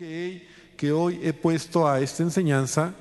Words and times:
que, 0.00 0.92
hoy 0.92 1.20
he 1.22 1.34
puesto 1.34 1.86
a 1.86 2.00
esta 2.00 2.22
enseñanza 2.22 2.94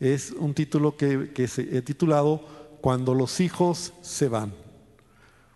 es 0.00 0.30
un 0.30 0.54
título 0.54 0.96
que, 0.96 1.32
que 1.34 1.44
he 1.44 1.82
titulado 1.82 2.40
Cuando 2.80 3.12
los 3.12 3.40
hijos 3.40 3.92
se 4.00 4.28
van. 4.28 4.54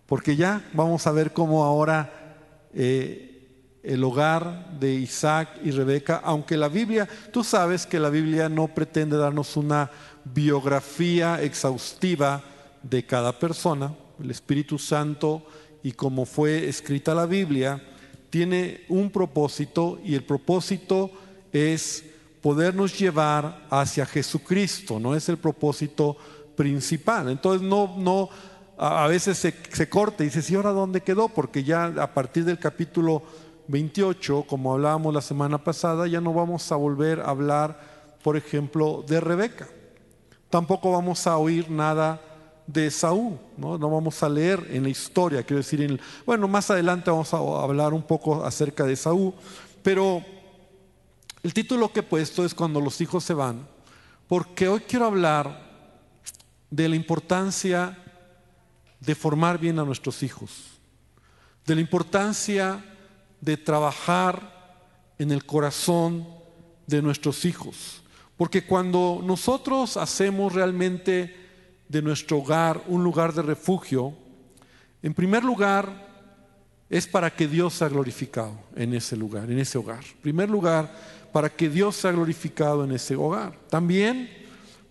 Porque 0.05 0.35
ya 0.35 0.63
vamos 0.73 1.07
a 1.07 1.11
ver 1.11 1.33
cómo 1.33 1.63
ahora 1.63 2.67
eh, 2.71 3.79
el 3.81 4.03
hogar 4.03 4.79
de 4.79 4.93
Isaac 4.93 5.59
y 5.63 5.71
Rebeca, 5.71 6.21
aunque 6.23 6.55
la 6.55 6.69
Biblia, 6.69 7.09
tú 7.33 7.43
sabes 7.43 7.87
que 7.87 7.99
la 7.99 8.11
Biblia 8.11 8.47
no 8.47 8.67
pretende 8.67 9.17
darnos 9.17 9.57
una 9.57 9.89
biografía 10.23 11.41
exhaustiva 11.41 12.43
de 12.83 13.03
cada 13.07 13.37
persona, 13.39 13.95
el 14.21 14.29
Espíritu 14.29 14.77
Santo 14.77 15.43
y 15.81 15.93
como 15.93 16.25
fue 16.25 16.69
escrita 16.69 17.15
la 17.15 17.25
Biblia, 17.25 17.81
tiene 18.29 18.81
un 18.89 19.09
propósito 19.09 19.99
y 20.03 20.15
el 20.15 20.23
propósito 20.23 21.11
es 21.51 22.03
podernos 22.41 22.97
llevar 22.97 23.65
hacia 23.69 24.05
Jesucristo, 24.05 24.99
no 24.99 25.15
es 25.15 25.27
el 25.29 25.37
propósito 25.37 26.17
principal. 26.55 27.29
Entonces 27.29 27.61
no, 27.61 27.95
no, 27.97 28.29
a 28.77 29.07
veces 29.07 29.37
se, 29.37 29.89
corta 29.89 30.23
y 30.23 30.29
dice, 30.29 30.53
¿y 30.53 30.55
ahora 30.55 30.71
dónde 30.71 31.01
quedó? 31.01 31.27
Porque 31.27 31.63
ya 31.63 31.85
a 31.85 32.13
partir 32.13 32.45
del 32.45 32.59
capítulo 32.59 33.23
28, 33.67 34.45
como 34.47 34.73
hablábamos 34.73 35.13
la 35.13 35.21
semana 35.21 35.63
pasada, 35.63 36.07
ya 36.07 36.21
no 36.21 36.33
vamos 36.33 36.71
a 36.71 36.75
volver 36.75 37.19
a 37.19 37.29
hablar, 37.29 37.79
por 38.23 38.37
ejemplo, 38.37 39.03
de 39.07 39.19
Rebeca. 39.19 39.67
Tampoco 40.49 40.91
vamos 40.91 41.27
a 41.27 41.37
oír 41.37 41.69
nada 41.69 42.21
de 42.71 42.91
Saúl, 42.91 43.39
¿no? 43.57 43.79
vamos 43.79 44.21
a 44.21 44.29
leer 44.29 44.67
en 44.69 44.83
la 44.83 44.89
historia, 44.89 45.41
quiero 45.41 45.57
decir, 45.57 45.81
en 45.81 45.99
bueno, 46.23 46.47
más 46.47 46.69
adelante 46.69 47.09
vamos 47.09 47.33
a 47.33 47.37
hablar 47.37 47.95
un 47.95 48.03
poco 48.03 48.45
acerca 48.45 48.85
de 48.85 48.95
Saúl, 48.95 49.33
pero 49.81 50.23
el 51.41 51.51
título 51.51 51.91
que 51.91 52.01
he 52.01 52.03
puesto 52.03 52.45
es 52.45 52.53
Cuando 52.53 52.79
los 52.79 53.01
hijos 53.01 53.23
se 53.23 53.33
van, 53.33 53.67
porque 54.27 54.67
hoy 54.67 54.81
quiero 54.81 55.07
hablar 55.07 55.67
de 56.69 56.87
la 56.87 56.95
importancia 56.95 57.97
de 58.99 59.15
formar 59.15 59.57
bien 59.57 59.79
a 59.79 59.83
nuestros 59.83 60.21
hijos, 60.21 60.51
de 61.65 61.73
la 61.73 61.81
importancia 61.81 62.85
de 63.41 63.57
trabajar 63.57 64.77
en 65.17 65.31
el 65.31 65.43
corazón 65.43 66.27
de 66.85 67.01
nuestros 67.01 67.45
hijos, 67.45 68.03
porque 68.37 68.63
cuando 68.63 69.21
nosotros 69.23 69.97
hacemos 69.97 70.53
realmente 70.53 71.48
de 71.89 72.01
nuestro 72.01 72.37
hogar 72.37 72.81
un 72.87 73.03
lugar 73.03 73.33
de 73.33 73.41
refugio, 73.41 74.13
en 75.03 75.13
primer 75.13 75.43
lugar 75.43 76.07
es 76.89 77.05
para 77.05 77.29
que 77.29 77.47
Dios 77.47 77.73
sea 77.73 77.89
glorificado 77.89 78.53
en 78.75 78.93
ese 78.93 79.17
lugar, 79.17 79.51
en 79.51 79.59
ese 79.59 79.77
hogar. 79.77 80.03
En 80.03 80.21
primer 80.21 80.49
lugar, 80.49 80.91
para 81.31 81.49
que 81.49 81.69
Dios 81.69 81.95
sea 81.95 82.11
glorificado 82.11 82.83
en 82.83 82.91
ese 82.91 83.15
hogar. 83.15 83.53
También 83.69 84.29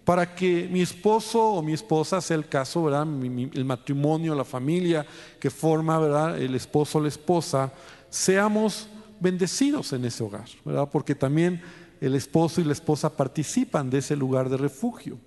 para 0.04 0.34
que 0.34 0.68
mi 0.70 0.80
esposo 0.80 1.52
o 1.52 1.62
mi 1.62 1.74
esposa, 1.74 2.20
sea 2.20 2.36
el 2.36 2.48
caso, 2.48 2.84
¿verdad? 2.84 3.02
el 3.02 3.64
matrimonio, 3.64 4.34
la 4.34 4.44
familia 4.44 5.04
que 5.38 5.50
forma, 5.50 5.98
¿verdad? 5.98 6.40
El 6.40 6.54
esposo 6.54 6.98
o 6.98 7.02
la 7.02 7.08
esposa, 7.08 7.72
seamos 8.08 8.88
bendecidos 9.20 9.92
en 9.92 10.04
ese 10.04 10.22
hogar, 10.22 10.48
¿verdad? 10.64 10.88
Porque 10.90 11.14
también 11.14 11.60
el 12.00 12.14
esposo 12.14 12.60
y 12.60 12.64
la 12.64 12.72
esposa 12.72 13.14
participan 13.14 13.90
de 13.90 13.98
ese 13.98 14.16
lugar 14.16 14.48
de 14.48 14.56
refugio. 14.56 15.18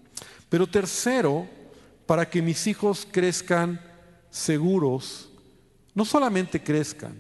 Pero 0.50 0.66
tercero, 0.66 1.48
para 2.06 2.30
que 2.30 2.42
mis 2.42 2.68
hijos 2.68 3.08
crezcan 3.10 3.80
seguros, 4.30 5.30
no 5.94 6.06
solamente 6.06 6.62
crezcan, 6.62 7.16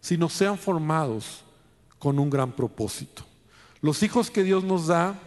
sino 0.00 0.28
sean 0.28 0.58
formados 0.58 1.42
con 1.98 2.18
un 2.18 2.28
gran 2.28 2.52
propósito. 2.52 3.24
Los 3.80 4.02
hijos 4.02 4.30
que 4.30 4.42
Dios 4.42 4.64
nos 4.64 4.86
da 4.86 5.18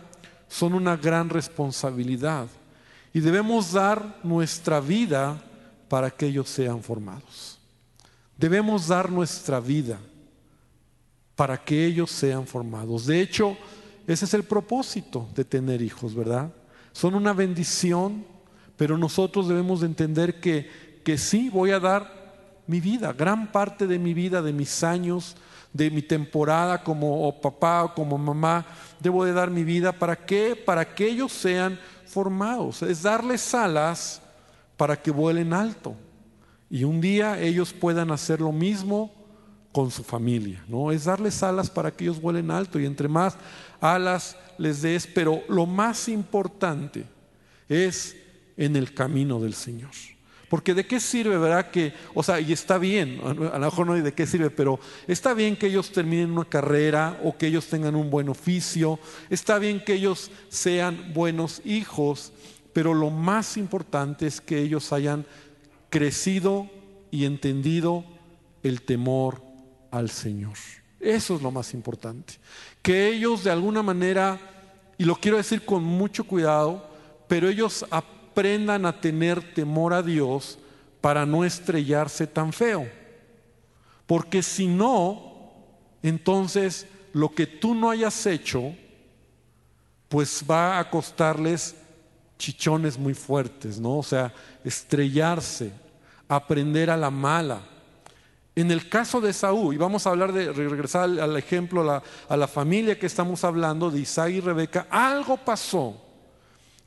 son 0.47 0.73
una 0.73 0.95
gran 0.97 1.29
responsabilidad 1.29 2.47
y 3.13 3.19
debemos 3.19 3.71
dar 3.71 4.19
nuestra 4.23 4.79
vida 4.79 5.41
para 5.89 6.09
que 6.09 6.27
ellos 6.27 6.49
sean 6.49 6.81
formados. 6.83 7.59
Debemos 8.37 8.87
dar 8.87 9.11
nuestra 9.11 9.59
vida 9.59 9.99
para 11.35 11.57
que 11.63 11.85
ellos 11.85 12.11
sean 12.11 12.45
formados. 12.45 13.05
De 13.05 13.21
hecho, 13.21 13.57
ese 14.05 14.25
es 14.25 14.33
el 14.33 14.43
propósito 14.43 15.27
de 15.35 15.45
tener 15.45 15.81
hijos, 15.81 16.13
¿verdad? 16.15 16.51
Son 16.93 17.13
una 17.15 17.33
bendición, 17.33 18.25
pero 18.77 18.97
nosotros 18.97 19.47
debemos 19.47 19.83
entender 19.83 20.39
que, 20.39 20.69
que 21.03 21.17
sí 21.17 21.49
voy 21.49 21.71
a 21.71 21.79
dar 21.79 22.63
mi 22.67 22.79
vida, 22.79 23.13
gran 23.13 23.51
parte 23.51 23.87
de 23.87 23.97
mi 23.97 24.13
vida, 24.13 24.41
de 24.41 24.53
mis 24.53 24.83
años, 24.83 25.35
de 25.73 25.89
mi 25.89 26.01
temporada 26.01 26.83
como 26.83 27.39
papá 27.41 27.83
o 27.83 27.93
como 27.93 28.17
mamá, 28.17 28.65
debo 28.99 29.25
de 29.25 29.33
dar 29.33 29.49
mi 29.49 29.63
vida 29.63 29.91
para 29.91 30.15
qué? 30.15 30.55
Para 30.55 30.93
que 30.93 31.07
ellos 31.07 31.31
sean 31.31 31.79
formados. 32.05 32.81
Es 32.81 33.03
darles 33.03 33.53
alas 33.53 34.21
para 34.75 35.01
que 35.01 35.11
vuelen 35.11 35.53
alto. 35.53 35.95
Y 36.69 36.83
un 36.83 36.99
día 36.99 37.39
ellos 37.39 37.73
puedan 37.73 38.11
hacer 38.11 38.41
lo 38.41 38.51
mismo 38.51 39.11
con 39.71 39.91
su 39.91 40.03
familia, 40.03 40.63
¿no? 40.67 40.91
Es 40.91 41.05
darles 41.05 41.43
alas 41.43 41.69
para 41.69 41.91
que 41.91 42.05
ellos 42.05 42.19
vuelen 42.19 42.51
alto 42.51 42.79
y 42.79 42.85
entre 42.85 43.07
más 43.07 43.37
alas 43.79 44.35
les 44.57 44.81
des, 44.81 45.07
pero 45.07 45.43
lo 45.47 45.65
más 45.65 46.09
importante 46.09 47.05
es 47.69 48.15
en 48.57 48.75
el 48.75 48.93
camino 48.93 49.39
del 49.39 49.53
Señor. 49.53 49.91
Porque 50.49 50.73
de 50.73 50.87
qué 50.87 50.99
sirve, 50.99 51.37
¿verdad? 51.37 51.71
Que, 51.71 51.93
o 52.13 52.23
sea, 52.23 52.39
y 52.39 52.53
está 52.53 52.77
bien, 52.77 53.19
a 53.23 53.33
lo 53.33 53.65
mejor 53.65 53.85
no 53.85 53.93
hay 53.93 54.01
de 54.01 54.13
qué 54.13 54.25
sirve, 54.25 54.49
pero 54.49 54.79
está 55.07 55.33
bien 55.33 55.57
que 55.57 55.67
ellos 55.67 55.91
terminen 55.91 56.31
una 56.31 56.45
carrera 56.45 57.19
o 57.23 57.37
que 57.37 57.47
ellos 57.47 57.67
tengan 57.67 57.95
un 57.95 58.09
buen 58.09 58.29
oficio, 58.29 58.97
está 59.29 59.59
bien 59.59 59.83
que 59.83 59.95
ellos 59.95 60.31
sean 60.47 61.13
buenos 61.13 61.61
hijos, 61.65 62.31
pero 62.71 62.93
lo 62.93 63.09
más 63.09 63.57
importante 63.57 64.25
es 64.25 64.39
que 64.39 64.61
ellos 64.61 64.93
hayan 64.93 65.25
crecido 65.89 66.69
y 67.11 67.25
entendido 67.25 68.05
el 68.63 68.81
temor 68.83 69.41
al 69.91 70.09
Señor. 70.09 70.55
Eso 70.99 71.35
es 71.35 71.41
lo 71.41 71.51
más 71.51 71.73
importante. 71.73 72.35
Que 72.81 73.09
ellos 73.09 73.43
de 73.43 73.51
alguna 73.51 73.83
manera, 73.83 74.39
y 74.97 75.03
lo 75.03 75.15
quiero 75.15 75.37
decir 75.37 75.65
con 75.65 75.83
mucho 75.83 76.23
cuidado, 76.23 76.89
pero 77.27 77.49
ellos 77.49 77.85
aprendan 77.91 78.16
a 78.85 79.01
tener 79.01 79.53
temor 79.53 79.93
a 79.93 80.03
Dios 80.03 80.59
para 81.01 81.25
no 81.25 81.43
estrellarse 81.43 82.27
tan 82.27 82.53
feo. 82.53 82.87
Porque 84.05 84.43
si 84.43 84.67
no, 84.67 85.51
entonces 86.03 86.85
lo 87.13 87.29
que 87.29 87.47
tú 87.47 87.73
no 87.73 87.89
hayas 87.89 88.25
hecho, 88.27 88.75
pues 90.07 90.43
va 90.49 90.77
a 90.77 90.89
costarles 90.89 91.75
chichones 92.37 92.97
muy 92.97 93.15
fuertes, 93.15 93.79
¿no? 93.79 93.97
O 93.97 94.03
sea, 94.03 94.31
estrellarse, 94.63 95.71
aprender 96.27 96.91
a 96.91 96.97
la 96.97 97.09
mala. 97.09 97.61
En 98.55 98.69
el 98.71 98.87
caso 98.87 99.19
de 99.19 99.33
Saúl, 99.33 99.73
y 99.73 99.77
vamos 99.77 100.05
a 100.05 100.11
hablar 100.11 100.31
de 100.31 100.53
regresar 100.53 101.03
al, 101.03 101.37
ejemplo, 101.37 101.81
a 101.81 101.85
la, 101.85 102.03
a 102.29 102.37
la 102.37 102.47
familia 102.47 102.99
que 102.99 103.07
estamos 103.07 103.43
hablando, 103.43 103.89
de 103.89 103.99
Isaac 103.99 104.29
y 104.29 104.41
Rebeca, 104.41 104.87
algo 104.91 105.37
pasó 105.37 106.06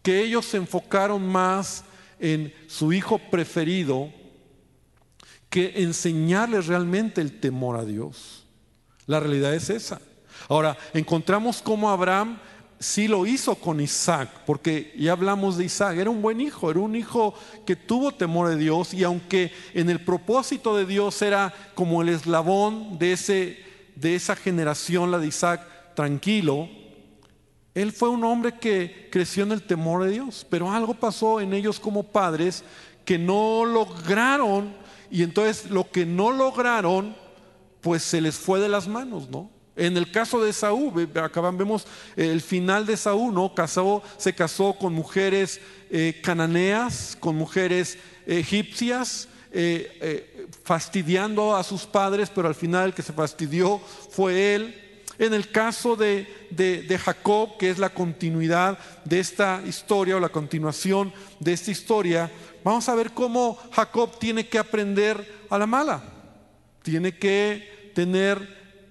que 0.02 0.22
ellos 0.22 0.46
se 0.46 0.56
enfocaron 0.56 1.26
más 1.26 1.84
en 2.18 2.52
su 2.66 2.92
hijo 2.92 3.18
preferido 3.18 4.12
que 5.48 5.82
enseñarles 5.82 6.66
realmente 6.66 7.20
el 7.20 7.40
temor 7.40 7.76
a 7.76 7.84
Dios. 7.84 8.44
La 9.06 9.18
realidad 9.18 9.54
es 9.54 9.68
esa. 9.70 10.00
Ahora, 10.48 10.76
encontramos 10.94 11.60
cómo 11.60 11.90
Abraham 11.90 12.38
sí 12.78 13.08
lo 13.08 13.26
hizo 13.26 13.56
con 13.56 13.80
Isaac, 13.80 14.30
porque 14.46 14.94
ya 14.96 15.12
hablamos 15.12 15.58
de 15.58 15.64
Isaac, 15.66 15.98
era 15.98 16.08
un 16.08 16.22
buen 16.22 16.40
hijo, 16.40 16.70
era 16.70 16.80
un 16.80 16.96
hijo 16.96 17.34
que 17.66 17.76
tuvo 17.76 18.12
temor 18.12 18.48
de 18.48 18.56
Dios 18.56 18.94
y 18.94 19.04
aunque 19.04 19.52
en 19.74 19.90
el 19.90 20.02
propósito 20.02 20.74
de 20.76 20.86
Dios 20.86 21.20
era 21.20 21.52
como 21.74 22.00
el 22.00 22.08
eslabón 22.08 22.98
de, 22.98 23.12
ese, 23.12 23.58
de 23.96 24.14
esa 24.14 24.34
generación, 24.34 25.10
la 25.10 25.18
de 25.18 25.26
Isaac, 25.26 25.94
tranquilo, 25.94 26.70
él 27.74 27.92
fue 27.92 28.08
un 28.08 28.24
hombre 28.24 28.58
que 28.58 29.08
creció 29.10 29.44
en 29.44 29.52
el 29.52 29.62
temor 29.62 30.04
de 30.04 30.10
Dios, 30.10 30.46
pero 30.48 30.70
algo 30.70 30.94
pasó 30.94 31.40
en 31.40 31.52
ellos 31.52 31.78
como 31.78 32.02
padres 32.02 32.64
que 33.04 33.18
no 33.18 33.64
lograron, 33.64 34.74
y 35.10 35.22
entonces 35.22 35.70
lo 35.70 35.90
que 35.90 36.06
no 36.06 36.30
lograron, 36.32 37.16
pues 37.80 38.02
se 38.02 38.20
les 38.20 38.36
fue 38.36 38.60
de 38.60 38.68
las 38.68 38.86
manos, 38.86 39.28
¿no? 39.30 39.50
En 39.76 39.96
el 39.96 40.10
caso 40.10 40.42
de 40.42 40.52
Saúl, 40.52 41.08
acá 41.14 41.40
vemos 41.40 41.86
el 42.14 42.40
final 42.42 42.84
de 42.84 42.96
Saúl, 42.96 43.32
¿no? 43.32 43.52
Se 44.18 44.34
casó 44.34 44.74
con 44.74 44.92
mujeres 44.92 45.60
eh, 45.90 46.20
cananeas, 46.22 47.16
con 47.18 47.36
mujeres 47.36 47.96
egipcias, 48.26 49.28
eh, 49.52 49.98
eh, 50.00 50.46
fastidiando 50.64 51.56
a 51.56 51.62
sus 51.62 51.86
padres, 51.86 52.30
pero 52.34 52.46
al 52.46 52.54
final 52.54 52.86
el 52.86 52.94
que 52.94 53.02
se 53.02 53.12
fastidió 53.12 53.80
fue 54.10 54.54
él. 54.54 54.89
En 55.20 55.34
el 55.34 55.50
caso 55.50 55.96
de, 55.96 56.98
Jacob, 57.04 57.58
que 57.58 57.68
es 57.68 57.78
la 57.78 57.90
continuidad 57.90 58.78
de 59.04 59.20
esta 59.20 59.60
historia 59.66 60.16
o 60.16 60.20
la 60.20 60.30
continuación 60.30 61.12
de 61.38 61.52
esta 61.52 61.70
historia, 61.70 62.30
vamos 62.64 62.88
a 62.88 62.94
ver 62.94 63.10
cómo 63.10 63.58
Jacob 63.70 64.18
tiene 64.18 64.48
que 64.48 64.58
aprender 64.58 65.44
a 65.50 65.58
la 65.58 65.66
mala. 65.66 66.02
Tiene 66.82 67.18
que 67.18 67.92
tener 67.94 68.38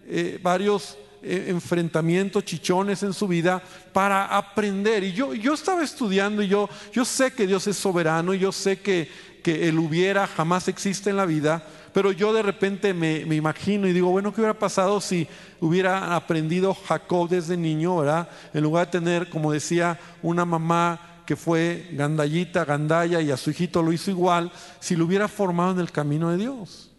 eh, 0.06 0.38
varios 0.40 1.00
eh, 1.24 1.46
enfrentamientos, 1.48 2.46
chichones 2.46 3.02
en 3.02 3.14
su 3.14 3.28
vida 3.28 3.60
para 3.92 4.28
aprender. 4.28 5.04
Y 5.04 5.14
yo, 5.14 5.34
yo 5.34 5.56
estaba 5.56 5.84
estudiando 5.84 6.44
y 6.44 6.48
yo, 6.48 6.70
yo 6.94 7.06
sé 7.06 7.34
que 7.34 7.48
Dios 7.48 7.66
es 7.66 7.76
soberano 7.76 8.36
y 8.36 8.40
yo 8.40 8.52
sé 8.52 8.80
que, 8.82 9.10
que 9.42 9.68
el 9.68 9.80
hubiera 9.80 10.28
jamás 10.28 10.68
existe 10.68 11.10
en 11.10 11.18
la 11.18 11.26
vida, 11.26 11.64
pero 11.94 12.12
yo 12.12 12.34
de 12.34 12.42
repente 12.42 12.94
me, 12.94 13.26
me, 13.26 13.36
imagino 13.36 13.88
y 13.88 13.94
digo, 13.94 14.10
bueno, 14.10 14.34
¿qué 14.34 14.42
hubiera 14.42 14.58
pasado 14.58 15.02
si 15.02 15.28
hubiera 15.60 16.16
aprendido 16.16 16.74
Jacob 16.74 17.30
desde 17.30 17.58
niño, 17.58 17.98
¿verdad? 17.98 18.30
En 18.54 18.64
lugar 18.64 18.86
de 18.86 19.00
tener, 19.00 19.30
como 19.30 19.52
decía, 19.52 20.00
una 20.22 20.46
mamá 20.46 21.24
que 21.26 21.36
fue 21.36 21.90
gandallita, 21.94 22.66
gandaya 22.66 23.22
y 23.22 23.32
a 23.32 23.38
su 23.38 23.52
hijito 23.52 23.84
lo 23.84 23.92
hizo 23.92 24.10
igual, 24.10 24.52
si 24.80 24.96
lo 24.96 25.06
hubiera 25.06 25.28
formado 25.28 25.72
en 25.72 25.80
el 25.80 25.92
camino 25.92 26.32
de 26.32 26.38
Dios. 26.38 26.92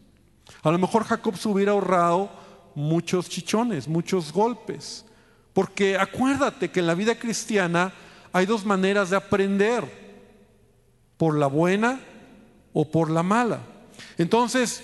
A 0.62 0.70
lo 0.70 0.78
mejor 0.78 1.04
Jacob 1.04 1.36
se 1.36 1.48
hubiera 1.48 1.72
ahorrado 1.72 2.30
muchos 2.74 3.28
chichones, 3.28 3.88
muchos 3.88 4.32
golpes. 4.32 5.04
Porque 5.52 5.98
acuérdate 5.98 6.70
que 6.70 6.80
en 6.80 6.86
la 6.86 6.94
vida 6.94 7.18
cristiana 7.18 7.92
hay 8.32 8.46
dos 8.46 8.64
maneras 8.64 9.10
de 9.10 9.16
aprender, 9.16 9.84
por 11.20 11.36
la 11.36 11.48
buena 11.48 12.00
o 12.72 12.90
por 12.90 13.10
la 13.10 13.22
mala. 13.22 13.60
Entonces, 14.18 14.82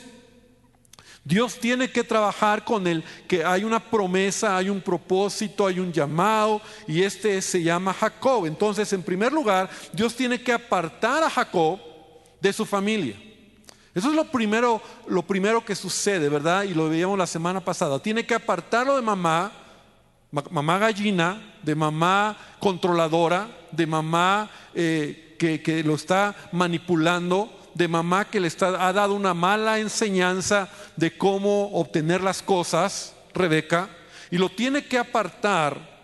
Dios 1.27 1.59
tiene 1.59 1.91
que 1.91 2.05
trabajar 2.05 2.65
con 2.65 2.87
él, 2.87 3.03
que 3.27 3.45
hay 3.45 3.65
una 3.65 3.81
promesa, 3.81 4.57
hay 4.57 4.71
un 4.71 4.81
propósito, 4.81 5.67
hay 5.67 5.81
un 5.81 5.93
llamado, 5.93 6.63
y 6.87 7.03
este 7.03 7.43
se 7.43 7.65
llama 7.65 7.93
Jacob. 7.93 8.47
Entonces, 8.47 8.93
en 8.93 9.03
primer 9.03 9.33
lugar, 9.33 9.69
Dios 9.93 10.15
tiene 10.15 10.41
que 10.41 10.53
apartar 10.53 11.25
a 11.25 11.31
Jacob 11.31 11.81
de 12.41 12.53
su 12.53 12.65
familia. 12.65 13.21
Eso 13.93 14.11
es 14.11 14.15
lo 14.15 14.31
primero, 14.31 14.81
lo 15.09 15.23
primero 15.23 15.65
que 15.65 15.75
sucede, 15.75 16.29
¿verdad? 16.29 16.63
Y 16.63 16.75
lo 16.75 16.89
veíamos 16.89 17.19
la 17.19 17.27
semana 17.27 17.61
pasada. 17.61 17.99
Tiene 17.99 18.25
que 18.25 18.35
apartarlo 18.35 18.95
de 18.95 19.03
mamá, 19.03 19.51
mamá 20.31 20.79
gallina, 20.79 21.57
de 21.61 21.75
mamá 21.75 22.37
controladora, 22.61 23.49
de 23.73 23.85
mamá 23.85 24.49
eh, 24.75 25.35
que 25.39 25.83
lo 25.83 25.97
está 25.97 26.37
manipulando, 26.53 27.56
de 27.77 27.89
mamá 27.89 28.25
que 28.25 28.41
le 28.41 28.49
está, 28.49 28.87
ha 28.89 28.93
dado 28.93 29.13
una 29.15 29.35
mala 29.35 29.79
enseñanza 29.79 30.69
de 30.97 31.17
cómo 31.17 31.73
obtener 31.73 32.23
las 32.23 32.43
cosas, 32.43 33.15
Rebeca, 33.35 33.91
y 34.31 34.39
lo 34.39 34.49
tiene 34.49 34.87
que 34.87 34.99
apartar 34.99 35.95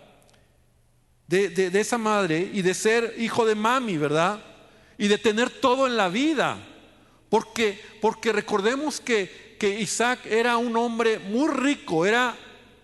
de, 1.27 1.49
de, 1.49 1.79
esa 1.79 1.97
madre 1.97 2.51
y 2.53 2.61
de 2.61 2.75
ser 2.75 3.15
hijo 3.17 3.43
de 3.45 3.55
mami, 3.55 3.97
¿verdad? 3.97 4.39
Y 4.99 5.07
de 5.07 5.17
tener 5.17 5.49
todo 5.49 5.87
en 5.87 5.97
la 5.97 6.09
vida. 6.09 6.57
Porque, 7.29 7.81
porque 7.99 8.31
recordemos 8.31 9.01
que, 9.01 9.57
que 9.59 9.79
Isaac 9.79 10.19
era 10.27 10.57
un 10.57 10.77
hombre 10.77 11.17
muy 11.17 11.49
rico, 11.49 12.05
era 12.05 12.35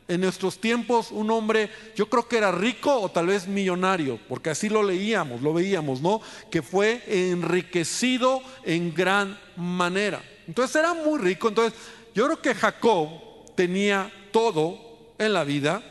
en 0.09 0.21
nuestros 0.21 0.59
tiempos 0.59 1.11
un 1.11 1.29
hombre, 1.31 1.69
yo 1.95 2.09
creo 2.09 2.27
que 2.27 2.37
era 2.37 2.51
rico 2.51 2.99
o 2.99 3.09
tal 3.09 3.27
vez 3.27 3.47
millonario, 3.47 4.19
porque 4.27 4.49
así 4.49 4.67
lo 4.67 4.83
leíamos, 4.83 5.41
lo 5.41 5.53
veíamos, 5.53 6.01
¿no? 6.01 6.19
Que 6.49 6.61
fue 6.61 7.03
enriquecido 7.07 8.41
en 8.63 8.93
gran 8.93 9.39
manera. 9.55 10.21
Entonces 10.47 10.75
era 10.75 10.95
muy 10.95 11.19
rico. 11.19 11.47
Entonces 11.47 11.79
yo 12.15 12.25
creo 12.25 12.41
que 12.41 12.55
Jacob 12.55 13.07
tenía 13.55 14.11
todo 14.31 15.13
en 15.19 15.31
la 15.31 15.43
vida, 15.43 15.83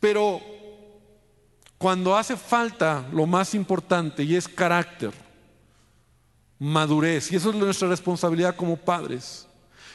pero 0.00 0.40
cuando 1.76 2.16
hace 2.16 2.36
falta 2.36 3.06
lo 3.12 3.26
más 3.26 3.54
importante 3.54 4.22
y 4.22 4.36
es 4.36 4.48
carácter, 4.48 5.12
madurez, 6.58 7.30
y 7.30 7.36
eso 7.36 7.50
es 7.50 7.56
nuestra 7.56 7.88
responsabilidad 7.88 8.56
como 8.56 8.76
padres. 8.76 9.46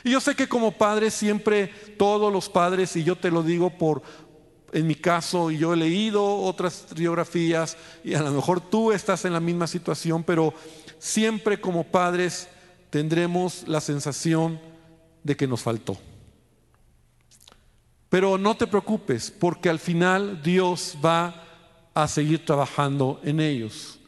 Y 0.08 0.12
yo 0.12 0.22
sé 0.22 0.36
que 0.36 0.48
como 0.48 0.72
padres 0.72 1.14
siempre 1.14 1.68
todos 1.98 2.32
los 2.32 2.48
padres, 2.48 2.96
y 2.96 3.04
yo 3.04 3.18
te 3.18 3.30
lo 3.30 3.44
digo 3.44 3.72
por, 3.72 4.02
en 4.72 4.88
mi 4.88 4.96
caso, 4.96 5.52
y 5.52 5.58
yo 5.58 5.74
he 5.74 5.76
leído 5.76 6.24
otras 6.44 6.86
biografías, 6.96 7.76
y 8.06 8.14
a 8.14 8.22
lo 8.22 8.32
mejor 8.32 8.62
tú 8.62 8.94
estás 8.94 9.26
en 9.26 9.34
la 9.34 9.42
misma 9.42 9.68
situación, 9.68 10.24
pero 10.24 10.54
siempre 10.98 11.60
como 11.60 11.84
padres 11.84 12.48
tendremos 12.90 13.68
la 13.68 13.82
sensación 13.82 14.62
de 15.24 15.36
que 15.36 15.46
nos 15.46 15.62
faltó. 15.62 15.98
Pero 18.08 18.38
no 18.38 18.56
te 18.56 18.66
preocupes, 18.66 19.30
porque 19.30 19.68
al 19.68 19.80
final 19.80 20.42
Dios 20.42 20.98
va 21.04 21.44
a 21.94 22.08
seguir 22.08 22.46
trabajando 22.46 23.20
en 23.26 23.42
ellos. 23.42 24.00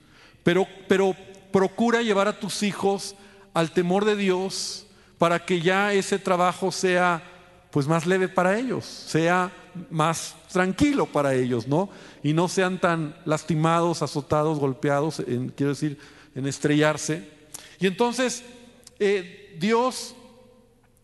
Pero, 0.44 0.66
pero 0.88 1.14
procura 1.52 2.02
llevar 2.02 2.30
a 2.30 2.40
tus 2.40 2.64
hijos 2.64 3.18
al 3.54 3.74
temor 3.74 4.06
de 4.06 4.16
Dios, 4.16 4.86
para 5.20 5.46
que 5.46 5.62
ya 5.62 5.94
ese 5.94 6.18
trabajo 6.18 6.72
sea 6.72 7.22
pues 7.70 7.88
más 7.88 8.08
leve 8.08 8.28
para 8.28 8.58
ellos, 8.58 8.86
sea 8.86 9.52
más 9.92 10.34
tranquilo 10.52 11.06
para 11.06 11.36
ellos, 11.36 11.68
¿no? 11.68 11.90
Y 12.24 12.34
no 12.34 12.48
sean 12.48 12.80
tan 12.80 13.16
lastimados, 13.26 14.02
azotados, 14.02 14.58
golpeados, 14.58 15.20
en, 15.20 15.50
quiero 15.50 15.74
decir, 15.74 16.00
en 16.34 16.48
estrellarse. 16.48 17.30
Y 17.80 17.86
entonces 17.86 18.44
eh, 18.98 19.56
Dios 19.60 20.16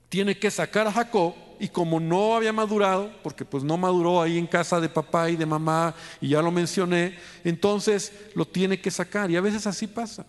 tiene 0.09 0.39
que 0.39 0.49
sacar 0.49 0.87
a 0.87 0.91
Jacob 0.91 1.35
y 1.59 1.67
como 1.67 1.99
no 1.99 2.35
había 2.35 2.51
madurado, 2.51 3.11
porque 3.21 3.45
pues 3.45 3.63
no 3.63 3.77
maduró 3.77 4.21
ahí 4.21 4.37
en 4.37 4.47
casa 4.47 4.79
de 4.79 4.89
papá 4.89 5.29
y 5.29 5.35
de 5.35 5.45
mamá, 5.45 5.93
y 6.19 6.29
ya 6.29 6.41
lo 6.41 6.51
mencioné, 6.51 7.17
entonces 7.43 8.11
lo 8.33 8.45
tiene 8.45 8.79
que 8.79 8.91
sacar. 8.91 9.29
Y 9.29 9.35
a 9.35 9.41
veces 9.41 9.67
así 9.67 9.87
pasa. 9.87 10.25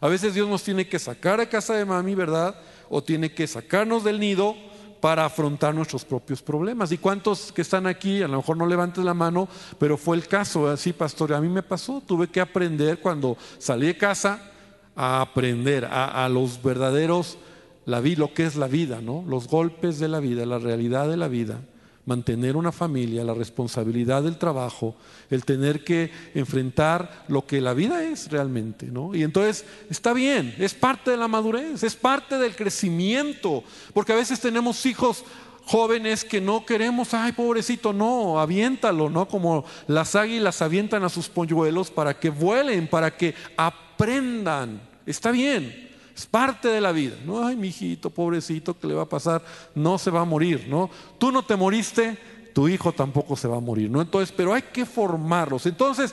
A 0.00 0.08
veces 0.08 0.34
Dios 0.34 0.48
nos 0.48 0.62
tiene 0.62 0.88
que 0.88 0.98
sacar 0.98 1.40
a 1.40 1.48
casa 1.48 1.74
de 1.74 1.84
mami, 1.84 2.14
¿verdad? 2.14 2.54
o 2.90 3.02
tiene 3.02 3.32
que 3.32 3.46
sacarnos 3.46 4.04
del 4.04 4.20
nido 4.20 4.54
para 5.00 5.24
afrontar 5.24 5.74
nuestros 5.74 6.04
propios 6.04 6.42
problemas. 6.42 6.90
¿Y 6.90 6.98
cuántos 6.98 7.52
que 7.52 7.62
están 7.62 7.86
aquí, 7.86 8.22
a 8.22 8.28
lo 8.28 8.38
mejor 8.38 8.56
no 8.56 8.66
levantes 8.66 9.04
la 9.04 9.14
mano, 9.14 9.48
pero 9.78 9.96
fue 9.96 10.16
el 10.16 10.26
caso, 10.26 10.68
así 10.68 10.92
pastor, 10.92 11.32
a 11.34 11.40
mí 11.40 11.48
me 11.48 11.62
pasó, 11.62 12.02
tuve 12.04 12.28
que 12.28 12.40
aprender 12.40 12.98
cuando 12.98 13.36
salí 13.58 13.86
de 13.86 13.96
casa 13.96 14.50
a 14.96 15.20
aprender 15.20 15.84
a, 15.84 16.24
a 16.24 16.28
los 16.28 16.60
verdaderos, 16.62 17.38
la 17.86 18.00
vida, 18.00 18.20
lo 18.20 18.34
que 18.34 18.44
es 18.44 18.56
la 18.56 18.66
vida, 18.66 19.00
¿no? 19.00 19.24
Los 19.26 19.46
golpes 19.46 19.98
de 19.98 20.08
la 20.08 20.18
vida, 20.20 20.44
la 20.44 20.58
realidad 20.58 21.08
de 21.08 21.16
la 21.16 21.28
vida 21.28 21.60
mantener 22.08 22.56
una 22.56 22.72
familia, 22.72 23.22
la 23.22 23.34
responsabilidad 23.34 24.22
del 24.22 24.38
trabajo, 24.38 24.94
el 25.28 25.44
tener 25.44 25.84
que 25.84 26.10
enfrentar 26.34 27.26
lo 27.28 27.44
que 27.44 27.60
la 27.60 27.74
vida 27.74 28.02
es 28.02 28.30
realmente, 28.30 28.86
¿no? 28.86 29.14
Y 29.14 29.22
entonces 29.22 29.66
está 29.90 30.14
bien, 30.14 30.54
es 30.58 30.72
parte 30.72 31.10
de 31.10 31.18
la 31.18 31.28
madurez, 31.28 31.82
es 31.82 31.94
parte 31.94 32.38
del 32.38 32.56
crecimiento, 32.56 33.62
porque 33.92 34.14
a 34.14 34.16
veces 34.16 34.40
tenemos 34.40 34.86
hijos 34.86 35.22
jóvenes 35.66 36.24
que 36.24 36.40
no 36.40 36.64
queremos, 36.64 37.12
ay 37.12 37.32
pobrecito, 37.32 37.92
no, 37.92 38.40
aviéntalo, 38.40 39.10
¿no? 39.10 39.28
Como 39.28 39.66
las 39.86 40.16
águilas 40.16 40.62
avientan 40.62 41.04
a 41.04 41.10
sus 41.10 41.28
polluelos 41.28 41.90
para 41.90 42.18
que 42.18 42.30
vuelen, 42.30 42.88
para 42.88 43.14
que 43.14 43.34
aprendan. 43.54 44.80
Está 45.04 45.30
bien, 45.30 45.87
es 46.18 46.26
parte 46.26 46.66
de 46.66 46.80
la 46.80 46.90
vida. 46.90 47.16
No, 47.24 47.46
ay, 47.46 47.54
mi 47.54 47.68
hijito, 47.68 48.10
pobrecito, 48.10 48.76
¿qué 48.76 48.88
le 48.88 48.94
va 48.94 49.02
a 49.02 49.08
pasar? 49.08 49.40
No 49.76 49.98
se 49.98 50.10
va 50.10 50.22
a 50.22 50.24
morir, 50.24 50.66
¿no? 50.68 50.90
Tú 51.16 51.30
no 51.30 51.44
te 51.44 51.54
moriste, 51.54 52.18
tu 52.52 52.66
hijo 52.66 52.90
tampoco 52.90 53.36
se 53.36 53.46
va 53.46 53.58
a 53.58 53.60
morir, 53.60 53.88
¿no? 53.88 54.02
Entonces, 54.02 54.34
pero 54.36 54.52
hay 54.52 54.62
que 54.62 54.84
formarlos. 54.84 55.64
Entonces, 55.66 56.12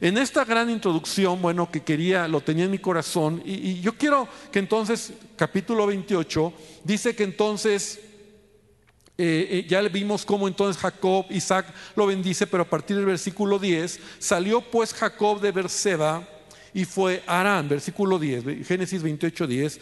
en 0.00 0.18
esta 0.18 0.44
gran 0.44 0.68
introducción, 0.68 1.40
bueno, 1.40 1.70
que 1.70 1.84
quería, 1.84 2.26
lo 2.26 2.40
tenía 2.40 2.64
en 2.64 2.72
mi 2.72 2.80
corazón, 2.80 3.40
y, 3.44 3.80
yo 3.80 3.96
quiero 3.96 4.26
que 4.50 4.58
entonces, 4.58 5.12
capítulo 5.36 5.86
28, 5.86 6.52
dice 6.82 7.14
que 7.14 7.22
entonces 7.22 8.00
eh, 9.16 9.46
eh, 9.48 9.66
ya 9.68 9.80
vimos 9.82 10.26
cómo 10.26 10.48
entonces 10.48 10.82
Jacob, 10.82 11.26
Isaac 11.30 11.72
lo 11.94 12.08
bendice, 12.08 12.48
pero 12.48 12.64
a 12.64 12.68
partir 12.68 12.96
del 12.96 13.06
versículo 13.06 13.60
10, 13.60 14.00
salió 14.18 14.60
pues 14.60 14.92
Jacob 14.92 15.40
de 15.40 15.52
Berseba 15.52 16.28
y 16.76 16.84
fue 16.84 17.22
Arán, 17.26 17.70
versículo 17.70 18.18
10, 18.18 18.66
Génesis 18.66 19.02
28, 19.02 19.46
10. 19.46 19.80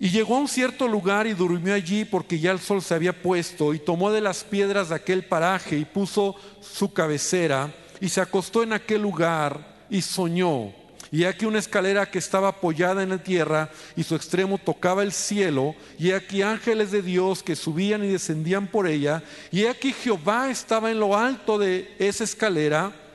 Y 0.00 0.10
llegó 0.10 0.34
a 0.34 0.40
un 0.40 0.48
cierto 0.48 0.88
lugar 0.88 1.28
y 1.28 1.32
durmió 1.32 1.74
allí 1.74 2.04
porque 2.04 2.40
ya 2.40 2.50
el 2.50 2.58
sol 2.58 2.82
se 2.82 2.92
había 2.92 3.22
puesto 3.22 3.72
y 3.72 3.78
tomó 3.78 4.10
de 4.10 4.20
las 4.20 4.42
piedras 4.42 4.88
de 4.88 4.96
aquel 4.96 5.24
paraje 5.24 5.78
y 5.78 5.84
puso 5.84 6.34
su 6.60 6.92
cabecera 6.92 7.72
y 8.00 8.08
se 8.08 8.20
acostó 8.20 8.64
en 8.64 8.72
aquel 8.72 9.00
lugar 9.00 9.86
y 9.88 10.02
soñó. 10.02 10.72
Y 11.12 11.22
aquí 11.22 11.46
una 11.46 11.60
escalera 11.60 12.10
que 12.10 12.18
estaba 12.18 12.48
apoyada 12.48 13.04
en 13.04 13.10
la 13.10 13.18
tierra 13.18 13.70
y 13.94 14.02
su 14.02 14.16
extremo 14.16 14.58
tocaba 14.58 15.04
el 15.04 15.12
cielo. 15.12 15.76
Y 16.00 16.10
aquí 16.10 16.42
ángeles 16.42 16.90
de 16.90 17.00
Dios 17.00 17.44
que 17.44 17.54
subían 17.54 18.02
y 18.02 18.08
descendían 18.08 18.66
por 18.66 18.88
ella. 18.88 19.22
Y 19.52 19.66
aquí 19.66 19.92
Jehová 19.92 20.50
estaba 20.50 20.90
en 20.90 20.98
lo 20.98 21.16
alto 21.16 21.58
de 21.58 21.94
esa 22.00 22.24
escalera 22.24 23.05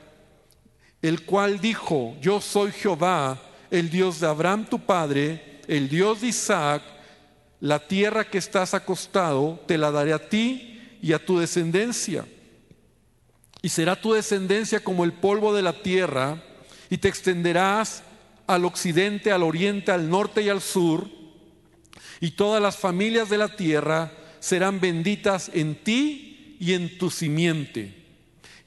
el 1.02 1.24
cual 1.24 1.60
dijo, 1.60 2.16
yo 2.20 2.40
soy 2.40 2.70
Jehová, 2.70 3.40
el 3.70 3.90
Dios 3.90 4.20
de 4.20 4.28
Abraham 4.28 4.66
tu 4.70 4.78
padre, 4.78 5.60
el 5.66 5.88
Dios 5.88 6.20
de 6.20 6.28
Isaac, 6.28 6.82
la 7.60 7.86
tierra 7.86 8.24
que 8.24 8.38
estás 8.38 8.72
acostado, 8.74 9.60
te 9.66 9.76
la 9.76 9.90
daré 9.90 10.12
a 10.12 10.28
ti 10.28 10.80
y 11.02 11.12
a 11.12 11.24
tu 11.24 11.38
descendencia. 11.38 12.24
Y 13.60 13.68
será 13.68 14.00
tu 14.00 14.12
descendencia 14.12 14.80
como 14.80 15.04
el 15.04 15.12
polvo 15.12 15.54
de 15.54 15.62
la 15.62 15.82
tierra, 15.82 16.42
y 16.90 16.98
te 16.98 17.08
extenderás 17.08 18.02
al 18.46 18.64
occidente, 18.64 19.32
al 19.32 19.42
oriente, 19.42 19.92
al 19.92 20.08
norte 20.10 20.42
y 20.42 20.48
al 20.48 20.60
sur, 20.60 21.08
y 22.20 22.32
todas 22.32 22.62
las 22.62 22.76
familias 22.76 23.28
de 23.28 23.38
la 23.38 23.56
tierra 23.56 24.12
serán 24.38 24.80
benditas 24.80 25.50
en 25.54 25.74
ti 25.76 26.56
y 26.60 26.74
en 26.74 26.98
tu 26.98 27.10
simiente. 27.10 27.94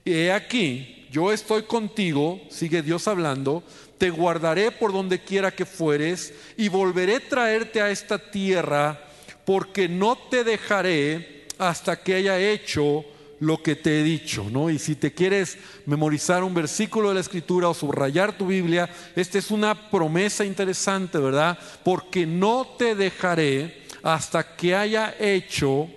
He 0.04 0.32
aquí, 0.32 1.05
yo 1.16 1.32
estoy 1.32 1.64
contigo, 1.64 2.42
sigue 2.50 2.82
Dios 2.82 3.08
hablando, 3.08 3.64
te 3.98 4.10
guardaré 4.10 4.70
por 4.70 4.92
donde 4.92 5.22
quiera 5.22 5.50
que 5.50 5.66
fueres 5.66 6.34
y 6.58 6.68
volveré 6.68 7.16
a 7.16 7.30
traerte 7.30 7.82
a 7.82 7.90
esta 7.90 8.20
tierra, 8.20 9.00
porque 9.46 9.88
no 9.88 10.18
te 10.18 10.44
dejaré 10.44 11.46
hasta 11.58 12.04
que 12.04 12.16
haya 12.16 12.38
hecho 12.38 13.06
lo 13.40 13.64
que 13.64 13.78
te 13.78 14.02
he 14.02 14.04
dicho, 14.04 14.50
¿no? 14.52 14.70
Y 14.70 14.78
si 14.78 14.96
te 14.96 15.14
quieres 15.14 15.58
memorizar 15.86 16.44
un 16.44 16.54
versículo 16.54 17.08
de 17.08 17.16
la 17.16 17.22
escritura 17.22 17.70
o 17.70 17.74
subrayar 17.74 18.38
tu 18.38 18.48
Biblia, 18.48 18.90
esta 19.16 19.38
es 19.38 19.52
una 19.52 19.90
promesa 19.90 20.44
interesante, 20.44 21.18
¿verdad? 21.18 21.58
Porque 21.86 22.26
no 22.26 22.76
te 22.78 22.94
dejaré 22.94 23.86
hasta 24.04 24.58
que 24.58 24.76
haya 24.76 25.16
hecho 25.18 25.88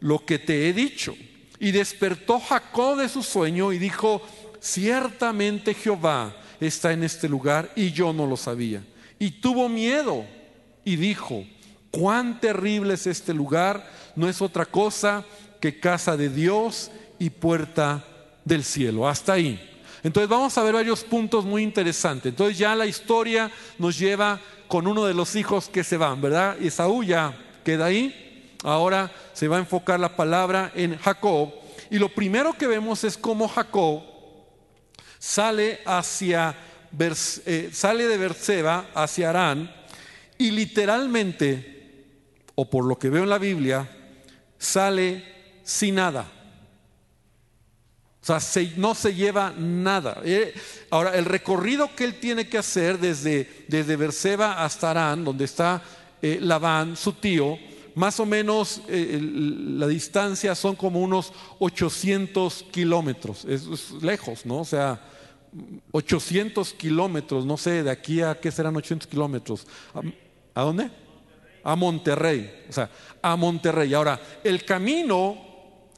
lo 0.00 0.24
que 0.24 0.40
te 0.40 0.68
he 0.68 0.72
dicho. 0.72 1.14
Y 1.60 1.72
despertó 1.72 2.38
Jacob 2.38 2.98
de 2.98 3.08
su 3.08 3.22
sueño 3.22 3.72
y 3.72 3.78
dijo, 3.78 4.22
ciertamente 4.60 5.74
Jehová 5.74 6.34
está 6.60 6.92
en 6.92 7.04
este 7.04 7.28
lugar 7.28 7.70
y 7.76 7.92
yo 7.92 8.12
no 8.12 8.26
lo 8.26 8.36
sabía. 8.36 8.82
Y 9.18 9.30
tuvo 9.30 9.68
miedo 9.68 10.24
y 10.84 10.96
dijo, 10.96 11.44
cuán 11.90 12.40
terrible 12.40 12.94
es 12.94 13.06
este 13.06 13.34
lugar, 13.34 13.88
no 14.14 14.28
es 14.28 14.40
otra 14.40 14.64
cosa 14.64 15.24
que 15.60 15.80
casa 15.80 16.16
de 16.16 16.28
Dios 16.28 16.90
y 17.18 17.30
puerta 17.30 18.04
del 18.44 18.64
cielo. 18.64 19.08
Hasta 19.08 19.34
ahí. 19.34 19.60
Entonces 20.02 20.28
vamos 20.28 20.56
a 20.56 20.62
ver 20.62 20.74
varios 20.74 21.02
puntos 21.02 21.44
muy 21.44 21.62
interesantes. 21.62 22.30
Entonces 22.30 22.56
ya 22.56 22.74
la 22.76 22.86
historia 22.86 23.50
nos 23.78 23.98
lleva 23.98 24.40
con 24.68 24.86
uno 24.86 25.04
de 25.04 25.14
los 25.14 25.34
hijos 25.34 25.68
que 25.68 25.82
se 25.82 25.96
van, 25.96 26.20
¿verdad? 26.20 26.60
Esaú 26.60 27.02
ya 27.02 27.36
queda 27.64 27.86
ahí. 27.86 28.56
Ahora 28.62 29.10
se 29.32 29.48
va 29.48 29.56
a 29.56 29.60
enfocar 29.60 29.98
la 29.98 30.14
palabra 30.16 30.72
en 30.74 30.96
Jacob. 30.98 31.52
Y 31.90 31.98
lo 31.98 32.08
primero 32.08 32.52
que 32.52 32.66
vemos 32.66 33.02
es 33.04 33.16
cómo 33.16 33.48
Jacob 33.48 34.02
sale 35.18 35.80
hacia 35.84 36.54
eh, 37.46 37.70
sale 37.72 38.06
de 38.06 38.16
Berseba 38.16 38.90
hacia 38.94 39.30
Arán 39.30 39.70
y 40.38 40.50
literalmente, 40.50 42.46
o 42.54 42.70
por 42.70 42.84
lo 42.84 42.98
que 42.98 43.10
veo 43.10 43.24
en 43.24 43.30
la 43.30 43.38
Biblia, 43.38 43.88
sale 44.56 45.60
sin 45.64 45.96
nada. 45.96 46.26
O 48.22 48.38
sea, 48.38 48.62
no 48.76 48.94
se 48.94 49.14
lleva 49.14 49.52
nada. 49.56 50.20
Eh, 50.24 50.54
ahora, 50.90 51.14
el 51.16 51.24
recorrido 51.24 51.94
que 51.94 52.04
él 52.04 52.20
tiene 52.20 52.48
que 52.48 52.58
hacer 52.58 52.98
desde, 52.98 53.64
desde 53.68 53.96
Berseba 53.96 54.64
hasta 54.64 54.90
Arán, 54.90 55.24
donde 55.24 55.44
está 55.44 55.82
eh, 56.20 56.38
Labán, 56.40 56.96
su 56.96 57.12
tío, 57.14 57.58
más 57.98 58.20
o 58.20 58.26
menos 58.26 58.80
eh, 58.88 59.18
la 59.20 59.88
distancia 59.88 60.54
son 60.54 60.76
como 60.76 61.00
unos 61.00 61.32
800 61.58 62.66
kilómetros. 62.70 63.44
Es, 63.44 63.90
lejos, 64.00 64.46
¿no? 64.46 64.60
O 64.60 64.64
sea, 64.64 65.02
800 65.90 66.74
kilómetros, 66.74 67.44
no 67.44 67.56
sé, 67.56 67.82
de 67.82 67.90
aquí 67.90 68.22
a 68.22 68.38
qué 68.40 68.50
serán 68.52 68.76
800 68.76 69.08
kilómetros. 69.08 69.66
¿A, 69.94 70.60
¿A 70.60 70.64
dónde? 70.64 70.90
A 71.64 71.74
Monterrey. 71.74 72.64
O 72.68 72.72
sea, 72.72 72.88
a 73.20 73.34
Monterrey. 73.34 73.92
Ahora, 73.94 74.20
el 74.44 74.64
camino 74.64 75.36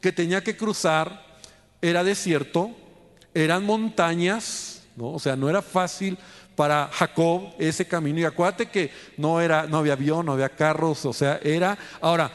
que 0.01 0.13
tenía 0.13 0.43
que 0.43 0.57
cruzar 0.57 1.39
era 1.83 2.03
desierto, 2.03 2.71
eran 3.35 3.65
montañas, 3.65 4.85
¿no? 4.97 5.13
o 5.13 5.19
sea, 5.19 5.37
no 5.37 5.51
era 5.51 5.61
fácil 5.61 6.17
para 6.61 6.91
Jacob 6.93 7.55
ese 7.59 7.89
camino. 7.89 8.21
Y 8.21 8.25
acuérdate 8.25 8.67
que 8.69 8.91
no, 9.17 9.41
era, 9.41 9.67
no 9.67 9.79
había 9.79 9.95
avión, 9.95 10.27
no 10.27 10.33
había 10.33 10.51
carros, 10.51 11.07
o 11.07 11.13
sea, 11.15 11.41
era... 11.43 11.79
Ahora, 12.03 12.31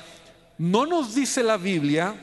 no 0.58 0.88
nos 0.88 1.14
dice 1.14 1.44
la 1.44 1.58
Biblia 1.58 2.16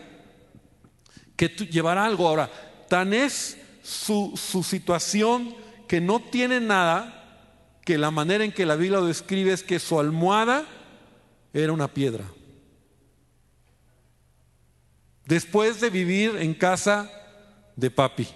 que 1.36 1.46
llevará 1.46 2.04
algo. 2.04 2.26
Ahora, 2.26 2.50
tan 2.88 3.14
es 3.14 3.56
su, 3.84 4.32
su 4.34 4.64
situación 4.64 5.54
que 5.86 6.00
no 6.00 6.18
tiene 6.18 6.58
nada, 6.58 7.78
que 7.84 7.96
la 7.96 8.10
manera 8.10 8.42
en 8.42 8.50
que 8.50 8.66
la 8.66 8.74
Biblia 8.74 8.98
lo 8.98 9.06
describe 9.06 9.52
es 9.52 9.62
que 9.62 9.78
su 9.78 10.00
almohada 10.00 10.66
era 11.52 11.72
una 11.72 11.86
piedra. 11.86 12.24
Después 15.24 15.80
de 15.80 15.88
vivir 15.88 16.34
en 16.40 16.52
casa 16.52 17.08
de 17.76 17.92
papi, 17.92 18.26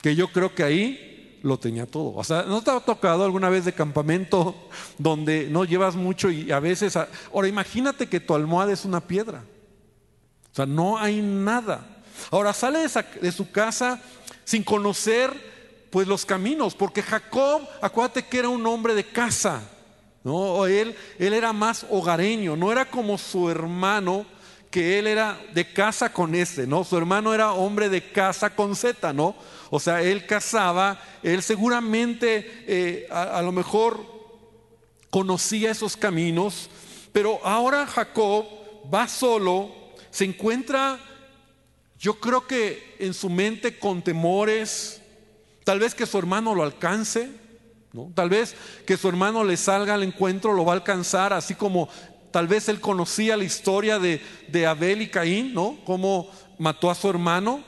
que 0.00 0.14
yo 0.14 0.28
creo 0.28 0.54
que 0.54 0.62
ahí 0.62 1.09
lo 1.42 1.58
tenía 1.58 1.86
todo. 1.86 2.14
O 2.14 2.24
sea, 2.24 2.42
¿no 2.42 2.62
te 2.62 2.70
ha 2.70 2.80
tocado 2.80 3.24
alguna 3.24 3.48
vez 3.48 3.64
de 3.64 3.72
campamento 3.72 4.54
donde 4.98 5.48
no 5.48 5.64
llevas 5.64 5.96
mucho 5.96 6.30
y 6.30 6.50
a 6.52 6.60
veces... 6.60 6.96
Ahora 7.32 7.48
imagínate 7.48 8.08
que 8.08 8.20
tu 8.20 8.34
almohada 8.34 8.72
es 8.72 8.84
una 8.84 9.00
piedra. 9.00 9.42
O 10.52 10.54
sea, 10.54 10.66
no 10.66 10.98
hay 10.98 11.22
nada. 11.22 12.02
Ahora 12.30 12.52
sale 12.52 12.80
de, 12.80 13.04
de 13.20 13.32
su 13.32 13.50
casa 13.50 14.00
sin 14.44 14.62
conocer 14.64 15.50
pues 15.90 16.06
los 16.06 16.24
caminos, 16.24 16.74
porque 16.74 17.02
Jacob, 17.02 17.62
acuérdate 17.82 18.26
que 18.26 18.38
era 18.38 18.48
un 18.48 18.64
hombre 18.66 18.94
de 18.94 19.04
casa, 19.04 19.62
¿no? 20.22 20.66
Él, 20.66 20.94
él 21.18 21.32
era 21.32 21.52
más 21.52 21.84
hogareño, 21.90 22.56
no 22.56 22.70
era 22.70 22.84
como 22.84 23.18
su 23.18 23.50
hermano 23.50 24.24
que 24.70 24.98
él 24.98 25.06
era 25.06 25.40
de 25.52 25.72
casa 25.72 26.12
con 26.12 26.34
ese, 26.34 26.66
¿no? 26.66 26.84
Su 26.84 26.96
hermano 26.96 27.34
era 27.34 27.52
hombre 27.52 27.88
de 27.88 28.12
casa 28.12 28.54
con 28.54 28.76
Z, 28.76 29.12
¿no? 29.12 29.34
O 29.70 29.80
sea, 29.80 30.00
él 30.02 30.26
casaba, 30.26 31.02
él 31.22 31.42
seguramente 31.42 32.64
eh, 32.66 33.06
a, 33.10 33.38
a 33.38 33.42
lo 33.42 33.50
mejor 33.50 34.04
conocía 35.10 35.72
esos 35.72 35.96
caminos, 35.96 36.70
pero 37.12 37.40
ahora 37.44 37.86
Jacob 37.86 38.46
va 38.92 39.08
solo, 39.08 39.70
se 40.10 40.24
encuentra, 40.24 41.00
yo 41.98 42.20
creo 42.20 42.46
que 42.46 42.96
en 43.00 43.12
su 43.12 43.28
mente 43.28 43.78
con 43.78 44.02
temores, 44.02 45.02
tal 45.64 45.80
vez 45.80 45.94
que 45.94 46.06
su 46.06 46.16
hermano 46.16 46.54
lo 46.54 46.62
alcance, 46.62 47.28
¿no? 47.92 48.12
Tal 48.14 48.28
vez 48.28 48.54
que 48.86 48.96
su 48.96 49.08
hermano 49.08 49.42
le 49.42 49.56
salga 49.56 49.94
al 49.94 50.04
encuentro, 50.04 50.52
lo 50.52 50.64
va 50.64 50.72
a 50.72 50.76
alcanzar, 50.76 51.32
así 51.32 51.54
como 51.54 51.88
Tal 52.30 52.46
vez 52.46 52.68
él 52.68 52.80
conocía 52.80 53.36
la 53.36 53.44
historia 53.44 53.98
de, 53.98 54.20
Abel 54.66 55.02
y 55.02 55.08
Caín, 55.08 55.52
¿no? 55.54 55.78
Cómo 55.84 56.30
mató 56.58 56.90
a 56.90 56.94
su 56.94 57.08
hermano. 57.08 57.62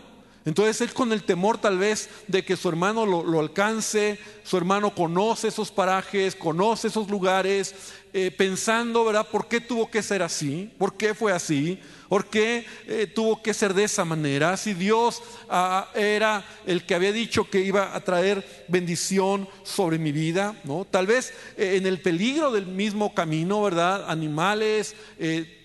Entonces 0.45 0.81
él 0.81 0.92
con 0.92 1.12
el 1.12 1.23
temor 1.23 1.59
tal 1.59 1.78
vez 1.78 2.11
de 2.26 2.45
que 2.45 2.57
su 2.57 2.69
hermano 2.69 3.07
lo, 3.07 3.40
alcance, 3.40 4.19
su 4.42 4.57
hermano 4.57 4.92
conoce 4.95 5.49
esos 5.49 5.71
parajes, 5.71 6.35
conoce 6.35 6.88
esos 6.88 7.09
lugares, 7.09 7.75
eh, 8.14 8.31
pensando, 8.31 9.07
¿verdad? 9.07 9.26
¿Por 9.26 9.49
qué 9.49 9.59
tuvo 9.59 9.90
que 9.90 10.02
ser 10.02 10.23
así? 10.23 10.71
¿Por 10.76 10.99
qué 10.99 11.14
fue 11.14 11.33
así? 11.33 11.78
¿Por 12.11 12.26
qué 12.26 12.66
eh, 12.87 13.07
tuvo 13.07 13.42
que 13.42 13.54
ser 13.54 13.73
de 13.73 13.85
esa 13.85 14.04
manera? 14.04 14.54
Si 14.59 14.75
Dios 14.75 15.23
ah, 15.49 15.88
era 15.95 16.45
el 16.66 16.85
que 16.85 16.95
había 16.95 17.11
dicho 17.11 17.49
que 17.49 17.61
iba 17.61 17.97
a 17.97 18.04
traer 18.04 18.66
bendición 18.69 19.49
sobre 19.62 19.99
mi 19.99 20.12
vida, 20.12 20.54
¿no? 20.64 20.85
Tal 20.85 21.07
vez 21.07 21.33
eh, 21.57 21.76
en 21.76 21.87
el 21.87 22.02
peligro 22.02 22.52
del 22.52 22.66
mismo 22.66 23.14
camino, 23.14 23.62
¿verdad? 23.62 24.04
Animales, 24.11 24.95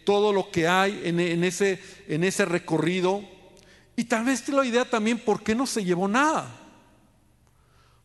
todo 0.05 0.31
lo 0.31 0.49
que 0.49 0.69
hay 0.69 1.01
en, 1.03 1.43
ese, 1.43 1.81
en 2.07 2.23
ese 2.23 2.45
recorrido. 2.45 3.25
Y 3.97 4.05
tal 4.05 4.23
vez 4.23 4.47
la 4.47 4.65
idea 4.65 4.85
también, 4.85 5.19
¿por 5.19 5.43
qué 5.43 5.53
no 5.53 5.67
se 5.67 5.83
llevó 5.83 6.07
nada? 6.07 6.66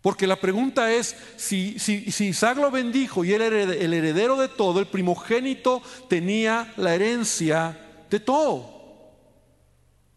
Porque 0.03 0.27
la 0.27 0.37
pregunta 0.37 0.93
es, 0.93 1.17
si, 1.37 1.79
si, 1.79 2.05
Isaac 2.27 2.59
lo 2.59 2.73
bendijo 2.73 3.25
y 3.25 3.33
él 3.33 3.43
era 3.43 3.63
el 3.63 3.95
heredero 3.95 4.37
de 4.37 4.49
todo, 4.49 4.81
el 4.81 4.87
primogénito 4.87 5.81
tenía 6.09 6.73
la 6.77 6.93
herencia 6.95 7.79
de 8.11 8.19
todo. 8.19 8.83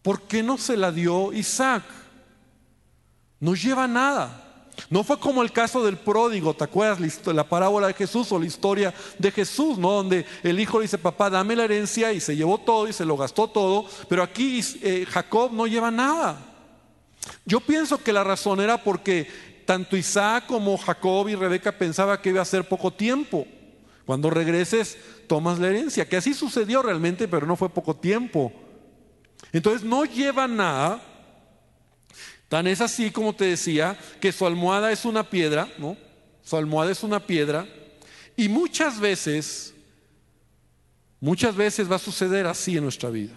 ¿Por 0.02 0.22
qué 0.22 0.42
no 0.42 0.58
se 0.58 0.76
la 0.76 0.90
dio 0.90 1.32
Isaac? 1.32 1.84
No 3.38 3.54
lleva 3.54 3.86
nada. 3.86 4.42
No 4.90 5.04
fue 5.04 5.18
como 5.18 5.42
el 5.42 5.52
caso 5.52 5.84
del 5.84 5.96
pródigo, 5.96 6.52
¿te 6.52 6.64
acuerdas 6.64 7.00
la 7.26 7.48
parábola 7.48 7.86
de 7.86 7.94
Jesús 7.94 8.30
o 8.32 8.38
la 8.38 8.46
historia 8.46 8.92
de 9.18 9.30
Jesús, 9.30 9.78
¿no? 9.78 9.92
Donde 9.92 10.26
el 10.42 10.60
hijo 10.60 10.78
le 10.78 10.82
dice, 10.82 10.98
papá, 10.98 11.30
dame 11.30 11.56
la 11.56 11.64
herencia 11.64 12.12
y 12.12 12.20
se 12.20 12.36
llevó 12.36 12.58
todo 12.58 12.86
y 12.86 12.92
se 12.92 13.04
lo 13.04 13.16
gastó 13.16 13.48
todo, 13.48 13.86
pero 14.08 14.22
aquí 14.22 14.62
eh, 14.82 15.06
Jacob 15.08 15.52
no 15.52 15.66
lleva 15.66 15.90
nada. 15.90 16.38
Yo 17.44 17.60
pienso 17.60 18.02
que 18.02 18.12
la 18.12 18.22
razón 18.22 18.60
era 18.60 18.82
porque 18.82 19.55
tanto 19.66 19.96
Isaac 19.96 20.46
como 20.46 20.78
Jacob 20.78 21.28
y 21.28 21.34
Rebeca 21.34 21.72
pensaba 21.72 22.22
que 22.22 22.30
iba 22.30 22.40
a 22.40 22.46
ser 22.46 22.66
poco 22.66 22.92
tiempo. 22.92 23.46
Cuando 24.06 24.30
regreses, 24.30 24.96
tomas 25.26 25.58
la 25.58 25.68
herencia, 25.68 26.08
que 26.08 26.16
así 26.16 26.32
sucedió 26.32 26.80
realmente, 26.80 27.26
pero 27.26 27.46
no 27.46 27.56
fue 27.56 27.68
poco 27.68 27.96
tiempo. 27.96 28.52
Entonces 29.52 29.82
no 29.82 30.04
lleva 30.04 30.46
nada. 30.46 31.02
Tan 32.48 32.68
es 32.68 32.80
así 32.80 33.10
como 33.10 33.34
te 33.34 33.46
decía, 33.46 33.98
que 34.20 34.30
su 34.30 34.46
almohada 34.46 34.92
es 34.92 35.04
una 35.04 35.28
piedra, 35.28 35.68
¿no? 35.78 35.96
Su 36.44 36.56
almohada 36.56 36.92
es 36.92 37.02
una 37.02 37.26
piedra. 37.26 37.66
Y 38.36 38.48
muchas 38.48 39.00
veces, 39.00 39.74
muchas 41.18 41.56
veces 41.56 41.90
va 41.90 41.96
a 41.96 41.98
suceder 41.98 42.46
así 42.46 42.76
en 42.76 42.84
nuestra 42.84 43.10
vida. 43.10 43.34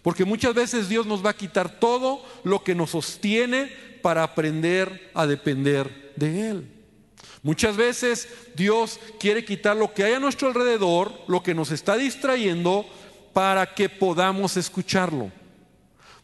Porque 0.00 0.24
muchas 0.24 0.54
veces 0.54 0.88
Dios 0.88 1.06
nos 1.06 1.24
va 1.24 1.30
a 1.30 1.36
quitar 1.36 1.78
todo 1.78 2.24
lo 2.44 2.64
que 2.64 2.74
nos 2.74 2.90
sostiene 2.90 3.87
para 4.02 4.22
aprender 4.22 5.10
a 5.14 5.26
depender 5.26 6.12
de 6.16 6.50
Él. 6.50 6.78
Muchas 7.42 7.76
veces 7.76 8.28
Dios 8.56 8.98
quiere 9.18 9.44
quitar 9.44 9.76
lo 9.76 9.94
que 9.94 10.04
hay 10.04 10.14
a 10.14 10.20
nuestro 10.20 10.48
alrededor, 10.48 11.12
lo 11.28 11.42
que 11.42 11.54
nos 11.54 11.70
está 11.70 11.96
distrayendo, 11.96 12.84
para 13.32 13.74
que 13.74 13.88
podamos 13.88 14.56
escucharlo. 14.56 15.30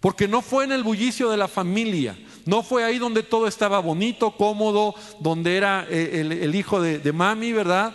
Porque 0.00 0.28
no 0.28 0.42
fue 0.42 0.64
en 0.64 0.72
el 0.72 0.82
bullicio 0.82 1.30
de 1.30 1.36
la 1.36 1.48
familia, 1.48 2.18
no 2.44 2.62
fue 2.62 2.84
ahí 2.84 2.98
donde 2.98 3.22
todo 3.22 3.46
estaba 3.46 3.78
bonito, 3.78 4.36
cómodo, 4.36 4.94
donde 5.20 5.56
era 5.56 5.86
eh, 5.88 6.20
el, 6.42 6.54
hijo 6.54 6.80
de, 6.80 6.98
de 6.98 7.12
mami, 7.12 7.52
¿verdad? 7.52 7.94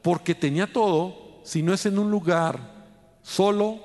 Porque 0.00 0.34
tenía 0.34 0.72
todo, 0.72 1.40
sino 1.44 1.74
es 1.74 1.84
en 1.84 1.98
un 1.98 2.10
lugar 2.10 2.86
solo, 3.22 3.80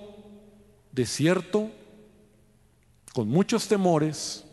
desierto, 0.91 1.69
con 3.13 3.27
muchos 3.27 3.67
temores. 3.67 4.46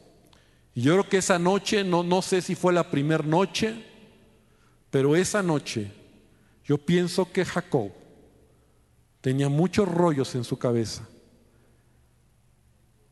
Y 0.74 0.82
yo 0.82 0.92
creo 0.94 1.08
que 1.08 1.18
esa 1.18 1.38
noche, 1.38 1.84
no, 1.84 2.02
no 2.02 2.20
sé 2.20 2.42
si 2.42 2.54
fue 2.54 2.72
la 2.72 2.90
primera 2.90 3.24
noche, 3.24 3.74
pero 4.90 5.14
esa 5.14 5.42
noche 5.42 5.90
yo 6.64 6.78
pienso 6.78 7.30
que 7.30 7.44
Jacob 7.44 7.92
tenía 9.20 9.48
muchos 9.48 9.88
rollos 9.88 10.34
en 10.34 10.44
su 10.44 10.58
cabeza. 10.58 11.08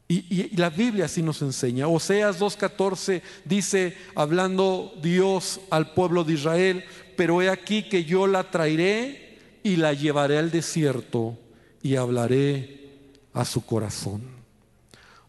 Y, 0.08 0.54
la 0.56 0.68
Biblia 0.68 1.06
así 1.06 1.22
nos 1.22 1.40
enseña. 1.40 1.88
Oseas 1.88 2.38
2.14 2.38 3.22
dice, 3.46 3.96
hablando 4.14 4.92
Dios 5.00 5.60
al 5.70 5.94
pueblo 5.94 6.22
de 6.22 6.34
Israel, 6.34 6.84
pero 7.16 7.40
he 7.40 7.48
aquí 7.48 7.88
que 7.88 8.04
yo 8.04 8.26
la 8.26 8.50
traeré 8.50 9.38
y 9.62 9.76
la 9.76 9.94
llevaré 9.94 10.36
al 10.38 10.50
desierto 10.50 11.38
y 11.82 11.96
hablaré 11.96 12.90
a 13.32 13.46
su 13.46 13.64
corazón. 13.64 14.41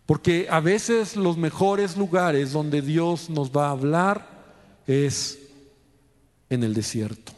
Porque 0.05 0.47
a 0.49 0.59
veces 0.59 1.15
los 1.15 1.37
mejores 1.37 1.95
lugares 1.95 2.51
donde 2.51 2.81
Dios 2.81 3.29
nos 3.29 3.51
va 3.51 3.67
a 3.67 3.71
hablar 3.71 4.27
es 4.85 5.39
en 6.49 6.63
el 6.63 6.73
desierto. 6.73 7.31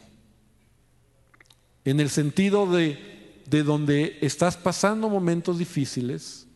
En 1.84 2.00
el 2.00 2.10
sentido 2.10 2.66
de, 2.66 3.42
de 3.46 3.62
donde 3.62 4.18
estás 4.20 4.56
pasando 4.56 5.08
momentos 5.08 5.58
difíciles, 5.58 6.46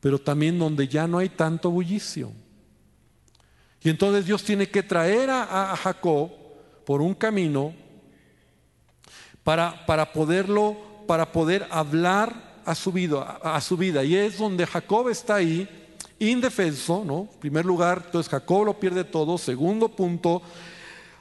pero 0.00 0.18
también 0.18 0.58
donde 0.58 0.88
ya 0.88 1.06
no 1.06 1.18
hay 1.18 1.30
tanto 1.30 1.70
bullicio. 1.70 2.32
Y 3.82 3.88
entonces 3.88 4.26
Dios 4.26 4.44
tiene 4.44 4.68
que 4.68 4.82
traer 4.82 5.30
a, 5.30 5.74
Jacob 5.76 6.30
por 6.84 7.00
un 7.00 7.14
camino 7.14 7.74
para, 9.42 9.86
para 9.86 10.12
poderlo, 10.12 10.76
para 11.06 11.32
poder 11.32 11.66
hablar 11.70 12.49
a 12.70 12.74
su 12.74 12.92
vida, 12.92 13.40
a 13.42 13.60
su 13.60 13.76
vida. 13.76 14.04
Y 14.04 14.14
es 14.14 14.38
donde 14.38 14.66
Jacob 14.66 15.08
está 15.08 15.36
ahí, 15.36 15.68
indefenso, 16.20 17.04
¿no? 17.04 17.28
En 17.32 17.40
primer 17.40 17.64
lugar, 17.64 18.02
entonces 18.06 18.30
Jacob 18.30 18.64
lo 18.64 18.78
pierde 18.78 19.02
todo. 19.02 19.36
Segundo 19.38 19.88
punto, 19.88 20.40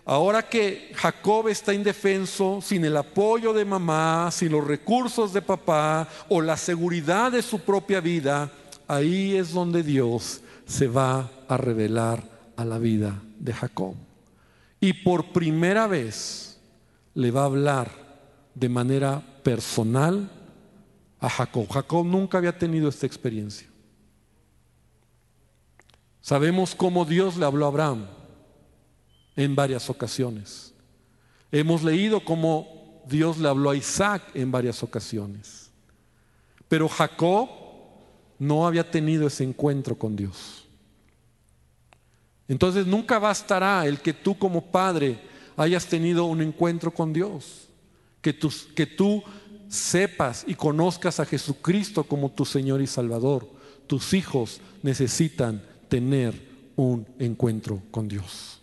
ahora 0.06 0.48
que 0.48 0.92
Jacob 0.94 1.48
está 1.48 1.74
indefenso, 1.74 2.60
sin 2.62 2.86
el 2.86 2.96
apoyo 2.96 3.52
de 3.52 3.66
mamá, 3.66 4.30
sin 4.32 4.52
los 4.52 4.66
recursos 4.66 5.34
de 5.34 5.42
papá 5.42 6.08
o 6.30 6.42
la 6.42 6.56
seguridad 6.56 7.32
de 7.32 7.42
su 7.42 7.60
propia 7.60 8.00
vida, 8.00 8.52
ahí 8.88 9.36
es 9.36 9.52
donde 9.52 9.82
Dios 9.82 10.42
se 10.68 10.88
va 10.88 11.32
a 11.48 11.58
revelar 11.58 12.24
a 12.56 12.64
la 12.64 12.78
vida 12.78 13.20
de 13.40 13.54
Jacob. 13.54 13.96
Y 14.80 14.94
por 14.94 15.32
primera 15.32 15.88
vez 15.88 16.60
le 17.16 17.32
va 17.32 17.42
a 17.42 17.46
hablar 17.46 17.90
de 18.54 18.70
manera 18.70 19.22
personal 19.44 20.30
a 21.20 21.30
Jacob. 21.30 21.68
Jacob 21.70 22.06
nunca 22.06 22.38
había 22.38 22.58
tenido 22.58 22.90
esta 22.90 23.06
experiencia. 23.06 23.68
Sabemos 26.22 26.76
cómo 26.76 27.06
Dios 27.06 27.38
le 27.38 27.46
habló 27.46 27.66
a 27.66 27.70
Abraham 27.70 28.08
en 29.36 29.56
varias 29.56 29.90
ocasiones. 29.90 30.74
Hemos 31.52 31.84
leído 31.84 32.24
cómo 32.24 33.04
Dios 33.08 33.38
le 33.38 33.48
habló 33.48 33.72
a 33.72 33.76
Isaac 33.76 34.24
en 34.34 34.52
varias 34.52 34.84
ocasiones. 34.84 35.72
Pero 36.68 36.88
Jacob 36.88 37.50
no 38.38 38.68
había 38.68 38.90
tenido 38.90 39.28
ese 39.28 39.44
encuentro 39.44 39.98
con 39.98 40.16
Dios. 40.16 40.68
Entonces 42.48 42.86
nunca 42.86 43.20
bastará 43.20 43.86
el 43.86 44.00
que 44.00 44.14
tú 44.14 44.38
como 44.38 44.72
padre 44.72 45.20
hayas 45.56 45.86
tenido 45.86 46.26
un 46.26 46.42
encuentro 46.42 46.92
con 46.92 47.12
Dios, 47.12 47.68
que, 48.22 48.38
que 48.76 48.86
tú 48.86 49.24
sepas 49.70 50.44
y 50.48 50.56
conozcas 50.56 51.20
a 51.20 51.26
Jesucristo 51.26 52.04
como 52.04 52.32
tu 52.32 52.44
Señor 52.44 52.82
y 52.82 52.88
Salvador, 52.88 53.48
tus 53.88 54.14
hijos 54.14 54.60
necesitan 54.84 55.64
tener 55.88 56.50
un 56.76 57.08
encuentro 57.20 57.82
con 57.92 58.08
Dios, 58.08 58.62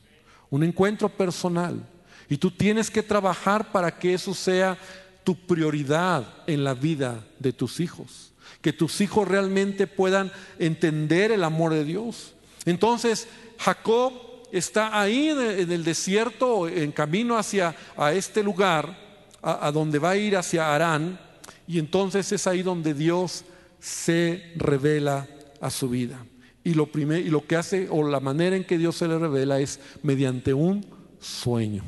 un 0.51 0.63
encuentro 0.65 1.09
personal. 1.09 1.89
Y 2.29 2.37
tú 2.39 2.51
tienes 2.51 2.91
que 2.91 3.05
trabajar 3.05 3.71
para 3.71 3.97
que 3.97 4.15
eso 4.15 4.35
sea 4.35 4.77
tu 5.23 5.37
prioridad 5.37 6.27
en 6.47 6.65
la 6.65 6.75
vida 6.75 7.25
de 7.39 7.53
tus 7.53 7.79
hijos, 7.79 8.33
que 8.61 8.73
tus 8.73 9.01
hijos 9.01 9.29
realmente 9.29 9.87
puedan 9.87 10.33
entender 10.59 11.31
el 11.31 11.45
amor 11.45 11.73
de 11.73 11.85
Dios. 11.85 12.35
Entonces, 12.65 13.29
Jacob 13.59 14.13
está 14.51 15.01
ahí 15.01 15.29
en 15.29 15.71
el 15.71 15.85
desierto, 15.85 16.69
en 16.69 16.91
camino 16.91 17.37
hacia 17.37 17.77
a 17.97 18.13
este 18.13 18.43
lugar, 18.43 19.06
a, 19.47 19.71
donde 19.71 20.01
va 20.01 20.11
a 20.11 20.17
ir 20.17 20.37
hacia 20.37 20.75
Arán, 20.75 21.21
y 21.69 21.79
entonces 21.79 22.31
es 22.33 22.47
ahí 22.47 22.63
donde 22.63 22.95
Dios 22.95 23.45
se 23.79 24.53
revela 24.57 25.29
a 25.61 25.71
su 25.71 25.89
vida. 25.89 26.25
Y 26.65 26.75
lo, 26.75 26.87
primer, 26.87 27.25
y 27.25 27.31
lo 27.31 27.47
que 27.47 27.55
hace, 27.55 27.89
o 27.89 28.03
la 28.03 28.19
manera 28.19 28.57
en 28.57 28.65
que 28.65 28.77
Dios 28.77 28.97
se 28.97 29.07
le 29.07 29.19
revela 29.19 29.61
es 29.61 29.79
mediante 30.03 30.53
un 30.53 30.85
sueño. 31.21 31.85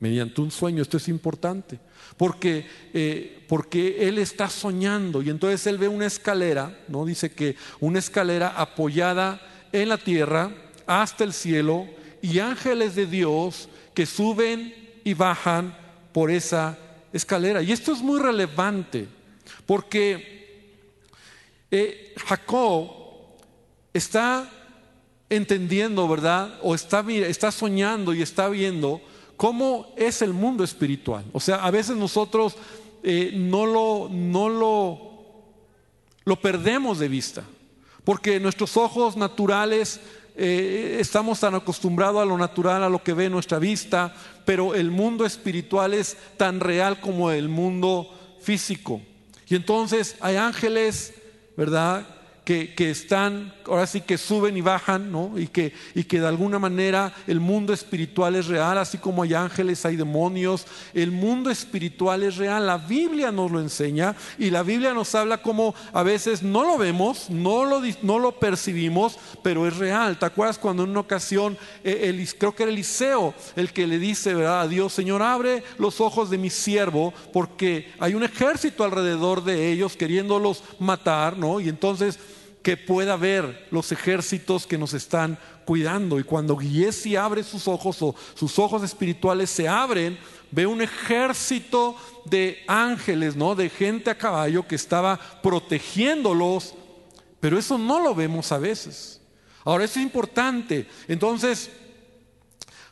Mediante 0.00 0.40
un 0.40 0.50
sueño, 0.50 0.80
esto 0.82 0.96
es 0.96 1.08
importante. 1.08 1.78
Porque, 2.16 2.66
eh, 2.94 3.44
porque 3.48 4.08
él 4.08 4.18
está 4.18 4.48
soñando 4.48 5.22
y 5.22 5.30
entonces 5.30 5.66
él 5.66 5.78
ve 5.78 5.88
una 5.88 6.06
escalera, 6.06 6.78
¿no? 6.88 7.04
Dice 7.04 7.32
que 7.32 7.56
una 7.80 7.98
escalera 7.98 8.48
apoyada 8.48 9.40
en 9.72 9.90
la 9.90 9.98
tierra 9.98 10.50
hasta 10.86 11.24
el 11.24 11.32
cielo 11.32 11.86
y 12.20 12.38
ángeles 12.38 12.94
de 12.94 13.06
Dios 13.06 13.68
que 13.94 14.06
suben 14.06 14.74
y 15.04 15.14
bajan 15.14 15.81
por 16.12 16.30
esa 16.30 16.78
escalera. 17.12 17.62
Y 17.62 17.72
esto 17.72 17.92
es 17.92 18.00
muy 18.00 18.20
relevante 18.20 19.08
porque 19.66 20.32
eh, 21.70 22.14
Jacob 22.26 22.90
está 23.92 24.50
entendiendo, 25.28 26.06
¿verdad? 26.08 26.58
O 26.62 26.74
está, 26.74 27.04
está 27.10 27.50
soñando 27.50 28.14
y 28.14 28.22
está 28.22 28.48
viendo 28.48 29.00
cómo 29.36 29.92
es 29.96 30.22
el 30.22 30.32
mundo 30.32 30.64
espiritual. 30.64 31.24
O 31.32 31.40
sea, 31.40 31.56
a 31.64 31.70
veces 31.70 31.96
nosotros 31.96 32.54
eh, 33.02 33.32
no, 33.34 33.66
lo, 33.66 34.08
no 34.10 34.48
lo, 34.48 35.12
lo 36.24 36.40
perdemos 36.40 36.98
de 36.98 37.08
vista, 37.08 37.44
porque 38.04 38.38
nuestros 38.38 38.76
ojos 38.76 39.16
naturales 39.16 40.00
eh, 40.34 40.96
estamos 41.00 41.40
tan 41.40 41.54
acostumbrados 41.54 42.22
a 42.22 42.26
lo 42.26 42.38
natural, 42.38 42.82
a 42.82 42.88
lo 42.88 43.02
que 43.02 43.12
ve 43.12 43.28
nuestra 43.28 43.58
vista, 43.58 44.14
pero 44.44 44.74
el 44.74 44.90
mundo 44.90 45.26
espiritual 45.26 45.94
es 45.94 46.16
tan 46.36 46.60
real 46.60 47.00
como 47.00 47.30
el 47.30 47.48
mundo 47.48 48.08
físico. 48.40 49.02
Y 49.48 49.54
entonces 49.54 50.16
hay 50.20 50.36
ángeles, 50.36 51.12
¿verdad? 51.56 52.06
Que, 52.44 52.90
están, 52.90 53.54
ahora 53.66 53.86
sí 53.86 54.00
que 54.00 54.18
suben 54.18 54.56
y 54.56 54.60
bajan, 54.62 55.12
¿no? 55.12 55.38
Y 55.38 55.46
que, 55.46 55.72
y 55.94 56.02
que 56.02 56.18
de 56.18 56.26
alguna 56.26 56.58
manera 56.58 57.14
el 57.28 57.38
mundo 57.38 57.72
espiritual 57.72 58.34
es 58.34 58.48
real, 58.48 58.78
así 58.78 58.98
como 58.98 59.22
hay 59.22 59.34
ángeles, 59.34 59.86
hay 59.86 59.94
demonios, 59.94 60.66
el 60.92 61.12
mundo 61.12 61.50
espiritual 61.50 62.24
es 62.24 62.36
real, 62.36 62.66
la 62.66 62.78
Biblia 62.78 63.30
nos 63.30 63.52
lo 63.52 63.60
enseña 63.60 64.16
y 64.38 64.50
la 64.50 64.64
Biblia 64.64 64.92
nos 64.92 65.14
habla 65.14 65.38
como 65.38 65.72
a 65.92 66.02
veces 66.02 66.42
no 66.42 66.64
lo 66.64 66.78
vemos, 66.78 67.30
no 67.30 67.64
lo, 67.64 67.80
no 68.02 68.18
lo 68.18 68.32
percibimos, 68.32 69.18
pero 69.44 69.68
es 69.68 69.76
real. 69.76 70.18
¿Te 70.18 70.26
acuerdas 70.26 70.58
cuando 70.58 70.82
en 70.82 70.90
una 70.90 71.00
ocasión, 71.00 71.56
eh, 71.84 72.26
creo 72.38 72.56
que 72.56 72.64
era 72.64 72.72
Eliseo 72.72 73.34
el 73.54 73.72
que 73.72 73.86
le 73.86 74.00
dice 74.00 74.34
¿verdad? 74.34 74.62
a 74.62 74.68
Dios, 74.68 74.92
Señor, 74.92 75.22
abre 75.22 75.62
los 75.78 76.00
ojos 76.00 76.28
de 76.28 76.38
mi 76.38 76.50
siervo, 76.50 77.14
porque 77.32 77.92
hay 78.00 78.14
un 78.14 78.24
ejército 78.24 78.82
alrededor 78.82 79.44
de 79.44 79.70
ellos 79.70 79.96
queriéndolos 79.96 80.64
matar, 80.80 81.38
¿no? 81.38 81.60
Y 81.60 81.68
entonces 81.68 82.18
que 82.62 82.76
pueda 82.76 83.16
ver 83.16 83.66
los 83.70 83.92
ejércitos 83.92 84.66
que 84.66 84.78
nos 84.78 84.94
están 84.94 85.38
cuidando. 85.64 86.18
Y 86.18 86.24
cuando 86.24 86.56
Giesi 86.56 87.16
abre 87.16 87.42
sus 87.42 87.68
ojos 87.68 88.00
o 88.02 88.14
sus 88.34 88.58
ojos 88.58 88.82
espirituales 88.82 89.50
se 89.50 89.68
abren, 89.68 90.18
ve 90.50 90.66
un 90.66 90.82
ejército 90.82 91.96
de 92.24 92.62
ángeles, 92.68 93.36
¿no? 93.36 93.54
De 93.54 93.68
gente 93.68 94.10
a 94.10 94.18
caballo 94.18 94.66
que 94.66 94.76
estaba 94.76 95.18
protegiéndolos, 95.42 96.74
pero 97.40 97.58
eso 97.58 97.78
no 97.78 98.00
lo 98.00 98.14
vemos 98.14 98.52
a 98.52 98.58
veces. 98.58 99.20
Ahora, 99.64 99.84
eso 99.84 99.98
es 99.98 100.04
importante. 100.04 100.86
Entonces, 101.08 101.70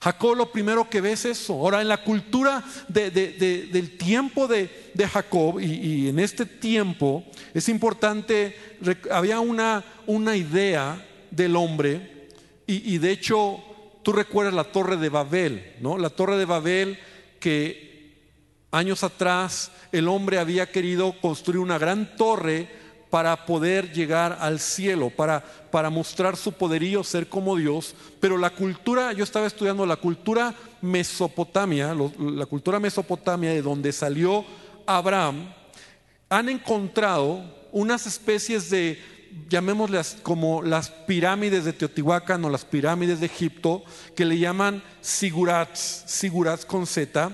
Jacob 0.03 0.35
lo 0.35 0.51
primero 0.51 0.89
que 0.89 1.03
ve 1.03 1.13
es 1.13 1.27
eso. 1.27 1.53
Ahora, 1.53 1.83
en 1.83 1.89
la 1.89 2.03
cultura 2.03 2.65
del 2.89 3.99
tiempo 3.99 4.49
de, 4.49 4.71
Jacob 5.13 5.61
y, 5.61 6.09
en 6.09 6.19
este 6.19 6.47
tiempo 6.47 7.25
es 7.53 7.69
importante, 7.69 8.57
había 9.11 9.41
una, 9.41 9.85
una 10.07 10.37
idea 10.37 11.07
del 11.31 11.55
hombre 11.57 12.29
y, 12.67 12.99
de 12.99 13.11
hecho 13.11 13.63
tú 14.03 14.13
recuerdas 14.13 14.55
la 14.55 14.65
torre 14.65 14.97
de 14.97 15.11
Babel, 15.11 15.75
¿no? 15.81 15.99
La 15.99 16.09
torre 16.09 16.39
de 16.39 16.47
Babel 16.47 16.99
que 17.39 18.17
años 18.71 19.05
atrás 19.05 19.71
el 19.93 20.09
hombre 20.09 20.39
había 20.39 20.71
querido 20.71 21.15
construir 21.21 21.59
una 21.59 21.79
gran 21.79 22.17
torre 22.17 22.69
para 23.11 23.45
poder 23.45 23.93
llegar 23.93 24.39
al 24.41 24.61
cielo, 24.61 25.11
para, 25.11 25.43
para 25.71 25.91
mostrar 25.91 26.37
su 26.37 26.53
poderío, 26.53 27.03
ser 27.03 27.29
como 27.29 27.57
Dios. 27.57 27.95
Pero 28.21 28.39
la 28.39 28.51
cultura, 28.51 29.13
yo 29.13 29.25
estaba 29.25 29.47
estudiando 29.47 29.85
la 29.85 29.97
cultura 29.97 30.55
Mesopotamia, 30.81 31.95
la 31.95 32.47
cultura 32.47 32.79
Mesopotamia 32.79 33.51
de 33.51 33.63
donde 33.63 33.93
salió 33.93 34.45
Abraham, 34.87 35.53
han 36.29 36.49
encontrado 36.49 37.43
unas 37.73 38.07
especies 38.07 38.71
de, 38.71 38.99
llamémoslas 39.49 40.17
como 40.23 40.63
las 40.63 40.91
pirámides 40.91 41.65
de 41.65 41.73
Teotihuacán 41.73 42.45
o 42.45 42.51
las 42.51 42.65
pirámides 42.65 43.21
de 43.21 43.27
Egipto, 43.27 43.83
que 44.15 44.25
le 44.25 44.39
llaman 44.39 44.83
sigurats, 45.01 46.05
sigurats 46.07 46.65
con 46.65 46.87
Z, 46.87 47.31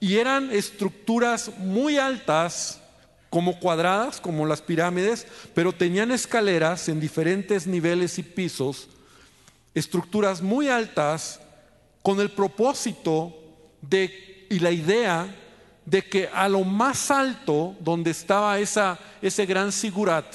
y 0.00 0.16
eran 0.16 0.50
estructuras 0.50 1.50
muy 1.58 1.98
altas, 1.98 2.80
como 3.34 3.58
cuadradas, 3.58 4.20
como 4.20 4.46
las 4.46 4.62
pirámides, 4.62 5.26
pero 5.54 5.72
tenían 5.72 6.12
escaleras 6.12 6.88
en 6.88 7.00
diferentes 7.00 7.66
niveles 7.66 8.16
y 8.20 8.22
pisos, 8.22 8.86
estructuras 9.74 10.40
muy 10.40 10.68
altas, 10.68 11.40
con 12.00 12.20
el 12.20 12.30
propósito 12.30 13.36
de, 13.82 14.46
y 14.48 14.60
la 14.60 14.70
idea 14.70 15.34
de 15.84 16.08
que 16.08 16.28
a 16.32 16.48
lo 16.48 16.62
más 16.62 17.10
alto, 17.10 17.74
donde 17.80 18.12
estaba 18.12 18.56
esa, 18.60 19.00
ese 19.20 19.44
gran 19.46 19.72
sigurat, 19.72 20.32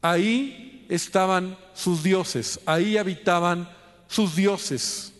ahí 0.00 0.86
estaban 0.88 1.58
sus 1.74 2.04
dioses, 2.04 2.60
ahí 2.66 2.96
habitaban 2.96 3.68
sus 4.06 4.36
dioses. 4.36 5.12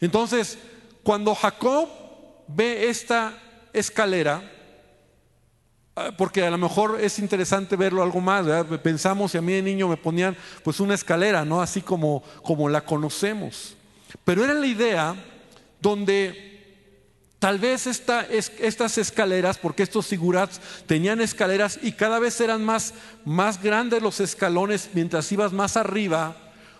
Entonces, 0.00 0.56
cuando 1.02 1.34
Jacob 1.34 1.90
ve 2.48 2.88
esta 2.88 3.38
escalera, 3.74 4.50
porque 6.16 6.44
a 6.44 6.50
lo 6.50 6.58
mejor 6.58 6.98
es 7.00 7.18
interesante 7.18 7.76
verlo 7.76 8.02
algo 8.02 8.20
más, 8.20 8.44
pensamos 8.82 9.34
y 9.34 9.38
a 9.38 9.42
mí 9.42 9.52
de 9.52 9.62
niño 9.62 9.88
me 9.88 9.96
ponían 9.96 10.36
pues 10.62 10.80
una 10.80 10.94
escalera, 10.94 11.44
¿no? 11.44 11.62
Así 11.62 11.82
como, 11.82 12.22
como 12.42 12.68
la 12.68 12.84
conocemos. 12.84 13.76
Pero 14.24 14.44
era 14.44 14.54
la 14.54 14.66
idea 14.66 15.14
donde 15.80 16.54
tal 17.38 17.58
vez 17.58 17.86
esta, 17.86 18.22
estas 18.22 18.98
escaleras, 18.98 19.58
porque 19.58 19.84
estos 19.84 20.06
figurats 20.06 20.60
tenían 20.86 21.20
escaleras 21.20 21.78
y 21.80 21.92
cada 21.92 22.18
vez 22.18 22.40
eran 22.40 22.64
más, 22.64 22.94
más 23.24 23.62
grandes 23.62 24.02
los 24.02 24.18
escalones 24.18 24.90
mientras 24.94 25.30
ibas 25.30 25.52
más 25.52 25.76
arriba, 25.76 26.36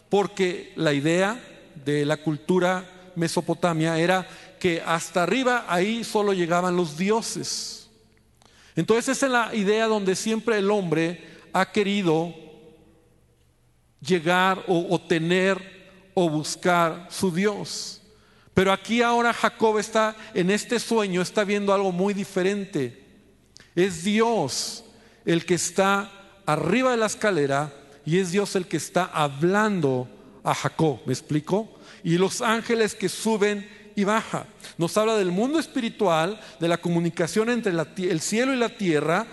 porque 0.09 0.73
la 0.75 0.93
idea 0.93 1.41
de 1.85 2.05
la 2.05 2.17
cultura 2.17 2.85
mesopotamia 3.15 3.99
era 3.99 4.27
que 4.59 4.83
hasta 4.85 5.23
arriba 5.23 5.67
ahí 5.69 6.03
solo 6.03 6.33
llegaban 6.33 6.77
los 6.77 6.97
dioses. 6.97 7.84
Entonces 8.77 9.17
esa 9.17 9.27
es 9.27 9.33
la 9.33 9.55
idea 9.55 9.87
donde 9.87 10.17
siempre 10.17 10.59
el 10.59 10.71
hombre 10.71 11.23
ha 11.53 11.71
querido 11.71 12.35
llegar 14.01 14.65
o, 14.67 15.01
tener 15.01 16.11
o 16.15 16.29
buscar 16.29 17.09
su 17.11 17.33
Dios. 17.33 18.03
Pero 18.53 18.73
aquí 18.73 19.03
ahora 19.03 19.33
Jacob 19.33 19.79
está 19.79 20.17
en 20.35 20.51
este 20.51 20.79
sueño, 20.79 21.23
está 21.23 21.45
viendo 21.45 21.73
algo 21.73 21.93
muy 21.93 22.15
diferente. 22.15 23.05
Es 23.75 24.05
Dios 24.05 24.85
el 25.25 25.45
que 25.45 25.55
está 25.55 26.11
arriba 26.47 26.93
de 26.93 26.97
la 26.97 27.07
escalera 27.07 27.73
y 28.05 28.19
es 28.19 28.33
Dios 28.33 28.55
el 28.55 28.67
que 28.67 28.77
está 28.77 29.05
hablando 29.07 30.09
a 30.43 30.55
Jacob. 30.55 31.01
¿Me 31.07 31.13
explico? 31.13 31.69
Y 32.05 32.19
los 32.19 32.43
ángeles 32.43 32.95
que 32.95 33.09
suben 33.09 33.69
y 33.95 34.05
baja. 34.05 34.47
Nos 34.79 34.97
habla 34.97 35.17
del 35.17 35.31
mundo 35.31 35.59
espiritual, 35.59 36.41
de 36.61 36.69
la 36.69 36.79
comunicación 36.79 37.51
entre 37.51 37.73
el 37.73 38.21
cielo 38.21 38.53
y 38.53 38.57
la 38.57 38.71
tierra, 38.71 39.27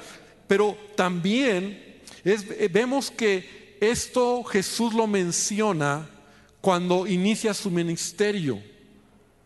pero 0.47 0.78
también 0.95 2.00
eh, 2.24 2.69
vemos 2.71 3.10
que 3.10 3.78
esto 3.80 4.43
Jesús 4.43 4.93
lo 4.93 5.08
menciona 5.08 6.08
cuando 6.60 7.08
inicia 7.08 7.54
su 7.54 7.71
ministerio, 7.71 8.62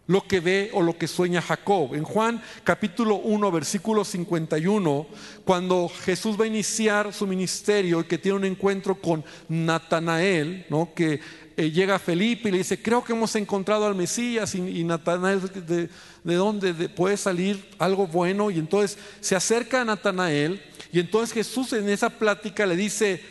lo 0.08 0.28
que 0.28 0.42
ve 0.42 0.70
o 0.74 0.82
lo 0.82 0.98
que 0.98 1.08
sueña 1.08 1.42
Jacob. 1.42 1.96
En 1.96 2.04
Juan 2.04 2.42
capítulo 2.64 3.16
1, 3.16 3.52
versículo 3.52 4.04
51, 4.04 5.08
cuando 5.46 5.90
Jesús 5.90 6.40
va 6.40 6.44
a 6.44 6.48
iniciar 6.48 7.14
su 7.14 7.26
ministerio 7.26 8.02
y 8.02 8.04
que 8.04 8.18
tiene 8.18 8.38
un 8.38 8.46
encuentro 8.46 8.96
con 8.96 9.24
Natanael, 9.48 10.66
¿no? 10.70 10.94
que 10.94 11.22
eh, 11.58 11.72
llega 11.72 12.00
Felipe 12.00 12.50
y 12.50 12.52
le 12.52 12.58
dice, 12.58 12.82
creo 12.82 13.02
que 13.02 13.14
hemos 13.14 13.34
encontrado 13.36 13.86
al 13.86 13.96
Mesías 13.96 14.54
y, 14.56 14.84
Natanael, 14.84 15.40
¿de, 15.66 15.90
dónde 16.36 16.74
puede 16.90 17.16
salir 17.16 17.70
algo 17.80 18.08
bueno? 18.08 18.52
Y 18.52 18.60
entonces 18.60 18.98
se 19.22 19.38
acerca 19.38 19.82
a 19.82 19.86
Natanael 19.86 20.62
y 20.92 21.00
entonces 21.00 21.34
Jesús 21.34 21.72
en 21.72 21.88
esa 21.88 22.10
plática 22.10 22.66
le 22.66 22.76
dice, 22.76 23.22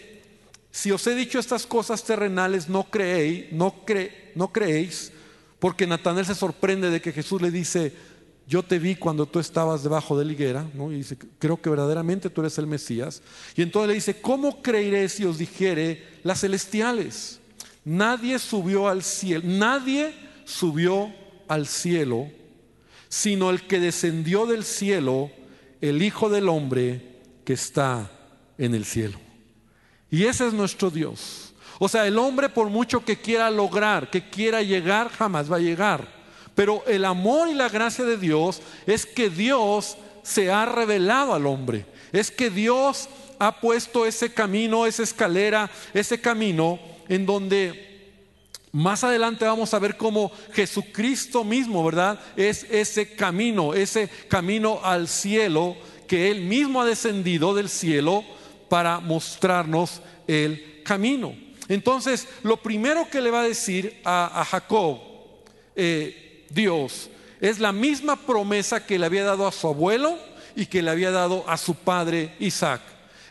si 0.70 0.90
os 0.90 1.06
he 1.06 1.14
dicho 1.14 1.38
estas 1.38 1.66
cosas 1.66 2.02
terrenales, 2.02 2.68
no 2.68 2.84
creéis, 2.84 3.52
no, 3.52 3.74
no 4.34 4.52
creéis, 4.52 5.12
porque 5.58 5.86
Natanael 5.86 6.24
se 6.24 6.34
sorprende 6.34 6.88
de 6.88 7.02
que 7.02 7.12
Jesús 7.12 7.42
le 7.42 7.50
dice, 7.50 7.92
yo 8.46 8.62
te 8.62 8.78
vi 8.78 8.94
cuando 8.94 9.26
tú 9.26 9.38
estabas 9.38 9.82
debajo 9.82 10.18
de 10.18 10.24
la 10.24 10.32
higuera, 10.32 10.66
¿no? 10.72 10.90
y 10.90 10.96
dice, 10.96 11.18
creo 11.38 11.60
que 11.60 11.68
verdaderamente 11.68 12.30
tú 12.30 12.40
eres 12.40 12.56
el 12.56 12.66
Mesías. 12.66 13.20
Y 13.54 13.60
entonces 13.60 13.88
le 13.88 13.94
dice, 13.94 14.20
¿cómo 14.22 14.62
creeré 14.62 15.10
si 15.10 15.24
os 15.24 15.36
dijere 15.36 16.02
las 16.22 16.40
celestiales? 16.40 17.40
Nadie 17.84 18.38
subió 18.38 18.88
al 18.88 19.02
cielo, 19.02 19.42
nadie 19.44 20.14
subió 20.44 21.12
al 21.48 21.66
cielo, 21.66 22.30
sino 23.08 23.50
el 23.50 23.66
que 23.66 23.78
descendió 23.78 24.46
del 24.46 24.64
cielo, 24.64 25.30
el 25.80 26.02
Hijo 26.02 26.30
del 26.30 26.48
Hombre 26.48 27.20
que 27.44 27.52
está 27.52 28.10
en 28.56 28.74
el 28.74 28.84
cielo. 28.84 29.18
Y 30.10 30.24
ese 30.24 30.46
es 30.46 30.54
nuestro 30.54 30.90
Dios. 30.90 31.52
O 31.78 31.88
sea, 31.88 32.06
el 32.06 32.18
hombre 32.18 32.48
por 32.48 32.70
mucho 32.70 33.04
que 33.04 33.20
quiera 33.20 33.50
lograr, 33.50 34.08
que 34.08 34.30
quiera 34.30 34.62
llegar, 34.62 35.10
jamás 35.10 35.50
va 35.50 35.56
a 35.56 35.60
llegar. 35.60 36.08
Pero 36.54 36.84
el 36.86 37.04
amor 37.04 37.48
y 37.48 37.54
la 37.54 37.68
gracia 37.68 38.04
de 38.04 38.16
Dios 38.16 38.62
es 38.86 39.04
que 39.04 39.28
Dios 39.28 39.98
se 40.22 40.50
ha 40.50 40.64
revelado 40.66 41.34
al 41.34 41.46
hombre. 41.46 41.84
Es 42.12 42.30
que 42.30 42.48
Dios 42.48 43.08
ha 43.40 43.60
puesto 43.60 44.06
ese 44.06 44.32
camino, 44.32 44.86
esa 44.86 45.02
escalera, 45.02 45.68
ese 45.92 46.20
camino 46.20 46.78
en 47.08 47.26
donde 47.26 47.94
más 48.72 49.04
adelante 49.04 49.44
vamos 49.44 49.72
a 49.72 49.78
ver 49.78 49.96
cómo 49.96 50.32
Jesucristo 50.52 51.44
mismo, 51.44 51.84
¿verdad? 51.84 52.18
Es 52.36 52.66
ese 52.70 53.14
camino, 53.14 53.72
ese 53.72 54.08
camino 54.28 54.80
al 54.82 55.06
cielo 55.06 55.76
que 56.08 56.30
Él 56.30 56.40
mismo 56.40 56.82
ha 56.82 56.84
descendido 56.84 57.54
del 57.54 57.68
cielo 57.68 58.24
para 58.68 58.98
mostrarnos 58.98 60.02
el 60.26 60.82
camino. 60.82 61.36
Entonces, 61.68 62.26
lo 62.42 62.56
primero 62.56 63.08
que 63.08 63.20
le 63.20 63.30
va 63.30 63.42
a 63.42 63.48
decir 63.48 64.00
a, 64.04 64.44
Jacob, 64.50 64.98
eh, 65.76 66.44
Dios, 66.50 67.10
es 67.40 67.60
la 67.60 67.70
misma 67.70 68.16
promesa 68.16 68.84
que 68.84 68.98
le 68.98 69.06
había 69.06 69.24
dado 69.24 69.46
a 69.46 69.52
su 69.52 69.68
abuelo 69.68 70.18
y 70.56 70.66
que 70.66 70.82
le 70.82 70.90
había 70.90 71.12
dado 71.12 71.48
a 71.48 71.56
su 71.56 71.74
padre 71.74 72.34
Isaac 72.40 72.80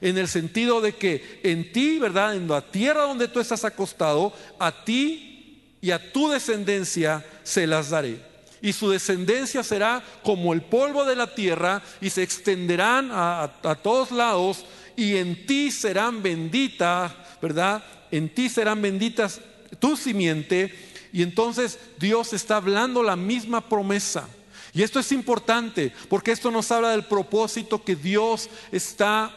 en 0.04 0.18
el 0.18 0.28
sentido 0.28 0.82
de 0.82 0.94
que 0.94 1.40
en 1.44 1.72
ti, 1.72 1.98
¿verdad? 1.98 2.36
En 2.36 2.46
la 2.50 2.62
tierra 2.62 3.04
donde 3.04 3.30
tú 3.30 3.40
estás 3.40 3.64
acostado, 3.64 4.34
a 4.60 4.84
ti 4.84 5.62
y 5.80 5.92
a 5.92 6.12
tu 6.12 6.30
descendencia 6.30 7.26
se 7.44 7.66
las 7.66 7.90
daré. 7.90 8.20
Y 8.62 8.74
su 8.74 8.90
descendencia 8.90 9.64
será 9.64 10.04
como 10.22 10.52
el 10.52 10.62
polvo 10.62 11.06
de 11.06 11.16
la 11.16 11.34
tierra 11.34 11.82
y 12.02 12.10
se 12.10 12.22
extenderán 12.22 13.12
a, 13.14 13.50
todos 13.82 14.12
lados 14.12 14.66
y 14.98 15.16
en 15.16 15.46
ti 15.46 15.72
serán 15.72 16.22
benditas, 16.22 17.14
¿verdad? 17.42 17.82
En 18.12 18.28
ti 18.28 18.50
serán 18.50 18.82
benditas 18.82 19.40
tu 19.80 19.96
simiente. 19.96 20.74
Y 21.14 21.22
entonces 21.22 21.80
Dios 21.98 22.34
está 22.34 22.58
hablando 22.58 23.04
la 23.04 23.16
misma 23.16 23.70
promesa. 23.70 24.28
Y 24.74 24.84
esto 24.84 25.00
es 25.00 25.14
importante 25.14 25.94
porque 26.10 26.34
esto 26.34 26.52
nos 26.52 26.70
habla 26.72 26.92
del 26.92 27.06
propósito 27.06 27.86
que 27.86 27.96
Dios 27.96 28.50
está 28.70 29.34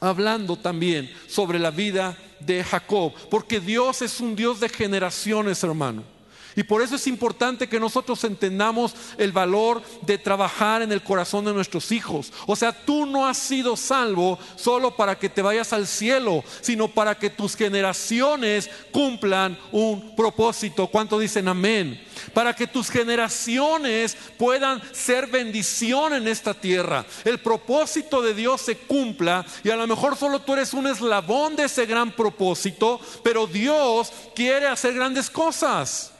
hablando 0.00 0.56
también 0.56 1.10
sobre 1.26 1.58
la 1.58 1.70
vida 1.70 2.16
de 2.40 2.62
Jacob, 2.62 3.12
porque 3.30 3.60
Dios 3.60 4.02
es 4.02 4.20
un 4.20 4.36
Dios 4.36 4.60
de 4.60 4.68
generaciones, 4.68 5.62
hermano. 5.62 6.17
Y 6.58 6.64
por 6.64 6.82
eso 6.82 6.96
es 6.96 7.06
importante 7.06 7.68
que 7.68 7.78
nosotros 7.78 8.24
entendamos 8.24 8.92
el 9.16 9.30
valor 9.30 9.80
de 10.02 10.18
trabajar 10.18 10.82
en 10.82 10.90
el 10.90 11.04
corazón 11.04 11.44
de 11.44 11.52
nuestros 11.52 11.92
hijos. 11.92 12.32
O 12.48 12.56
sea, 12.56 12.72
tú 12.72 13.06
no 13.06 13.28
has 13.28 13.38
sido 13.38 13.76
salvo 13.76 14.40
solo 14.56 14.96
para 14.96 15.16
que 15.16 15.28
te 15.28 15.40
vayas 15.40 15.72
al 15.72 15.86
cielo, 15.86 16.42
sino 16.60 16.88
para 16.88 17.16
que 17.16 17.30
tus 17.30 17.54
generaciones 17.54 18.68
cumplan 18.90 19.56
un 19.70 20.16
propósito. 20.16 20.88
¿Cuánto 20.88 21.20
dicen 21.20 21.46
amén? 21.46 22.04
Para 22.34 22.52
que 22.52 22.66
tus 22.66 22.90
generaciones 22.90 24.16
puedan 24.36 24.82
ser 24.92 25.28
bendición 25.28 26.14
en 26.14 26.26
esta 26.26 26.54
tierra. 26.54 27.06
El 27.24 27.38
propósito 27.38 28.20
de 28.20 28.34
Dios 28.34 28.62
se 28.62 28.78
cumpla 28.78 29.46
y 29.62 29.70
a 29.70 29.76
lo 29.76 29.86
mejor 29.86 30.16
solo 30.16 30.40
tú 30.40 30.54
eres 30.54 30.74
un 30.74 30.88
eslabón 30.88 31.54
de 31.54 31.66
ese 31.66 31.86
gran 31.86 32.10
propósito, 32.10 32.98
pero 33.22 33.46
Dios 33.46 34.12
quiere 34.34 34.66
hacer 34.66 34.94
grandes 34.94 35.30
cosas. 35.30 36.14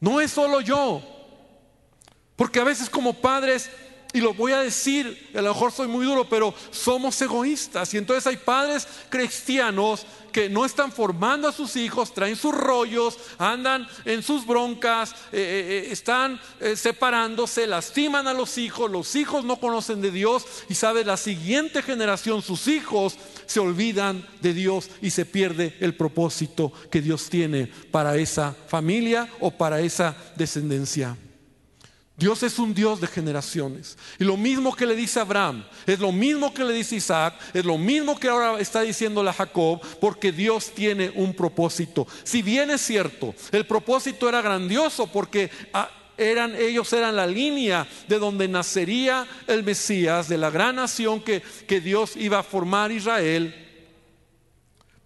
No 0.00 0.20
es 0.20 0.30
solo 0.30 0.60
yo. 0.60 1.02
Porque 2.36 2.60
a 2.60 2.64
veces 2.64 2.90
como 2.90 3.14
padres 3.14 3.70
Y 4.16 4.20
lo 4.22 4.32
voy 4.32 4.52
a 4.52 4.62
decir, 4.62 5.28
a 5.34 5.42
lo 5.42 5.52
mejor 5.52 5.70
soy 5.70 5.88
muy 5.88 6.06
duro, 6.06 6.26
pero 6.26 6.54
somos 6.70 7.20
egoístas. 7.20 7.92
Y 7.92 7.98
entonces 7.98 8.26
hay 8.26 8.38
padres 8.38 8.88
cristianos 9.10 10.06
que 10.32 10.48
no 10.48 10.64
están 10.64 10.90
formando 10.90 11.46
a 11.46 11.52
sus 11.52 11.76
hijos, 11.76 12.14
traen 12.14 12.34
sus 12.34 12.54
rollos, 12.54 13.18
andan 13.36 13.86
en 14.06 14.22
sus 14.22 14.46
broncas, 14.46 15.12
eh, 15.12 15.16
eh, 15.32 15.86
eh, 15.88 15.92
están 15.92 16.40
separándose, 16.76 17.66
lastiman 17.66 18.26
a 18.26 18.32
los 18.32 18.56
hijos, 18.56 18.90
los 18.90 19.14
hijos 19.16 19.44
no 19.44 19.60
conocen 19.60 20.00
de 20.00 20.10
Dios 20.10 20.46
y 20.70 20.74
sabe, 20.76 21.04
la 21.04 21.18
siguiente 21.18 21.82
generación, 21.82 22.40
sus 22.40 22.68
hijos, 22.68 23.18
se 23.44 23.60
olvidan 23.60 24.26
de 24.40 24.54
Dios 24.54 24.88
y 25.02 25.10
se 25.10 25.26
pierde 25.26 25.76
el 25.80 25.94
propósito 25.94 26.72
que 26.90 27.02
Dios 27.02 27.28
tiene 27.28 27.66
para 27.90 28.16
esa 28.16 28.56
familia 28.66 29.28
o 29.40 29.50
para 29.50 29.80
esa 29.80 30.16
descendencia. 30.36 31.18
Dios 32.16 32.42
es 32.42 32.58
un 32.58 32.72
Dios 32.72 33.00
de 33.00 33.06
generaciones. 33.06 33.98
Y 34.18 34.24
lo 34.24 34.36
mismo 34.36 34.74
que 34.74 34.86
le 34.86 34.96
dice 34.96 35.20
Abraham, 35.20 35.64
es 35.86 35.98
lo 35.98 36.12
mismo 36.12 36.54
que 36.54 36.64
le 36.64 36.72
dice 36.72 36.96
Isaac, 36.96 37.34
es 37.52 37.64
lo 37.64 37.76
mismo 37.76 38.18
que 38.18 38.28
ahora 38.28 38.58
está 38.58 38.80
diciéndole 38.80 39.28
a 39.28 39.34
Jacob, 39.34 39.80
porque 40.00 40.32
Dios 40.32 40.72
tiene 40.74 41.12
un 41.14 41.34
propósito. 41.34 42.06
Si 42.24 42.40
bien 42.40 42.70
es 42.70 42.80
cierto, 42.80 43.34
el 43.52 43.66
propósito 43.66 44.28
era 44.28 44.40
grandioso 44.40 45.06
porque 45.06 45.50
ah, 45.74 45.90
eran, 46.16 46.54
ellos 46.56 46.90
eran 46.94 47.16
la 47.16 47.26
línea 47.26 47.86
de 48.08 48.18
donde 48.18 48.48
nacería 48.48 49.26
el 49.46 49.62
Mesías, 49.62 50.28
de 50.28 50.38
la 50.38 50.48
gran 50.48 50.76
nación 50.76 51.20
que, 51.20 51.42
que 51.66 51.82
Dios 51.82 52.16
iba 52.16 52.38
a 52.38 52.42
formar 52.42 52.92
Israel. 52.92 53.65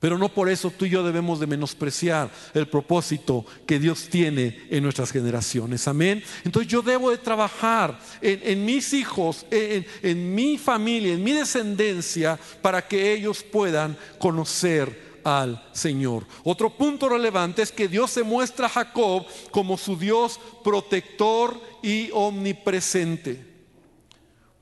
Pero 0.01 0.17
no 0.17 0.31
por 0.31 0.49
eso 0.49 0.71
tú 0.71 0.87
y 0.87 0.91
yo 0.91 1.05
debemos 1.05 1.39
de 1.39 1.47
menospreciar 1.47 2.31
el 2.55 2.67
propósito 2.67 3.45
que 3.67 3.79
Dios 3.79 4.09
tiene 4.09 4.67
en 4.71 4.83
nuestras 4.83 5.13
generaciones. 5.13 5.87
Amén. 5.87 6.25
Entonces 6.43 6.73
yo 6.73 6.81
debo 6.81 7.11
de 7.11 7.19
trabajar 7.19 8.01
en, 8.23 8.65
mis 8.65 8.95
hijos, 8.95 9.45
en, 9.51 9.87
en 10.03 10.35
mi 10.35 10.57
familia, 10.57 11.13
en 11.13 11.23
mi 11.23 11.33
descendencia, 11.33 12.39
para 12.63 12.89
que 12.89 13.13
ellos 13.13 13.43
puedan 13.43 13.95
conocer 14.19 15.11
al 15.23 15.63
Señor. 15.73 16.27
Otro 16.45 16.71
punto 16.71 17.11
relevante 17.11 17.61
es 17.61 17.71
que 17.71 17.87
Dios 17.87 18.11
se 18.11 18.23
muestra 18.23 18.67
a 18.67 18.71
Jacob 18.71 19.27
como 19.51 19.77
su 19.77 19.99
Dios 19.99 20.41
protector 20.65 21.61
y 21.83 22.09
omnipresente. 22.15 23.47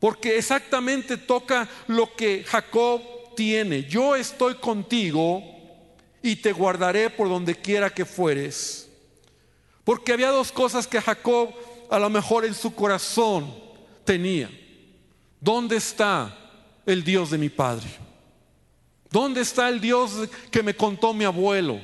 Porque 0.00 0.36
exactamente 0.36 1.16
toca 1.16 1.68
lo 1.86 2.14
que 2.14 2.44
Jacob 2.44 3.02
yo 3.88 4.16
estoy 4.16 4.54
contigo 4.56 5.42
y 6.22 6.36
te 6.36 6.52
guardaré 6.52 7.08
por 7.08 7.28
donde 7.28 7.54
quiera 7.54 7.90
que 7.90 8.04
fueres. 8.04 8.88
Porque 9.84 10.12
había 10.12 10.30
dos 10.30 10.50
cosas 10.50 10.86
que 10.86 11.00
Jacob 11.00 11.50
a 11.90 11.98
lo 11.98 12.10
mejor 12.10 12.44
en 12.44 12.54
su 12.54 12.74
corazón 12.74 13.54
tenía. 14.04 14.50
¿Dónde 15.40 15.76
está 15.76 16.36
el 16.84 17.04
Dios 17.04 17.30
de 17.30 17.38
mi 17.38 17.48
padre? 17.48 17.86
¿Dónde 19.10 19.40
está 19.40 19.68
el 19.68 19.80
Dios 19.80 20.28
que 20.50 20.62
me 20.62 20.74
contó 20.74 21.14
mi 21.14 21.24
abuelo? 21.24 21.80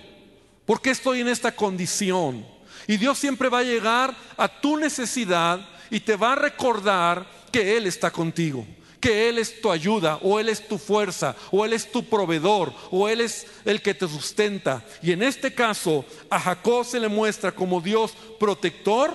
¿Por 0.66 0.80
qué 0.80 0.90
estoy 0.90 1.20
en 1.20 1.28
esta 1.28 1.54
condición? 1.54 2.44
Y 2.86 2.96
Dios 2.96 3.18
siempre 3.18 3.48
va 3.48 3.60
a 3.60 3.64
llegar 3.64 4.14
a 4.36 4.48
tu 4.48 4.76
necesidad 4.76 5.66
y 5.90 6.00
te 6.00 6.16
va 6.16 6.32
a 6.32 6.36
recordar 6.36 7.26
que 7.52 7.76
Él 7.76 7.86
está 7.86 8.10
contigo 8.10 8.66
que 9.04 9.28
Él 9.28 9.36
es 9.36 9.60
tu 9.60 9.70
ayuda, 9.70 10.18
o 10.22 10.40
Él 10.40 10.48
es 10.48 10.66
tu 10.66 10.78
fuerza, 10.78 11.36
o 11.50 11.62
Él 11.62 11.74
es 11.74 11.92
tu 11.92 12.02
proveedor, 12.06 12.72
o 12.90 13.06
Él 13.06 13.20
es 13.20 13.46
el 13.66 13.82
que 13.82 13.92
te 13.92 14.08
sustenta. 14.08 14.82
Y 15.02 15.12
en 15.12 15.22
este 15.22 15.52
caso, 15.52 16.06
a 16.30 16.40
Jacob 16.40 16.86
se 16.86 16.98
le 16.98 17.08
muestra 17.08 17.52
como 17.52 17.82
Dios 17.82 18.14
protector. 18.40 19.12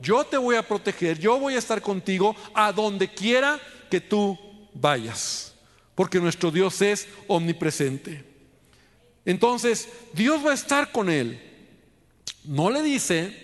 Yo 0.00 0.22
te 0.22 0.36
voy 0.36 0.54
a 0.54 0.62
proteger, 0.62 1.18
yo 1.18 1.36
voy 1.40 1.56
a 1.56 1.58
estar 1.58 1.82
contigo 1.82 2.36
a 2.54 2.70
donde 2.70 3.12
quiera 3.12 3.58
que 3.90 4.00
tú 4.00 4.38
vayas, 4.72 5.52
porque 5.96 6.20
nuestro 6.20 6.52
Dios 6.52 6.80
es 6.80 7.08
omnipresente. 7.26 8.24
Entonces, 9.24 9.88
Dios 10.12 10.46
va 10.46 10.52
a 10.52 10.54
estar 10.54 10.92
con 10.92 11.10
él. 11.10 11.42
No 12.44 12.70
le 12.70 12.82
dice 12.82 13.36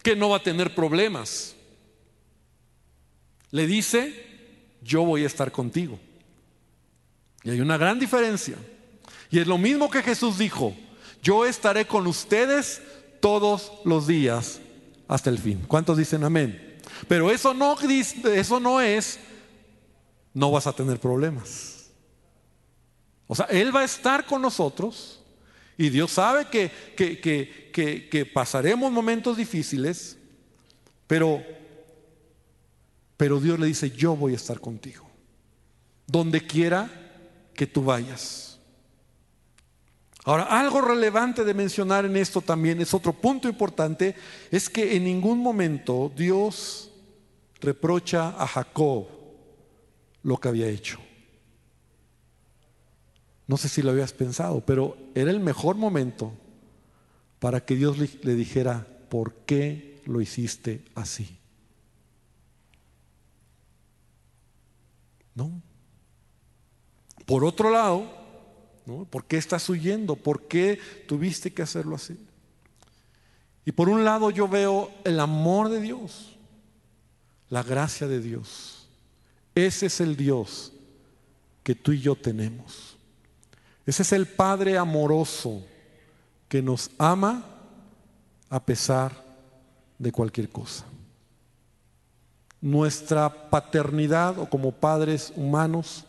que 0.00 0.14
no 0.14 0.28
va 0.28 0.36
a 0.36 0.42
tener 0.44 0.76
problemas. 0.76 1.56
Le 3.50 3.66
dice 3.66 4.33
yo 4.84 5.04
voy 5.04 5.24
a 5.24 5.26
estar 5.26 5.50
contigo. 5.50 5.98
Y 7.42 7.50
hay 7.50 7.60
una 7.60 7.76
gran 7.76 7.98
diferencia. 7.98 8.56
Y 9.30 9.38
es 9.38 9.46
lo 9.46 9.58
mismo 9.58 9.90
que 9.90 10.02
Jesús 10.02 10.38
dijo, 10.38 10.74
yo 11.22 11.44
estaré 11.44 11.86
con 11.86 12.06
ustedes 12.06 12.80
todos 13.20 13.72
los 13.84 14.06
días 14.06 14.60
hasta 15.08 15.30
el 15.30 15.38
fin. 15.38 15.64
¿Cuántos 15.66 15.96
dicen 15.96 16.22
amén? 16.24 16.78
Pero 17.08 17.30
eso 17.30 17.54
no, 17.54 17.76
eso 17.80 18.60
no 18.60 18.80
es, 18.80 19.18
no 20.32 20.50
vas 20.50 20.66
a 20.66 20.72
tener 20.72 21.00
problemas. 21.00 21.90
O 23.26 23.34
sea, 23.34 23.46
Él 23.46 23.74
va 23.74 23.80
a 23.80 23.84
estar 23.84 24.26
con 24.26 24.42
nosotros 24.42 25.20
y 25.76 25.88
Dios 25.88 26.12
sabe 26.12 26.46
que, 26.46 26.70
que, 26.96 27.20
que, 27.20 28.08
que 28.08 28.26
pasaremos 28.26 28.92
momentos 28.92 29.36
difíciles, 29.36 30.16
pero 31.06 31.42
pero 33.16 33.40
Dios 33.40 33.58
le 33.58 33.66
dice, 33.66 33.90
yo 33.90 34.16
voy 34.16 34.32
a 34.32 34.36
estar 34.36 34.60
contigo, 34.60 35.06
donde 36.06 36.46
quiera 36.46 36.90
que 37.54 37.66
tú 37.66 37.84
vayas. 37.84 38.58
Ahora, 40.24 40.44
algo 40.44 40.80
relevante 40.80 41.44
de 41.44 41.52
mencionar 41.52 42.06
en 42.06 42.16
esto 42.16 42.40
también 42.40 42.80
es 42.80 42.94
otro 42.94 43.12
punto 43.12 43.48
importante, 43.48 44.14
es 44.50 44.70
que 44.70 44.96
en 44.96 45.04
ningún 45.04 45.38
momento 45.38 46.10
Dios 46.16 46.90
reprocha 47.60 48.30
a 48.30 48.46
Jacob 48.46 49.06
lo 50.22 50.38
que 50.38 50.48
había 50.48 50.68
hecho. 50.68 50.98
No 53.46 53.58
sé 53.58 53.68
si 53.68 53.82
lo 53.82 53.90
habías 53.90 54.12
pensado, 54.12 54.62
pero 54.64 54.96
era 55.14 55.30
el 55.30 55.40
mejor 55.40 55.76
momento 55.76 56.32
para 57.38 57.64
que 57.64 57.76
Dios 57.76 57.98
le, 57.98 58.34
dijera, 58.34 58.86
¿por 59.10 59.34
qué 59.44 60.00
lo 60.06 60.22
hiciste 60.22 60.82
así? 60.94 61.38
No. 65.34 65.62
Por 67.26 67.44
otro 67.44 67.70
lado. 67.70 68.24
¿por 69.10 69.24
qué 69.24 69.38
estás 69.38 69.68
huyendo? 69.68 70.16
¿Por 70.16 70.42
qué 70.46 70.78
tuviste 71.08 71.52
que 71.52 71.62
hacerlo 71.62 71.96
así? 71.96 72.18
Y 73.64 73.72
por 73.72 73.88
un 73.88 74.04
lado 74.04 74.30
yo 74.30 74.46
veo 74.46 74.90
el 75.04 75.18
amor 75.20 75.70
de 75.70 75.80
Dios, 75.80 76.36
la 77.48 77.62
gracia 77.62 78.06
de 78.06 78.20
Dios. 78.20 78.86
Ese 79.54 79.86
es 79.86 80.00
el 80.00 80.16
Dios 80.16 80.72
que 81.62 81.74
tú 81.74 81.92
y 81.92 82.00
yo 82.00 82.14
tenemos. 82.14 82.98
Ese 83.86 84.02
es 84.02 84.12
el 84.12 84.26
Padre 84.26 84.76
amoroso 84.76 85.64
que 86.46 86.60
nos 86.60 86.90
ama 86.98 87.42
a 88.50 88.62
pesar 88.64 89.24
de 89.98 90.12
cualquier 90.12 90.50
cosa 90.50 90.84
nuestra 92.64 93.50
paternidad 93.50 94.38
o 94.38 94.48
como 94.48 94.72
padres 94.72 95.34
humanos, 95.36 96.06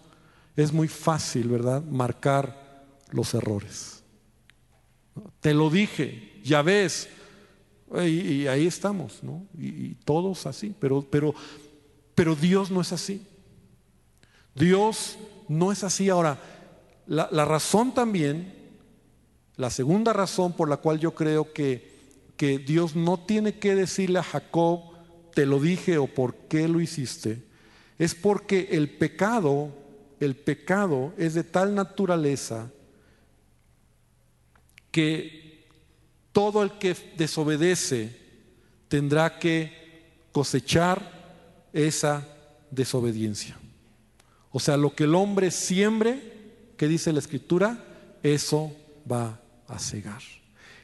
es 0.55 0.71
muy 0.71 0.87
fácil, 0.87 1.49
¿verdad?, 1.49 1.83
marcar 1.83 2.85
los 3.11 3.33
errores. 3.33 4.01
Te 5.41 5.53
lo 5.53 5.69
dije, 5.69 6.39
ya 6.45 6.61
ves, 6.61 7.09
y, 8.01 8.47
ahí 8.47 8.67
estamos, 8.67 9.21
¿no? 9.21 9.45
Y, 9.57 9.95
todos 10.05 10.45
así, 10.45 10.73
pero, 10.79 11.01
pero, 11.01 11.35
pero 12.15 12.37
Dios 12.37 12.71
no 12.71 12.79
es 12.79 12.93
así. 12.93 13.21
Dios 14.55 15.17
no 15.49 15.73
es 15.73 15.83
así. 15.83 16.07
Ahora, 16.07 16.39
la, 17.05 17.27
la 17.33 17.43
razón 17.43 17.93
también, 17.93 18.53
la 19.57 19.69
segunda 19.69 20.13
razón 20.13 20.53
por 20.53 20.69
la 20.69 20.77
cual 20.77 21.01
yo 21.01 21.15
creo 21.15 21.51
que, 21.51 21.99
que 22.37 22.59
Dios 22.59 22.95
no 22.95 23.19
tiene 23.19 23.59
que 23.59 23.75
decirle 23.75 24.19
a 24.19 24.23
Jacob, 24.23 24.94
te 25.35 25.45
lo 25.45 25.59
dije 25.59 25.99
o 25.99 26.07
por 26.07 26.33
qué 26.47 26.67
lo 26.67 26.81
hiciste, 26.81 27.43
es 27.99 28.15
porque 28.15 28.69
el 28.71 28.89
pecado, 28.89 29.69
el 30.19 30.35
pecado 30.35 31.13
es 31.17 31.33
de 31.33 31.43
tal 31.43 31.75
naturaleza 31.75 32.71
que 34.91 35.65
todo 36.31 36.63
el 36.63 36.71
que 36.79 36.95
desobedece 37.17 38.15
tendrá 38.87 39.37
que 39.37 39.73
cosechar 40.31 41.67
esa 41.73 42.25
desobediencia. 42.71 43.57
O 44.51 44.61
sea, 44.61 44.77
lo 44.77 44.95
que 44.95 45.03
el 45.03 45.15
hombre 45.15 45.51
siembre, 45.51 46.21
que 46.77 46.87
dice 46.87 47.11
la 47.11 47.19
escritura, 47.19 47.83
eso 48.23 48.73
va 49.09 49.41
a 49.67 49.79
cegar. 49.79 50.21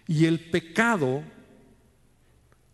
Y 0.08 0.26
el 0.26 0.42
pecado 0.52 1.24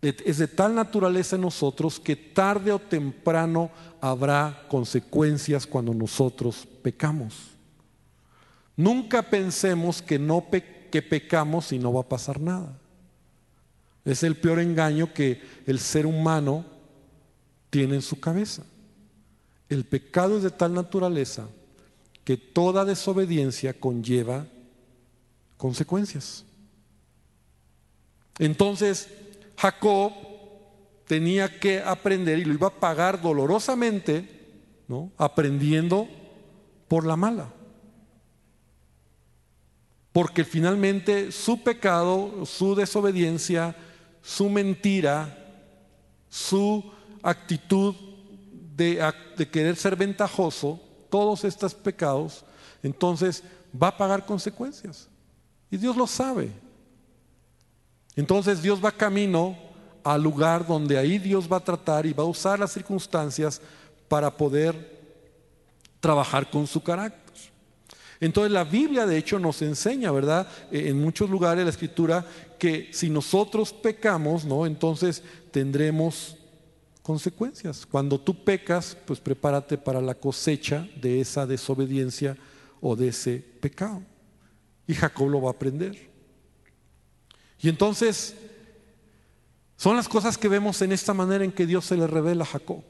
es 0.00 0.38
de 0.38 0.46
tal 0.46 0.74
naturaleza 0.74 1.36
en 1.36 1.42
nosotros 1.42 1.98
que 1.98 2.14
tarde 2.14 2.70
o 2.70 2.78
temprano 2.78 3.70
habrá 4.00 4.64
consecuencias 4.68 5.66
cuando 5.66 5.92
nosotros 5.92 6.68
pecamos. 6.82 7.34
Nunca 8.76 9.22
pensemos 9.22 10.00
que 10.00 10.18
no 10.18 10.46
que 10.50 11.02
pecamos 11.02 11.72
y 11.72 11.78
no 11.78 11.92
va 11.92 12.02
a 12.02 12.08
pasar 12.08 12.40
nada. 12.40 12.78
Es 14.04 14.22
el 14.22 14.36
peor 14.36 14.60
engaño 14.60 15.12
que 15.12 15.42
el 15.66 15.80
ser 15.80 16.06
humano 16.06 16.64
tiene 17.70 17.96
en 17.96 18.02
su 18.02 18.20
cabeza. 18.20 18.62
El 19.68 19.84
pecado 19.84 20.36
es 20.36 20.44
de 20.44 20.50
tal 20.50 20.74
naturaleza 20.74 21.48
que 22.24 22.36
toda 22.36 22.84
desobediencia 22.84 23.78
conlleva 23.78 24.46
consecuencias. 25.56 26.44
Entonces, 28.38 29.08
Jacob 29.58 30.12
tenía 31.06 31.58
que 31.58 31.80
aprender 31.80 32.38
y 32.38 32.44
lo 32.44 32.54
iba 32.54 32.68
a 32.68 32.80
pagar 32.80 33.20
dolorosamente, 33.20 34.28
¿no? 34.86 35.10
Aprendiendo 35.16 36.06
por 36.86 37.04
la 37.04 37.16
mala. 37.16 37.52
Porque 40.12 40.44
finalmente 40.44 41.32
su 41.32 41.62
pecado, 41.62 42.46
su 42.46 42.76
desobediencia, 42.76 43.74
su 44.22 44.48
mentira, 44.48 45.36
su 46.28 46.92
actitud 47.22 47.96
de, 48.76 49.12
de, 49.36 49.48
querer 49.48 49.74
ser 49.74 49.96
ventajoso, 49.96 50.80
todos 51.10 51.44
estos 51.44 51.74
pecados, 51.74 52.44
entonces 52.82 53.42
va 53.80 53.88
a 53.88 53.96
pagar 53.96 54.24
consecuencias. 54.24 55.08
Y 55.68 55.76
Dios 55.76 55.96
lo 55.96 56.06
sabe. 56.06 56.52
Entonces 58.18 58.60
Dios 58.60 58.84
va 58.84 58.90
camino 58.90 59.56
al 60.02 60.20
lugar 60.20 60.66
donde 60.66 60.98
ahí 60.98 61.20
Dios 61.20 61.48
va 61.50 61.58
a 61.58 61.64
tratar 61.64 62.04
y 62.04 62.12
va 62.12 62.24
a 62.24 62.26
usar 62.26 62.58
las 62.58 62.72
circunstancias 62.72 63.60
para 64.08 64.36
poder 64.36 64.98
trabajar 66.00 66.50
con 66.50 66.66
su 66.66 66.82
carácter. 66.82 67.36
Entonces 68.18 68.50
la 68.50 68.64
Biblia 68.64 69.06
de 69.06 69.16
hecho 69.16 69.38
nos 69.38 69.62
enseña, 69.62 70.10
¿verdad? 70.10 70.48
Eh, 70.72 70.88
en 70.88 71.00
muchos 71.00 71.30
lugares 71.30 71.62
la 71.62 71.70
escritura 71.70 72.26
que 72.58 72.88
si 72.92 73.08
nosotros 73.08 73.72
pecamos, 73.72 74.44
¿no? 74.44 74.66
Entonces 74.66 75.22
tendremos 75.52 76.36
consecuencias. 77.04 77.86
Cuando 77.86 78.18
tú 78.18 78.42
pecas, 78.42 78.96
pues 79.06 79.20
prepárate 79.20 79.78
para 79.78 80.00
la 80.00 80.16
cosecha 80.16 80.88
de 81.00 81.20
esa 81.20 81.46
desobediencia 81.46 82.36
o 82.80 82.96
de 82.96 83.08
ese 83.10 83.36
pecado. 83.60 84.02
Y 84.88 84.94
Jacob 84.94 85.28
lo 85.28 85.40
va 85.40 85.50
a 85.50 85.52
aprender. 85.52 86.07
Y 87.60 87.68
entonces 87.68 88.34
son 89.76 89.96
las 89.96 90.08
cosas 90.08 90.38
que 90.38 90.48
vemos 90.48 90.82
en 90.82 90.92
esta 90.92 91.14
manera 91.14 91.44
en 91.44 91.52
que 91.52 91.66
Dios 91.66 91.84
se 91.84 91.96
le 91.96 92.06
revela 92.06 92.44
a 92.44 92.48
Jacob. 92.48 92.82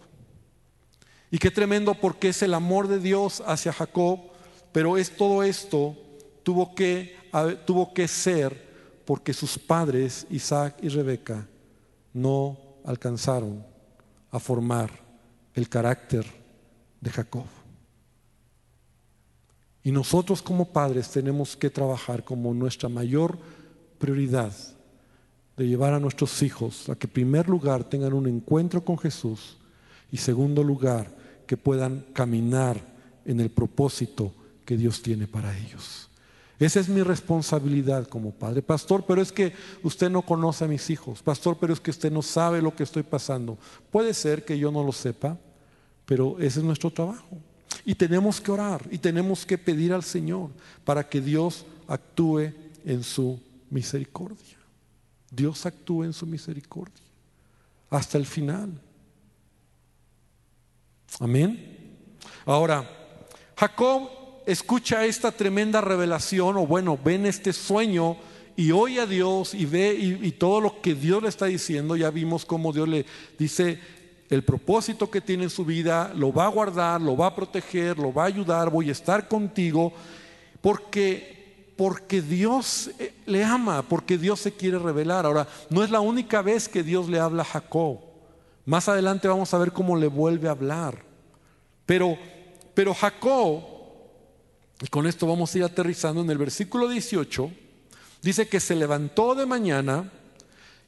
Y 1.31 1.39
qué 1.39 1.51
tremendo 1.51 1.95
porque 1.95 2.31
es 2.31 2.43
el 2.43 2.55
amor 2.55 2.89
de 2.89 2.99
Dios 2.99 3.43
hacia 3.47 3.73
Jacob, 3.73 4.21
pero 4.73 4.97
es 4.97 5.15
todo 5.17 5.43
esto 5.43 5.97
tuvo 6.43 6.75
que, 6.75 7.15
tuvo 7.67 7.93
que 7.93 8.09
ser 8.09 8.69
porque 9.05 9.35
sus 9.35 9.59
padres, 9.59 10.27
Isaac 10.31 10.77
y 10.81 10.89
Rebeca, 10.89 11.47
no 12.15 12.59
alcanzaron 12.87 13.67
a 14.31 14.39
formar 14.39 14.91
el 15.53 15.69
carácter 15.69 16.25
de 17.03 17.11
Jacob. 17.11 17.45
Y 19.85 19.93
nosotros 19.93 20.41
como 20.41 20.73
padres 20.73 21.11
tenemos 21.11 21.55
que 21.55 21.69
trabajar 21.69 22.25
como 22.25 22.55
nuestra 22.55 22.89
mayor 22.89 23.39
prioridad 23.99 24.53
de 25.57 25.67
llevar 25.67 25.93
a 25.93 26.01
nuestros 26.01 26.43
hijos 26.43 26.89
a 26.89 26.95
que 26.95 27.07
en 27.07 27.13
primer 27.13 27.49
lugar 27.49 27.85
tengan 27.85 28.13
un 28.13 28.29
encuentro 28.29 28.85
con 28.85 28.97
Jesús 28.97 29.57
y 30.11 30.17
segundo 30.17 30.63
lugar 30.63 31.11
que 31.47 31.57
puedan 31.57 32.05
caminar 32.13 32.81
en 33.25 33.41
el 33.41 33.51
propósito 33.51 34.33
que 34.65 34.77
Dios 34.77 35.03
tiene 35.03 35.27
para 35.27 35.57
ellos. 35.59 36.09
Esa 36.59 36.81
es 36.81 36.89
mi 36.89 37.03
responsabilidad 37.03 38.09
como 38.09 38.33
padre. 38.33 38.63
Pastor, 38.63 39.05
pero 39.07 39.23
es 39.23 39.31
que 39.31 39.53
usted 39.83 40.11
no 40.11 40.23
conoce 40.23 40.65
a 40.65 40.69
mis 40.69 40.91
hijos. 40.91 41.23
Pastor, 41.23 41.57
pero 41.61 41.73
es 41.73 41.81
que 41.81 41.91
usted 41.91 42.11
no 42.11 42.21
sabe 42.21 42.61
lo 42.61 42.75
que 42.75 42.83
estoy 42.83 43.05
pasando. 43.05 43.57
Puede 43.91 44.13
ser 44.13 44.45
que 44.45 44.59
yo 44.59 44.73
no 44.73 44.83
lo 44.83 44.93
sepa, 44.93 45.39
pero 46.05 46.37
ese 46.39 46.61
es 46.61 46.65
nuestro 46.65 46.91
trabajo. 46.91 47.39
Y 47.85 47.95
tenemos 47.95 48.41
que 48.41 48.51
orar 48.51 48.85
y 48.91 48.99
tenemos 48.99 49.47
que 49.47 49.57
pedir 49.57 49.93
al 49.93 50.03
Señor 50.03 50.51
para 50.85 51.09
que 51.09 51.21
Dios 51.21 51.65
actúe 51.87 52.53
en 52.85 53.05
su 53.05 53.41
misericordia. 53.71 54.57
Dios 55.31 55.67
actúe 55.67 56.05
en 56.05 56.13
su 56.13 56.27
misericordia 56.27 57.05
hasta 57.91 58.19
el 58.19 58.27
final. 58.27 58.71
Amén. 61.21 61.97
Ahora, 62.45 62.89
Jacob 63.57 64.09
escucha 64.47 65.05
esta 65.05 65.33
tremenda 65.33 65.81
revelación, 65.81 66.57
o 66.57 66.67
bueno, 66.67 66.99
ven 67.03 67.27
este 67.27 67.53
sueño 67.53 68.17
y 68.57 68.73
oye 68.73 69.01
a 69.01 69.07
Dios 69.07 69.55
y 69.55 69.67
ve 69.67 69.95
y, 69.95 70.33
todo 70.33 70.61
lo 70.61 70.81
que 70.81 70.95
Dios 70.95 71.23
le 71.23 71.29
está 71.29 71.47
diciendo. 71.47 71.97
Ya 71.97 72.11
vimos 72.11 72.45
cómo 72.45 72.73
Dios 72.73 72.89
le 72.89 73.07
dice 73.39 73.79
el 74.31 74.43
propósito 74.43 75.11
que 75.11 75.21
tiene 75.21 75.45
en 75.45 75.51
su 75.51 75.65
vida, 75.65 76.13
lo 76.15 76.33
va 76.33 76.47
a 76.47 76.51
guardar, 76.51 77.01
lo 77.01 77.17
va 77.17 77.27
a 77.27 77.35
proteger, 77.35 77.99
lo 77.99 78.13
va 78.13 78.25
a 78.25 78.27
ayudar, 78.27 78.71
voy 78.71 78.89
a 78.89 78.93
estar 78.93 79.29
contigo, 79.29 79.93
porque 80.61 81.38
porque 81.79 82.21
Dios 82.21 82.91
eh, 82.99 83.15
le 83.25 83.45
ama, 83.45 83.83
porque 83.83 84.19
Dios 84.19 84.41
se 84.41 84.53
quiere 84.53 84.81
revelar. 84.81 85.25
Ahora, 85.25 85.47
no 85.71 85.85
es 85.85 85.91
la 85.91 86.01
única 86.01 86.43
vez 86.43 86.69
que 86.69 86.83
Dios 86.83 87.09
le 87.09 87.21
habla 87.21 87.43
a 87.43 87.47
Jacob. 87.47 88.01
Más 88.67 88.89
adelante 88.89 89.29
vamos 89.29 89.55
a 89.55 89.59
ver 89.59 89.71
cómo 89.71 89.97
le 89.97 90.09
vuelve 90.09 90.49
a 90.49 90.51
hablar. 90.51 91.05
Pero, 91.87 92.19
pero 92.75 92.93
Jacob, 92.93 93.63
y 94.83 94.89
con 94.89 95.07
esto 95.07 95.25
vamos 95.29 95.55
a 95.55 95.59
ir 95.59 95.65
aterrizando 95.65 96.21
en 96.21 96.29
el 96.29 96.37
versículo 96.37 96.89
18, 96.89 97.49
dice 98.23 98.49
que 98.49 98.59
se 98.59 98.75
levantó 98.75 99.37
de 99.37 99.47
mañana, 99.47 100.11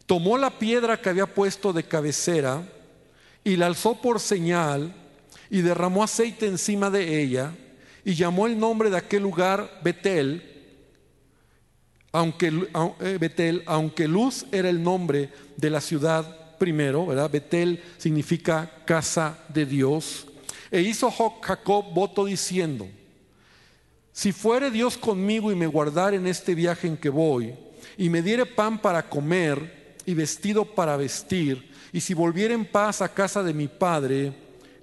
tomó 0.06 0.38
la 0.38 0.58
piedra 0.58 1.00
que 1.00 1.08
había 1.08 1.32
puesto 1.32 1.72
de 1.72 1.84
cabecera 1.84 2.68
y 3.44 3.54
la 3.56 3.66
alzó 3.66 3.94
por 3.94 4.18
señal 4.18 4.92
y 5.50 5.60
derramó 5.60 6.02
aceite 6.02 6.48
encima 6.48 6.90
de 6.90 7.22
ella 7.22 7.54
y 8.04 8.14
llamó 8.14 8.48
el 8.48 8.58
nombre 8.58 8.90
de 8.90 8.96
aquel 8.96 9.22
lugar 9.22 9.80
Betel 9.84 10.49
aunque, 12.12 12.68
eh, 13.00 13.18
Betel, 13.20 13.62
aunque 13.66 14.08
Luz 14.08 14.46
era 14.52 14.68
el 14.68 14.82
nombre 14.82 15.30
de 15.56 15.70
la 15.70 15.80
ciudad 15.80 16.56
primero, 16.58 17.06
¿verdad? 17.06 17.30
Betel 17.30 17.82
significa 17.98 18.70
casa 18.84 19.38
de 19.48 19.66
Dios. 19.66 20.26
E 20.70 20.82
hizo 20.82 21.10
Jacob 21.10 21.92
voto 21.92 22.24
diciendo, 22.24 22.88
si 24.12 24.32
fuere 24.32 24.70
Dios 24.70 24.96
conmigo 24.96 25.50
y 25.50 25.56
me 25.56 25.66
guardare 25.66 26.16
en 26.16 26.26
este 26.26 26.54
viaje 26.54 26.86
en 26.86 26.96
que 26.96 27.08
voy, 27.08 27.54
y 27.96 28.08
me 28.08 28.22
diere 28.22 28.46
pan 28.46 28.80
para 28.80 29.08
comer 29.08 29.96
y 30.04 30.14
vestido 30.14 30.64
para 30.64 30.96
vestir, 30.96 31.70
y 31.92 32.00
si 32.00 32.14
volviere 32.14 32.54
en 32.54 32.64
paz 32.64 33.02
a 33.02 33.12
casa 33.12 33.42
de 33.42 33.54
mi 33.54 33.68
padre, 33.68 34.32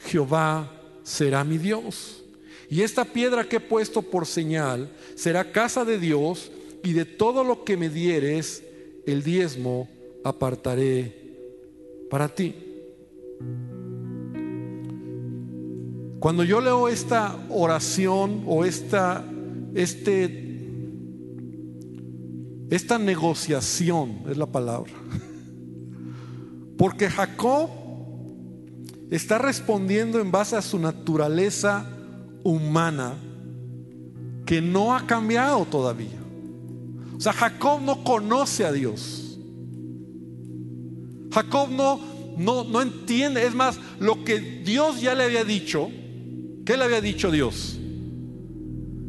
Jehová 0.06 0.72
será 1.04 1.44
mi 1.44 1.58
Dios. 1.58 2.24
Y 2.70 2.82
esta 2.82 3.06
piedra 3.06 3.46
que 3.46 3.58
he 3.58 3.62
puesto 3.62 4.02
por 4.02 4.26
señal 4.26 4.92
será 5.16 5.52
casa 5.52 5.86
de 5.86 6.00
Dios, 6.00 6.52
y 6.84 6.94
de 6.94 7.06
todo 7.06 7.44
lo 7.44 7.64
que 7.64 7.78
me 7.78 7.90
dieres, 7.90 8.64
el 9.06 9.24
diezmo 9.24 9.90
apartaré 10.24 11.28
para 12.10 12.30
ti. 12.30 12.56
Cuando 16.20 16.44
yo 16.44 16.62
leo 16.62 16.88
esta 16.88 17.36
oración 17.50 18.44
o 18.48 18.66
esta, 18.66 19.24
este, 19.76 20.90
esta 22.70 22.98
negociación, 22.98 24.24
es 24.30 24.38
la 24.38 24.48
palabra, 24.48 24.92
porque 26.78 27.10
Jacob 27.10 27.70
está 29.12 29.38
respondiendo 29.38 30.20
en 30.20 30.32
base 30.32 30.56
a 30.56 30.62
su 30.62 30.80
naturaleza 30.80 31.88
humana 32.44 33.16
que 34.46 34.62
no 34.62 34.96
ha 34.96 35.06
cambiado 35.06 35.66
todavía. 35.66 36.17
O 37.18 37.20
sea, 37.20 37.34
Jacob 37.34 37.82
no 37.82 38.04
conoce 38.04 38.64
a 38.64 38.72
Dios. 38.72 39.40
Jacob 41.32 41.70
no, 41.72 42.00
no, 42.38 42.64
no 42.64 42.82
entiende. 42.82 43.46
Es 43.46 43.56
más, 43.56 43.80
lo 44.00 44.24
que 44.24 44.40
Dios 44.40 45.02
ya 45.02 45.16
le 45.16 45.24
había 45.24 45.44
dicho, 45.44 45.90
¿qué 46.64 46.78
le 46.78 46.84
había 46.84 47.02
dicho 47.02 47.32
Dios? 47.32 47.80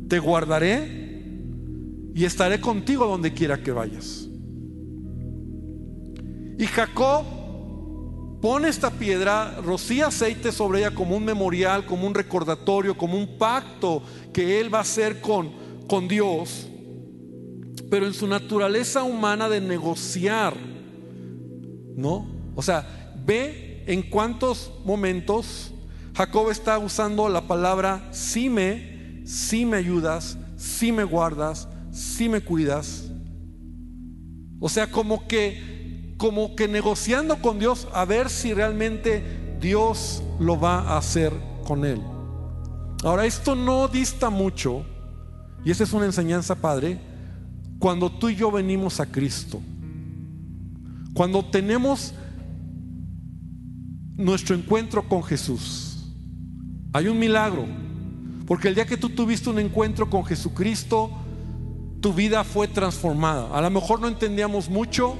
Te 0.08 0.18
guardaré 0.18 0.98
y 2.14 2.24
estaré 2.24 2.60
contigo 2.60 3.06
donde 3.06 3.34
quiera 3.34 3.62
que 3.62 3.72
vayas. 3.72 4.26
Y 6.58 6.64
Jacob 6.64 7.24
pone 8.40 8.68
esta 8.68 8.90
piedra, 8.90 9.60
rocía 9.62 10.06
aceite 10.06 10.50
sobre 10.50 10.80
ella 10.80 10.94
como 10.94 11.14
un 11.14 11.26
memorial, 11.26 11.84
como 11.84 12.06
un 12.06 12.14
recordatorio, 12.14 12.96
como 12.96 13.18
un 13.18 13.36
pacto 13.36 14.02
que 14.32 14.58
él 14.60 14.72
va 14.72 14.78
a 14.78 14.82
hacer 14.82 15.20
con, 15.20 15.50
con 15.86 16.08
Dios 16.08 16.67
pero 17.90 18.06
en 18.06 18.14
su 18.14 18.26
naturaleza 18.26 19.02
humana 19.02 19.48
de 19.48 19.60
negociar, 19.60 20.54
¿no? 21.96 22.26
O 22.54 22.62
sea, 22.62 23.14
ve 23.24 23.84
en 23.86 24.02
cuántos 24.02 24.72
momentos 24.84 25.72
Jacob 26.14 26.50
está 26.50 26.78
usando 26.78 27.28
la 27.28 27.46
palabra 27.46 28.08
si 28.10 28.50
me, 28.50 29.22
si 29.24 29.64
me 29.64 29.76
ayudas, 29.76 30.36
si 30.56 30.92
me 30.92 31.04
guardas, 31.04 31.68
si 31.92 32.28
me 32.28 32.40
cuidas. 32.40 33.10
O 34.60 34.68
sea, 34.68 34.90
como 34.90 35.28
que, 35.28 36.14
como 36.18 36.56
que 36.56 36.66
negociando 36.66 37.40
con 37.40 37.58
Dios 37.58 37.86
a 37.92 38.04
ver 38.04 38.28
si 38.28 38.52
realmente 38.52 39.22
Dios 39.60 40.22
lo 40.40 40.58
va 40.58 40.80
a 40.80 40.98
hacer 40.98 41.32
con 41.64 41.84
Él. 41.84 42.02
Ahora, 43.04 43.24
esto 43.24 43.54
no 43.54 43.86
dista 43.86 44.28
mucho, 44.28 44.84
y 45.64 45.70
esa 45.70 45.84
es 45.84 45.92
una 45.92 46.06
enseñanza, 46.06 46.56
Padre, 46.56 46.98
cuando 47.78 48.10
tú 48.10 48.28
y 48.28 48.36
yo 48.36 48.50
venimos 48.50 49.00
a 49.00 49.06
Cristo. 49.06 49.60
Cuando 51.14 51.44
tenemos 51.44 52.14
nuestro 54.16 54.56
encuentro 54.56 55.08
con 55.08 55.22
Jesús. 55.22 56.12
Hay 56.92 57.06
un 57.08 57.18
milagro. 57.18 57.64
Porque 58.46 58.68
el 58.68 58.74
día 58.74 58.86
que 58.86 58.96
tú 58.96 59.10
tuviste 59.10 59.50
un 59.50 59.58
encuentro 59.58 60.08
con 60.10 60.24
Jesucristo, 60.24 61.10
tu 62.00 62.12
vida 62.12 62.44
fue 62.44 62.66
transformada. 62.66 63.56
A 63.56 63.60
lo 63.60 63.70
mejor 63.70 64.00
no 64.00 64.08
entendíamos 64.08 64.68
mucho, 64.68 65.14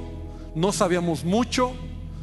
no 0.55 0.73
sabíamos 0.73 1.25
mucho, 1.25 1.73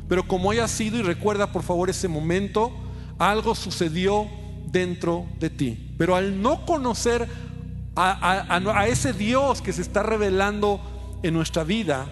pero 0.10 0.28
como 0.28 0.52
haya 0.52 0.68
sido, 0.68 0.98
y 0.98 1.04
recuerda 1.04 1.52
por 1.52 1.64
favor 1.64 1.90
ese 1.90 2.08
momento, 2.08 2.72
algo 3.20 3.56
sucedió 3.56 4.28
dentro 4.72 5.26
de 5.40 5.50
ti. 5.50 5.94
Pero 5.98 6.16
al 6.16 6.42
no 6.42 6.66
conocer 6.66 7.30
a, 7.96 8.88
ese 8.88 9.14
Dios 9.14 9.62
que 9.62 9.74
se 9.74 9.82
está 9.82 10.04
revelando 10.04 10.82
en 11.24 11.34
nuestra 11.34 11.64
vida, 11.64 12.08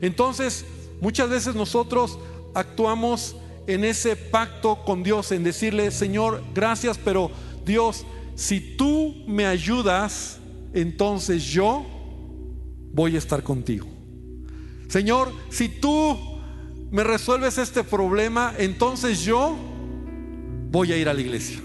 entonces 0.00 0.64
muchas 1.00 1.28
veces 1.28 1.54
nosotros 1.54 2.18
actuamos 2.54 3.36
en 3.66 3.84
ese 3.84 4.16
pacto 4.16 4.84
con 4.84 5.02
Dios, 5.02 5.32
en 5.32 5.44
decirle, 5.44 5.90
Señor, 5.90 6.42
gracias, 6.54 6.98
pero 6.98 7.30
Dios, 7.64 8.04
si 8.34 8.76
tú 8.76 9.24
me 9.26 9.46
ayudas, 9.46 10.38
entonces 10.72 11.44
yo 11.44 11.84
voy 12.92 13.14
a 13.14 13.18
estar 13.18 13.42
contigo. 13.42 13.86
Señor, 14.88 15.32
si 15.50 15.68
tú 15.68 16.18
me 16.90 17.04
resuelves 17.04 17.58
este 17.58 17.84
problema, 17.84 18.52
entonces 18.58 19.20
yo 19.20 19.56
voy 20.70 20.92
a 20.92 20.96
ir 20.96 21.08
a 21.08 21.14
la 21.14 21.20
iglesia. 21.20 21.60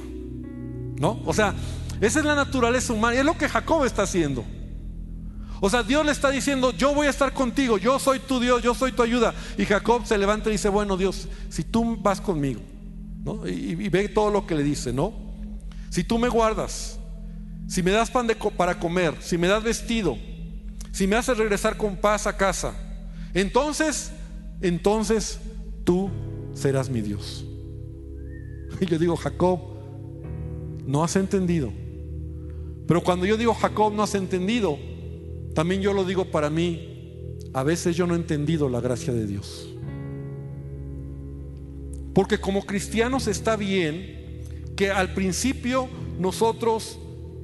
¿No? 1.00 1.20
O 1.26 1.34
sea, 1.34 1.54
esa 2.02 2.20
es 2.20 2.26
la 2.26 2.36
naturaleza 2.36 2.94
humana 2.94 3.16
y 3.16 3.20
es 3.20 3.26
lo 3.26 3.38
que 3.38 3.48
Jacob 3.48 3.86
está 3.86 4.04
haciendo. 4.04 4.44
O 5.62 5.70
sea, 5.70 5.84
Dios 5.84 6.06
le 6.06 6.12
está 6.12 6.30
diciendo, 6.30 6.72
yo 6.72 6.94
voy 6.94 7.08
a 7.08 7.10
estar 7.10 7.34
contigo, 7.34 7.78
yo 7.78 7.98
soy 7.98 8.20
tu 8.20 8.40
Dios, 8.40 8.62
yo 8.62 8.74
soy 8.74 8.92
tu 8.92 9.02
ayuda. 9.02 9.34
Y 9.58 9.66
Jacob 9.66 10.06
se 10.06 10.18
levanta 10.18 10.50
y 10.50 10.54
dice, 10.54 10.70
bueno 10.70 10.98
Dios, 10.98 11.28
si 11.50 11.64
tú 11.64 11.98
vas 11.98 12.20
conmigo, 12.20 12.62
y, 13.46 13.90
ve 13.90 14.10
todo 14.10 14.30
lo 14.30 14.46
que 14.46 14.56
le 14.56 14.64
dice, 14.64 14.94
¿no? 14.94 15.14
Si 15.90 16.04
tú 16.04 16.20
me 16.20 16.30
guardas, 16.30 17.00
si 17.68 17.82
me 17.82 17.92
das 17.92 18.12
pan 18.12 18.28
de, 18.28 18.36
para 18.36 18.78
comer, 18.80 19.16
si 19.22 19.38
me 19.38 19.48
das 19.48 19.64
vestido, 19.64 20.18
si 20.92 21.08
me 21.08 21.16
haces 21.16 21.38
regresar 21.38 21.78
con 21.78 21.96
paz 21.96 22.28
a 22.28 22.36
casa, 22.36 22.74
entonces, 23.34 24.12
entonces 24.62 25.40
tú 25.84 26.12
serás 26.54 26.90
mi 26.90 27.02
Dios. 27.02 27.46
Y 28.82 28.86
yo 28.88 29.00
digo, 29.00 29.16
Jacob, 29.16 29.62
no 30.86 31.04
has 31.04 31.16
entendido. 31.16 31.72
Pero 32.88 33.04
cuando 33.04 33.26
yo 33.26 33.38
digo, 33.38 33.54
Jacob, 33.54 33.94
no 33.94 34.04
has 34.04 34.16
entendido, 34.16 34.78
también 35.54 35.82
yo 35.82 35.94
lo 35.94 36.04
digo 36.04 36.26
para 36.26 36.50
mí, 36.50 36.96
a 37.54 37.64
veces 37.64 37.96
yo 37.96 38.06
no 38.06 38.14
he 38.14 38.18
entendido 38.18 38.70
la 38.70 38.82
gracia 38.82 39.14
de 39.14 39.26
Dios. 39.26 39.70
Porque 42.14 42.38
como 42.38 42.66
cristianos 42.66 43.28
está 43.28 43.56
bien 43.56 44.42
que 44.76 44.92
al 44.92 45.14
principio 45.14 45.88
nosotros 46.20 47.00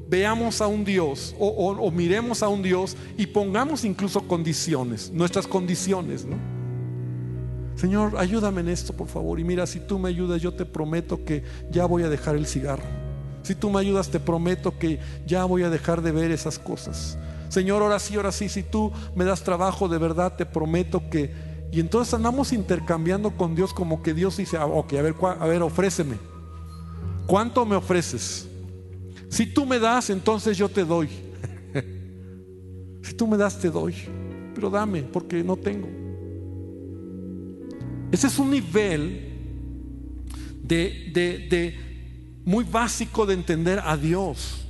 veamos 0.09 0.61
a 0.61 0.67
un 0.67 0.83
Dios 0.83 1.33
o, 1.39 1.89
miremos 1.91 2.43
a 2.43 2.49
un 2.49 2.61
Dios 2.61 2.97
y 3.17 3.27
pongamos 3.27 3.85
incluso 3.85 4.27
condiciones, 4.27 5.09
nuestras 5.11 5.47
condiciones, 5.47 6.25
¿no? 6.25 6.35
Señor, 7.75 8.15
ayúdame 8.17 8.61
en 8.61 8.69
esto, 8.69 8.93
por 8.93 9.07
favor. 9.07 9.39
Y 9.39 9.43
mira, 9.43 9.65
si 9.65 9.79
tú 9.79 9.97
me 9.97 10.09
ayudas, 10.09 10.41
yo 10.41 10.53
te 10.53 10.65
prometo 10.65 11.23
que 11.23 11.43
ya 11.71 11.85
voy 11.85 12.03
a 12.03 12.09
dejar 12.09 12.35
el 12.35 12.45
cigarro. 12.45 12.83
Si 13.43 13.55
tú 13.55 13.69
me 13.69 13.79
ayudas, 13.79 14.09
te 14.09 14.19
prometo 14.19 14.77
que 14.77 14.99
ya 15.25 15.45
voy 15.45 15.63
a 15.63 15.69
dejar 15.69 16.01
de 16.01 16.11
ver 16.11 16.31
esas 16.31 16.59
cosas. 16.59 17.17
Señor, 17.49 17.81
ahora 17.81 17.99
sí, 17.99 18.15
ahora 18.15 18.31
sí, 18.31 18.47
si 18.49 18.63
tú 18.63 18.91
me 19.15 19.25
das 19.25 19.43
trabajo, 19.43 19.87
de 19.87 19.97
verdad 19.97 20.35
te 20.35 20.45
prometo 20.45 21.09
que... 21.09 21.51
Y 21.71 21.79
entonces 21.79 22.13
andamos 22.13 22.53
intercambiando 22.53 23.31
con 23.31 23.55
Dios 23.55 23.73
como 23.73 24.03
que 24.03 24.13
Dios 24.13 24.37
dice, 24.37 24.57
ah, 24.57 24.65
ok, 24.65 24.93
a 24.93 25.01
ver, 25.01 25.15
a 25.39 25.47
ver, 25.47 25.61
ofréceme. 25.61 26.17
¿Cuánto 27.25 27.65
me 27.65 27.75
ofreces? 27.75 28.47
Si 29.29 29.45
tú 29.45 29.65
me 29.65 29.79
das, 29.79 30.09
entonces 30.09 30.57
yo 30.57 30.67
te 30.67 30.83
doy. 30.83 31.09
si 33.01 33.13
tú 33.13 33.25
me 33.25 33.37
das, 33.37 33.57
te 33.57 33.69
doy. 33.69 33.95
Pero 34.53 34.69
dame, 34.69 35.03
porque 35.03 35.43
no 35.43 35.55
tengo. 35.55 35.87
Ese 38.11 38.27
es 38.27 38.37
un 38.37 38.51
nivel 38.51 39.31
de, 40.61 41.11
de, 41.13 41.47
de 41.49 41.90
muy 42.45 42.63
básico 42.63 43.25
de 43.25 43.33
entender 43.33 43.79
a 43.83 43.97
Dios. 43.97 44.65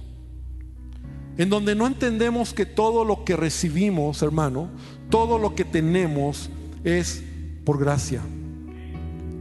En 1.37 1.49
donde 1.49 1.75
no 1.75 1.87
entendemos 1.87 2.53
que 2.53 2.65
todo 2.65 3.05
lo 3.05 3.23
que 3.23 3.35
recibimos, 3.35 4.21
hermano, 4.21 4.69
todo 5.09 5.37
lo 5.37 5.55
que 5.55 5.65
tenemos 5.65 6.49
es 6.83 7.23
por 7.65 7.79
gracia. 7.79 8.21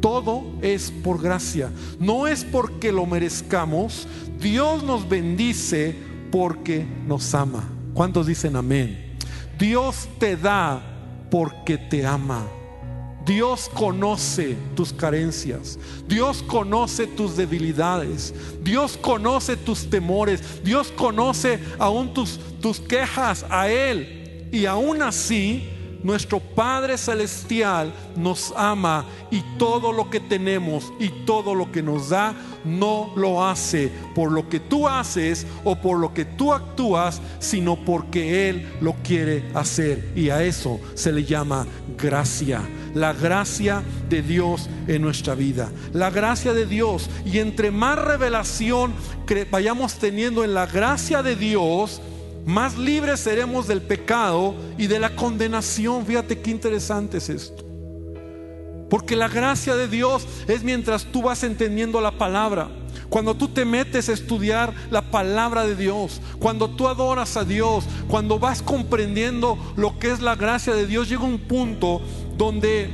Todo 0.01 0.45
es 0.62 0.91
por 0.91 1.20
gracia. 1.20 1.70
No 1.99 2.26
es 2.26 2.45
porque 2.45 2.93
lo 2.93 3.07
merezcamos. 3.07 4.09
Dios 4.41 4.83
nos 4.83 5.09
bendice 5.09 5.95
porque 6.31 6.87
nos 7.07 7.35
ama. 7.35 7.68
¿Cuántos 7.93 8.26
dicen 8.26 8.57
amén? 8.57 9.16
Dios 9.59 10.09
te 10.18 10.37
da 10.37 10.81
porque 11.31 11.76
te 11.76 12.07
ama. 12.07 12.47
Dios 13.31 13.70
conoce 13.72 14.57
tus 14.74 14.93
carencias. 14.93 15.78
Dios 16.09 16.43
conoce 16.43 17.07
tus 17.07 17.37
debilidades. 17.37 18.35
Dios 18.61 18.97
conoce 19.01 19.57
tus 19.57 19.89
temores. 19.89 20.64
Dios 20.64 20.91
conoce 20.91 21.61
aún 21.78 22.12
tus, 22.12 22.41
tus 22.61 22.81
quejas 22.81 23.47
a 23.49 23.68
Él. 23.68 24.49
Y 24.51 24.66
aún 24.66 25.01
así 25.01 25.62
nuestro 26.03 26.41
Padre 26.41 26.97
Celestial 26.97 27.93
nos 28.17 28.53
ama 28.57 29.05
y 29.31 29.43
todo 29.59 29.93
lo 29.93 30.11
que 30.11 30.21
tenemos 30.21 30.93
y 30.99 31.09
todo 31.25 31.55
lo 31.55 31.71
que 31.71 31.83
nos 31.83 32.09
da 32.11 32.35
no 32.65 33.13
lo 33.17 33.45
hace 33.45 33.91
por 34.15 34.33
lo 34.33 34.49
que 34.49 34.61
tú 34.61 34.89
haces 34.89 35.47
o 35.65 35.77
por 35.77 35.99
lo 35.99 36.13
que 36.13 36.25
tú 36.25 36.53
actúas, 36.53 37.21
sino 37.39 37.77
porque 37.77 38.49
Él 38.49 38.73
lo 38.81 38.95
quiere 39.03 39.45
hacer. 39.55 40.13
Y 40.15 40.31
a 40.31 40.43
eso 40.45 40.81
se 40.95 41.13
le 41.13 41.25
llama 41.25 41.67
gracia. 41.97 42.63
La 42.95 43.13
gracia 43.13 43.83
de 44.09 44.21
Dios 44.23 44.69
en 44.89 45.03
nuestra 45.03 45.35
vida. 45.35 45.71
La 45.93 46.11
gracia 46.11 46.53
de 46.53 46.67
Dios. 46.67 47.09
Y 47.25 47.39
entre 47.39 47.71
más 47.71 47.99
revelación 47.99 48.93
vayamos 49.51 49.95
teniendo 49.95 50.45
en 50.45 50.55
la 50.55 50.67
gracia 50.67 51.23
de 51.23 51.37
Dios, 51.37 52.01
más 52.47 52.78
libres 52.78 53.20
seremos 53.20 53.66
del 53.66 53.82
pecado 53.82 54.55
y 54.78 54.86
de 54.86 54.99
la 54.99 55.14
condenación. 55.14 56.07
Fíjate 56.07 56.41
qué 56.41 56.51
interesante 56.51 57.18
es 57.18 57.28
esto. 57.28 57.64
Porque 58.88 59.14
la 59.14 59.28
gracia 59.28 59.76
de 59.76 59.86
Dios 59.86 60.26
es 60.49 60.64
mientras 60.64 61.05
tú 61.05 61.22
vas 61.22 61.45
entendiendo 61.45 62.01
la 62.01 62.11
palabra. 62.11 62.68
Cuando 63.09 63.34
tú 63.34 63.49
te 63.49 63.64
metes 63.64 64.09
a 64.09 64.12
estudiar 64.12 64.72
la 64.91 65.11
palabra 65.11 65.64
de 65.64 65.76
Dios, 65.76 66.20
cuando 66.38 66.70
tú 66.70 66.88
adoras 66.88 67.36
a 67.36 67.45
Dios, 67.45 67.84
cuando 68.09 68.38
vas 68.38 68.62
comprendiendo 68.62 69.59
lo 69.76 69.99
que 69.99 70.11
es 70.11 70.20
la 70.20 70.34
gracia 70.34 70.74
de 70.74 70.86
Dios, 70.86 71.09
llega 71.09 71.22
un 71.22 71.38
punto 71.38 72.01
donde 72.36 72.88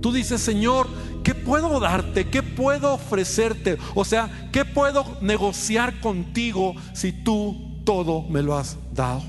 tú 0.00 0.12
dices, 0.12 0.40
Señor, 0.40 0.86
¿qué 1.22 1.34
puedo 1.34 1.80
darte? 1.80 2.28
¿Qué 2.28 2.42
puedo 2.42 2.94
ofrecerte? 2.94 3.78
O 3.94 4.04
sea, 4.04 4.48
¿qué 4.52 4.64
puedo 4.64 5.04
negociar 5.20 6.00
contigo 6.00 6.74
si 6.92 7.12
tú 7.12 7.65
todo 7.86 8.24
me 8.28 8.42
lo 8.42 8.58
has 8.58 8.76
dado. 8.92 9.22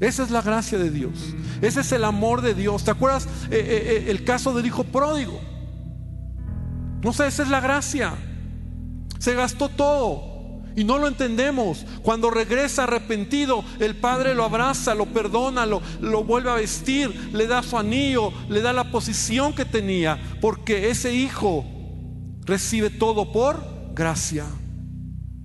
Esa 0.00 0.24
es 0.24 0.30
la 0.30 0.42
gracia 0.42 0.76
de 0.78 0.90
Dios. 0.90 1.12
Ese 1.62 1.80
es 1.80 1.92
el 1.92 2.04
amor 2.04 2.42
de 2.42 2.54
Dios. 2.54 2.84
¿Te 2.84 2.90
acuerdas 2.90 3.26
eh, 3.50 3.50
eh, 3.52 4.04
eh, 4.06 4.10
el 4.10 4.24
caso 4.24 4.52
del 4.52 4.66
hijo 4.66 4.82
pródigo? 4.82 5.40
No 7.02 7.12
sé, 7.12 7.28
esa 7.28 7.44
es 7.44 7.48
la 7.48 7.60
gracia. 7.60 8.12
Se 9.18 9.34
gastó 9.34 9.68
todo 9.68 10.60
y 10.74 10.82
no 10.82 10.98
lo 10.98 11.06
entendemos. 11.06 11.86
Cuando 12.02 12.30
regresa 12.30 12.82
arrepentido, 12.82 13.64
el 13.78 13.94
padre 13.94 14.34
lo 14.34 14.44
abraza, 14.44 14.96
lo 14.96 15.06
perdona, 15.06 15.66
lo, 15.66 15.80
lo 16.00 16.24
vuelve 16.24 16.50
a 16.50 16.54
vestir, 16.54 17.30
le 17.32 17.46
da 17.46 17.62
su 17.62 17.78
anillo, 17.78 18.32
le 18.48 18.60
da 18.60 18.72
la 18.72 18.90
posición 18.90 19.52
que 19.52 19.64
tenía, 19.64 20.18
porque 20.40 20.90
ese 20.90 21.14
hijo 21.14 21.64
recibe 22.44 22.90
todo 22.90 23.30
por 23.30 23.64
gracia. 23.94 24.46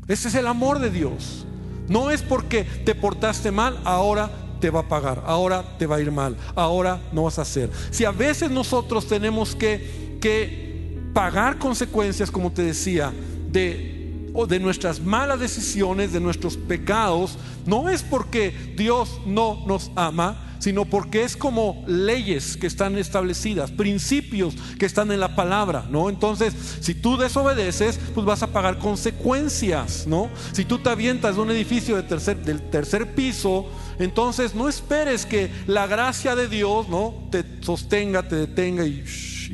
Ese 0.08 0.30
es 0.30 0.36
el 0.36 0.48
amor 0.48 0.80
de 0.80 0.90
Dios. 0.90 1.47
No 1.88 2.12
es 2.12 2.22
porque 2.22 2.64
te 2.64 2.96
portaste 2.96 3.52
mal, 3.52 3.80
ahora 3.84 4.30
te 4.60 4.70
va 4.70 4.82
a 4.82 4.88
pagar, 4.88 5.24
ahora 5.26 5.78
te 5.78 5.86
va 5.86 5.98
a 5.98 6.02
ir 6.02 6.12
mal, 6.12 6.36
ahora 6.56 7.00
no 7.12 7.24
vas 7.24 7.40
a 7.40 7.44
hacer. 7.44 7.70
Si 7.92 8.06
a 8.06 8.12
veces 8.12 8.50
nosotros 8.52 9.08
tenemos 9.08 9.56
que, 9.56 10.18
que 10.20 11.00
pagar 11.14 11.58
consecuencias, 11.60 12.32
como 12.32 12.52
te 12.52 12.64
decía, 12.64 13.14
de, 13.50 14.32
de 14.48 14.60
nuestras 14.60 15.00
malas 15.00 15.40
decisiones, 15.40 16.14
de 16.14 16.20
nuestros 16.20 16.58
pecados, 16.58 17.38
no 17.66 17.90
es 17.90 18.04
porque 18.04 18.74
Dios 18.76 19.20
no 19.26 19.64
nos 19.66 19.92
ama, 19.96 20.47
sino 20.68 20.84
porque 20.84 21.24
es 21.24 21.38
como 21.38 21.82
leyes 21.88 22.58
que 22.58 22.68
están 22.68 22.98
establecidas, 22.98 23.72
principios 23.72 24.54
que 24.78 24.86
están 24.86 25.14
en 25.14 25.22
la 25.22 25.34
palabra, 25.34 25.86
¿no? 25.90 26.10
Entonces, 26.10 26.54
si 26.82 26.94
tú 26.94 27.16
desobedeces, 27.16 27.98
pues 28.14 28.26
vas 28.26 28.44
a 28.44 28.48
pagar 28.48 28.78
consecuencias, 28.78 30.06
¿no? 30.08 30.30
Si 30.52 30.66
tú 30.66 30.80
te 30.80 30.90
avientas 30.90 31.38
de 31.38 31.42
un 31.42 31.52
edificio 31.52 31.96
del 31.96 32.70
tercer 32.70 33.16
piso, 33.16 33.70
entonces 33.98 34.56
no 34.56 34.68
esperes 34.68 35.26
que 35.26 35.50
la 35.68 35.88
gracia 35.88 36.36
de 36.36 36.50
Dios, 36.50 36.90
¿no? 36.90 37.30
Te 37.32 37.46
sostenga, 37.62 38.28
te 38.28 38.36
detenga 38.36 38.86
y 38.86 39.06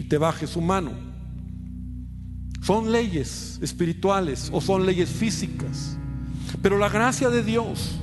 te 0.09 0.17
baje 0.17 0.47
su 0.47 0.61
mano. 0.61 0.93
Son 2.63 2.91
leyes 2.91 3.59
espirituales 3.61 4.49
o 4.51 4.59
son 4.59 4.83
leyes 4.83 5.09
físicas. 5.09 5.95
Pero 6.63 6.79
la 6.79 6.89
gracia 6.89 7.29
de 7.29 7.43
Dios 7.43 7.99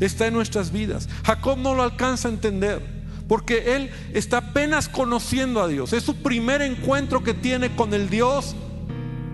está 0.00 0.26
en 0.26 0.34
nuestras 0.34 0.72
vidas. 0.72 1.08
Jacob 1.24 1.58
no 1.58 1.74
lo 1.74 1.82
alcanza 1.82 2.28
a 2.28 2.32
entender 2.32 2.82
porque 3.28 3.76
él 3.76 3.90
está 4.12 4.38
apenas 4.38 4.88
conociendo 4.88 5.60
a 5.60 5.68
Dios. 5.68 5.92
Es 5.92 6.04
su 6.04 6.16
primer 6.16 6.62
encuentro 6.62 7.22
que 7.22 7.34
tiene 7.34 7.74
con 7.74 7.92
el 7.92 8.08
Dios 8.08 8.54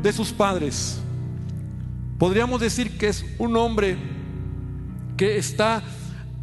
de 0.02 0.12
sus 0.12 0.32
padres. 0.32 0.98
Podríamos 2.18 2.60
decir 2.60 2.96
que 2.96 3.08
es 3.08 3.24
un 3.38 3.56
hombre 3.56 3.96
que 5.16 5.36
está 5.36 5.82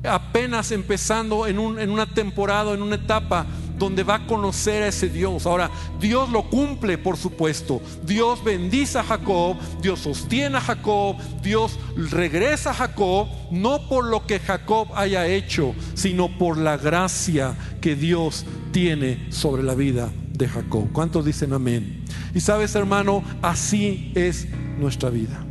apenas 0.03 0.72
empezando 0.72 1.47
en, 1.47 1.57
en 1.80 1.89
una 1.89 2.05
temporada, 2.05 2.74
en 2.74 2.82
una 2.82 2.95
etapa 2.95 3.45
donde 3.80 4.03
va 4.03 4.15
a 4.15 4.27
conocer 4.27 4.84
a 4.84 4.88
ese 4.89 5.09
Dios. 5.09 5.45
Ahora, 5.45 5.71
Dios 5.99 6.30
lo 6.30 6.43
cumple, 6.49 6.97
por 6.97 7.17
supuesto. 7.17 7.82
Dios 8.05 8.43
bendice 8.43 8.99
a 8.99 9.03
Jacob, 9.03 9.57
Dios 9.82 10.01
sostiene 10.01 10.57
a 10.57 10.61
Jacob, 10.61 11.15
Dios 11.41 11.80
regresa 11.95 12.71
a 12.71 12.73
Jacob, 12.75 13.27
no 13.49 13.88
por 13.88 14.05
lo 14.05 14.27
que 14.27 14.39
Jacob 14.39 14.89
haya 14.93 15.25
hecho, 15.25 15.73
sino 15.93 16.38
por 16.38 16.57
la 16.57 16.77
gracia 16.77 17.55
que 17.82 17.95
Dios 17.95 18.45
tiene 18.71 19.32
sobre 19.32 19.63
la 19.63 19.73
vida 19.73 20.11
de 20.34 20.47
Jacob. 20.47 20.89
¿Cuántos 20.91 21.25
dicen 21.25 21.53
amén? 21.53 22.03
Y 22.36 22.41
sabes, 22.41 22.75
hermano, 22.75 23.23
así 23.41 24.11
es 24.15 24.47
nuestra 24.77 25.09
vida. 25.09 25.45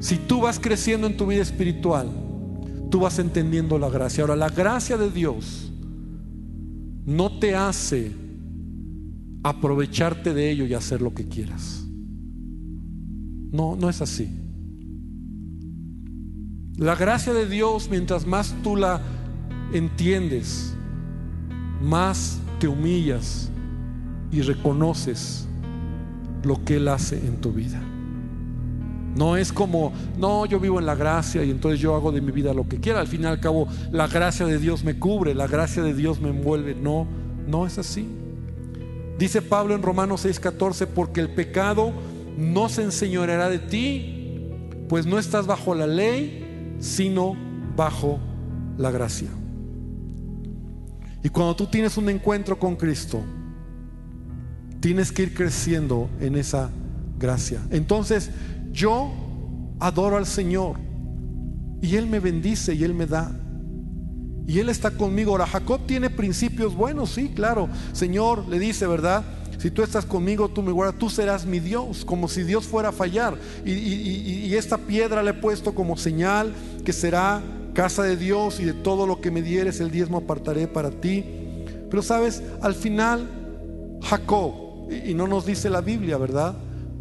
Si 0.00 0.16
tú 0.16 0.40
vas 0.42 0.58
creciendo 0.58 1.06
en 1.06 1.16
tu 1.16 1.26
vida 1.26 1.42
espiritual, 1.42 2.10
tú 2.90 3.00
vas 3.00 3.18
entendiendo 3.18 3.78
la 3.78 3.88
gracia. 3.88 4.22
Ahora, 4.22 4.36
la 4.36 4.48
gracia 4.48 4.96
de 4.96 5.10
Dios 5.10 5.65
no 7.06 7.38
te 7.38 7.54
hace 7.54 8.12
aprovecharte 9.44 10.34
de 10.34 10.50
ello 10.50 10.66
y 10.66 10.74
hacer 10.74 11.00
lo 11.00 11.14
que 11.14 11.26
quieras. 11.26 11.86
No, 13.52 13.76
no 13.76 13.88
es 13.88 14.02
así. 14.02 14.28
La 16.76 16.96
gracia 16.96 17.32
de 17.32 17.48
Dios, 17.48 17.88
mientras 17.90 18.26
más 18.26 18.54
tú 18.62 18.76
la 18.76 19.00
entiendes, 19.72 20.74
más 21.80 22.40
te 22.58 22.66
humillas 22.66 23.50
y 24.32 24.42
reconoces 24.42 25.46
lo 26.42 26.62
que 26.64 26.76
Él 26.76 26.88
hace 26.88 27.24
en 27.24 27.40
tu 27.40 27.52
vida. 27.52 27.80
No 29.16 29.36
es 29.36 29.52
como, 29.52 29.92
no, 30.18 30.44
yo 30.44 30.60
vivo 30.60 30.78
en 30.78 30.84
la 30.84 30.94
gracia 30.94 31.42
y 31.42 31.50
entonces 31.50 31.80
yo 31.80 31.94
hago 31.94 32.12
de 32.12 32.20
mi 32.20 32.32
vida 32.32 32.52
lo 32.52 32.68
que 32.68 32.78
quiera. 32.78 33.00
Al 33.00 33.06
fin 33.06 33.22
y 33.22 33.26
al 33.26 33.40
cabo, 33.40 33.66
la 33.90 34.06
gracia 34.08 34.44
de 34.46 34.58
Dios 34.58 34.84
me 34.84 34.98
cubre, 34.98 35.34
la 35.34 35.46
gracia 35.46 35.82
de 35.82 35.94
Dios 35.94 36.20
me 36.20 36.28
envuelve. 36.28 36.74
No, 36.74 37.06
no 37.46 37.66
es 37.66 37.78
así. 37.78 38.06
Dice 39.18 39.40
Pablo 39.40 39.74
en 39.74 39.82
Romanos 39.82 40.26
6:14, 40.26 40.86
porque 40.86 41.20
el 41.20 41.30
pecado 41.30 41.92
no 42.36 42.68
se 42.68 42.82
enseñoreará 42.82 43.48
de 43.48 43.58
ti, 43.58 44.50
pues 44.88 45.06
no 45.06 45.18
estás 45.18 45.46
bajo 45.46 45.74
la 45.74 45.86
ley, 45.86 46.76
sino 46.78 47.34
bajo 47.74 48.20
la 48.76 48.90
gracia. 48.90 49.28
Y 51.22 51.30
cuando 51.30 51.56
tú 51.56 51.66
tienes 51.66 51.96
un 51.96 52.10
encuentro 52.10 52.58
con 52.58 52.76
Cristo, 52.76 53.22
tienes 54.80 55.10
que 55.10 55.22
ir 55.22 55.34
creciendo 55.34 56.10
en 56.20 56.36
esa 56.36 56.70
gracia. 57.18 57.60
Entonces, 57.70 58.30
yo 58.76 59.10
adoro 59.80 60.18
al 60.18 60.26
Señor 60.26 60.76
y 61.80 61.96
Él 61.96 62.06
me 62.06 62.20
bendice 62.20 62.74
y 62.74 62.84
Él 62.84 62.94
me 62.94 63.06
da. 63.06 63.34
Y 64.46 64.60
Él 64.60 64.68
está 64.68 64.90
conmigo. 64.90 65.32
Ahora, 65.32 65.46
Jacob 65.46 65.80
tiene 65.86 66.10
principios 66.10 66.76
buenos, 66.76 67.10
sí, 67.10 67.30
claro. 67.34 67.68
Señor 67.92 68.46
le 68.48 68.58
dice, 68.58 68.86
¿verdad? 68.86 69.24
Si 69.58 69.70
tú 69.70 69.82
estás 69.82 70.04
conmigo, 70.04 70.48
tú 70.50 70.62
me 70.62 70.72
guardas, 70.72 70.98
tú 70.98 71.08
serás 71.08 71.46
mi 71.46 71.58
Dios, 71.58 72.04
como 72.04 72.28
si 72.28 72.42
Dios 72.42 72.66
fuera 72.66 72.90
a 72.90 72.92
fallar. 72.92 73.38
Y, 73.64 74.54
esta 74.54 74.78
piedra 74.78 75.22
le 75.22 75.30
he 75.30 75.34
puesto 75.34 75.74
como 75.74 75.96
señal 75.96 76.52
que 76.84 76.92
será 76.92 77.42
casa 77.74 78.02
de 78.02 78.16
Dios 78.16 78.60
y 78.60 78.64
de 78.64 78.72
todo 78.72 79.06
lo 79.06 79.20
que 79.20 79.30
me 79.30 79.42
dieres, 79.42 79.80
el 79.80 79.90
diezmo 79.90 80.18
apartaré 80.18 80.68
para 80.68 80.90
ti. 80.90 81.24
Pero 81.90 82.02
sabes, 82.02 82.42
al 82.60 82.74
final, 82.74 83.28
Jacob, 84.02 84.52
y 84.90 85.14
no 85.14 85.26
nos 85.26 85.46
dice 85.46 85.70
la 85.70 85.80
Biblia, 85.80 86.18
¿verdad? 86.18 86.56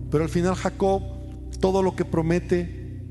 Pero 0.10 0.24
al 0.24 0.30
final 0.30 0.56
Jacob 0.56 1.15
todo 1.60 1.82
lo 1.84 1.96
que 1.96 2.06
promete, 2.06 3.04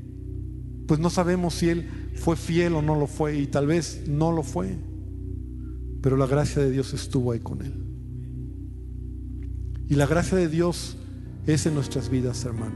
pues 0.87 0.99
no 0.99 1.09
sabemos 1.09 1.55
si 1.55 1.69
Él 1.69 2.11
fue 2.15 2.35
fiel 2.35 2.75
o 2.75 2.81
no 2.81 2.95
lo 2.95 3.07
fue, 3.07 3.37
y 3.37 3.47
tal 3.47 3.67
vez 3.67 4.03
no 4.07 4.31
lo 4.31 4.43
fue, 4.43 4.77
pero 6.01 6.17
la 6.17 6.27
gracia 6.27 6.61
de 6.61 6.71
Dios 6.71 6.93
estuvo 6.93 7.31
ahí 7.31 7.39
con 7.39 7.61
Él. 7.61 7.73
Y 9.89 9.95
la 9.95 10.07
gracia 10.07 10.37
de 10.37 10.47
Dios 10.47 10.97
es 11.45 11.65
en 11.65 11.75
nuestras 11.75 12.09
vidas, 12.09 12.43
hermano. 12.45 12.75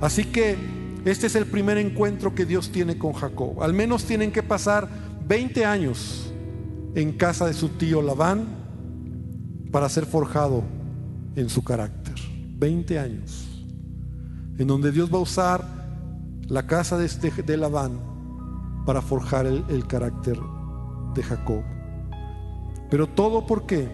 Así 0.00 0.24
que 0.24 0.56
este 1.04 1.26
es 1.26 1.34
el 1.34 1.46
primer 1.46 1.78
encuentro 1.78 2.34
que 2.34 2.46
Dios 2.46 2.70
tiene 2.70 2.98
con 2.98 3.12
Jacob. 3.12 3.62
Al 3.62 3.72
menos 3.72 4.04
tienen 4.04 4.32
que 4.32 4.42
pasar 4.42 4.88
20 5.26 5.64
años 5.64 6.32
en 6.94 7.12
casa 7.12 7.46
de 7.46 7.54
su 7.54 7.70
tío 7.70 8.02
Labán 8.02 8.46
para 9.70 9.88
ser 9.88 10.06
forjado 10.06 10.62
en 11.36 11.48
su 11.48 11.62
carácter. 11.64 12.14
20 12.58 12.98
años 12.98 13.49
en 14.60 14.66
donde 14.66 14.92
Dios 14.92 15.10
va 15.10 15.16
a 15.16 15.22
usar 15.22 15.64
la 16.46 16.66
casa 16.66 16.98
de, 16.98 17.06
este, 17.06 17.30
de 17.30 17.56
Labán 17.56 17.98
para 18.84 19.00
forjar 19.00 19.46
el, 19.46 19.86
carácter 19.86 20.38
de 21.14 21.22
Jacob. 21.22 21.62
Pero 22.90 23.06
todo 23.08 23.46
por 23.46 23.64
qué? 23.64 23.88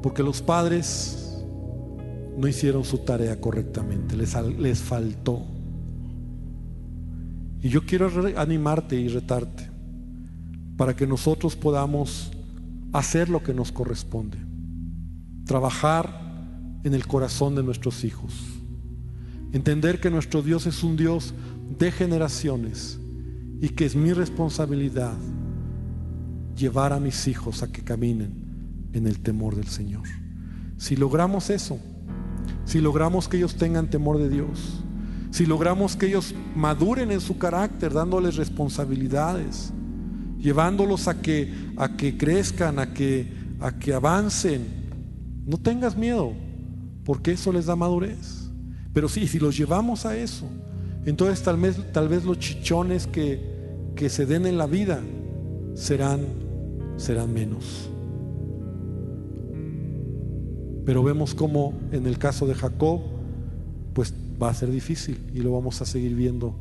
Porque 0.00 0.22
los 0.22 0.40
padres 0.40 1.44
no 2.38 2.46
hicieron 2.46 2.84
su 2.84 2.98
tarea 2.98 3.40
correctamente, 3.40 4.16
les, 4.16 4.32
les 4.56 4.78
faltó. 4.78 5.42
Y 7.62 7.68
yo 7.68 7.84
quiero 7.84 8.08
animarte 8.36 8.94
y 8.94 9.08
retarte 9.08 9.68
para 10.76 10.94
que 10.94 11.06
nosotros 11.06 11.56
podamos 11.56 12.30
hacer 12.92 13.28
lo 13.28 13.42
que 13.42 13.54
nos 13.54 13.72
corresponde, 13.72 14.38
trabajar 15.46 16.22
en 16.84 16.94
el 16.94 17.08
corazón 17.08 17.56
de 17.56 17.64
nuestros 17.64 18.04
hijos. 18.04 18.51
Entender 19.52 20.00
que 20.00 20.10
nuestro 20.10 20.42
Dios 20.42 20.66
es 20.66 20.82
un 20.82 20.96
Dios 20.96 21.34
de 21.78 21.92
generaciones 21.92 22.98
y 23.60 23.68
que 23.70 23.84
es 23.84 23.94
mi 23.94 24.12
responsabilidad 24.12 25.14
llevar 26.56 26.92
a 26.92 27.00
mis 27.00 27.28
hijos 27.28 27.62
a 27.62 27.70
que 27.70 27.82
caminen 27.82 28.88
en 28.92 29.06
el 29.06 29.20
temor 29.20 29.56
del 29.56 29.68
Señor. 29.68 30.04
Si 30.78 30.96
logramos 30.96 31.50
eso, 31.50 31.78
si 32.64 32.80
logramos 32.80 33.28
que 33.28 33.36
ellos 33.36 33.56
tengan 33.56 33.90
temor 33.90 34.18
de 34.18 34.28
Dios, 34.28 34.82
si 35.30 35.46
logramos 35.46 35.96
que 35.96 36.06
ellos 36.06 36.34
maduren 36.54 37.10
en 37.10 37.20
su 37.20 37.38
carácter, 37.38 37.92
dándoles 37.92 38.36
responsabilidades, 38.36 39.72
llevándolos 40.38 41.08
a 41.08 41.20
que, 41.20 41.72
a 41.76 41.96
que 41.96 42.18
crezcan, 42.18 42.78
a 42.78 42.92
que, 42.92 43.32
a 43.60 43.72
que 43.72 43.94
avancen, 43.94 44.66
no 45.46 45.58
tengas 45.58 45.96
miedo 45.96 46.32
porque 47.04 47.32
eso 47.32 47.52
les 47.52 47.66
da 47.66 47.76
madurez. 47.76 48.41
Pero 48.92 49.08
sí, 49.08 49.26
si 49.26 49.38
los 49.38 49.56
llevamos 49.56 50.04
a 50.04 50.16
eso, 50.16 50.46
entonces 51.04 51.42
tal 51.42 51.56
vez, 51.56 51.92
tal 51.92 52.08
vez 52.08 52.24
los 52.24 52.38
chichones 52.38 53.06
que, 53.06 53.40
que 53.96 54.08
se 54.08 54.26
den 54.26 54.46
en 54.46 54.58
la 54.58 54.66
vida 54.66 55.00
serán, 55.74 56.26
serán 56.96 57.32
menos. 57.32 57.88
Pero 60.84 61.02
vemos 61.02 61.34
como 61.34 61.74
en 61.92 62.06
el 62.06 62.18
caso 62.18 62.46
de 62.46 62.54
Jacob, 62.54 63.00
pues 63.94 64.12
va 64.42 64.50
a 64.50 64.54
ser 64.54 64.70
difícil 64.70 65.18
y 65.32 65.38
lo 65.38 65.52
vamos 65.52 65.80
a 65.80 65.86
seguir 65.86 66.14
viendo 66.14 66.54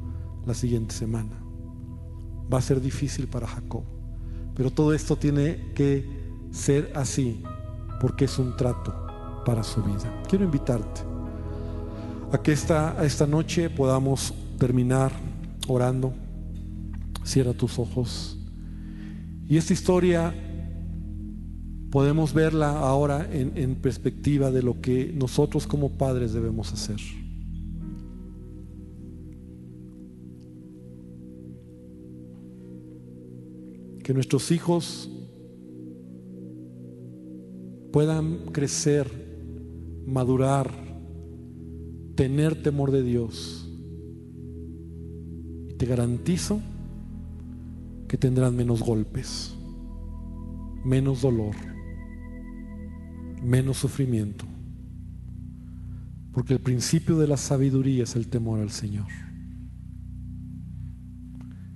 la 0.46 0.54
siguiente 0.54 0.94
semana. 0.94 1.38
Va 2.52 2.60
a 2.60 2.62
ser 2.62 2.82
difícil 2.82 3.28
para 3.28 3.48
Jacob. 3.48 3.84
Pero 4.56 4.70
todo 4.72 4.94
esto 4.94 5.16
tiene 5.16 5.72
que 5.74 6.06
ser 6.52 6.92
así 6.96 7.42
porque 8.00 8.26
es 8.26 8.38
un 8.38 8.56
trato 8.56 8.94
para 9.46 9.64
su 9.64 9.82
vida. 9.82 10.22
Quiero 10.28 10.46
invitarte 10.46 11.11
a 12.32 12.42
que 12.42 12.52
esta, 12.52 13.04
esta 13.06 13.28
noche 13.28 13.70
podamos 13.70 14.34
terminar 14.58 15.12
orando. 15.68 16.14
Cierra 17.24 17.54
tus 17.54 17.78
ojos. 17.78 18.38
Y 19.48 19.58
esta 19.58 19.74
historia 19.74 20.34
podemos 21.92 22.34
verla 22.34 22.80
ahora 22.80 23.28
en, 23.32 23.52
en 23.58 23.76
perspectiva 23.76 24.50
de 24.50 24.64
lo 24.64 24.82
que 24.82 25.12
nosotros 25.14 25.68
como 25.68 25.98
padres 25.98 26.34
debemos 26.34 26.72
hacer. 26.72 27.00
que 34.04 34.14
nuestros 34.16 34.52
hijos 34.52 35.10
puedan 37.92 38.48
crecer, 38.52 39.08
madurar, 40.06 40.91
tener 42.16 42.62
temor 42.62 42.92
de 42.92 43.04
Dios. 43.04 43.70
Y 45.70 45.74
te 45.74 45.86
garantizo 45.86 46.62
que 48.08 48.18
tendrán 48.18 48.56
menos 48.56 48.82
golpes, 48.82 49.56
menos 50.84 51.22
dolor, 51.22 51.56
menos 53.42 53.78
sufrimiento. 53.78 54.46
Porque 56.34 56.54
el 56.54 56.60
principio 56.60 57.18
de 57.18 57.28
la 57.28 57.38
sabiduría 57.38 58.04
es 58.04 58.16
el 58.16 58.28
temor 58.28 58.60
al 58.60 58.72
Señor. 58.72 59.08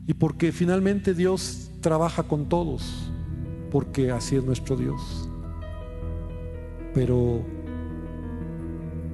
Y 0.08 0.14
porque 0.14 0.52
finalmente 0.52 1.14
Dios 1.14 1.72
trabaja 1.82 2.24
con 2.24 2.48
todos, 2.48 3.12
porque 3.72 4.12
así 4.12 4.36
es 4.36 4.44
nuestro 4.44 4.78
Dios. 4.78 5.30
Pero 6.94 7.46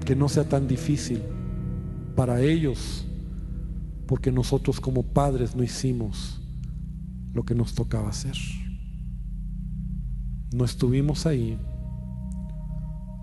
que 0.06 0.16
no 0.16 0.30
sea 0.30 0.48
tan 0.48 0.68
difícil 0.68 1.22
para 2.16 2.42
ellos, 2.42 3.06
porque 4.08 4.32
nosotros 4.32 4.80
como 4.80 5.04
padres 5.04 5.56
no 5.56 5.64
hicimos 5.64 6.42
lo 7.34 7.44
que 7.44 7.56
nos 7.56 7.74
tocaba 7.74 8.10
hacer. 8.10 8.36
No 10.54 10.66
estuvimos 10.66 11.26
ahí, 11.26 11.58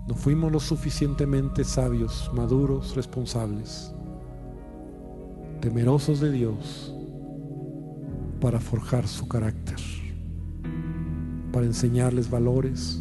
no 0.07 0.15
fuimos 0.15 0.51
lo 0.51 0.59
suficientemente 0.59 1.63
sabios, 1.63 2.31
maduros, 2.33 2.95
responsables, 2.95 3.93
temerosos 5.61 6.19
de 6.19 6.31
Dios 6.31 6.95
para 8.41 8.59
forjar 8.59 9.07
su 9.07 9.27
carácter, 9.27 9.77
para 11.51 11.67
enseñarles 11.67 12.29
valores, 12.29 12.99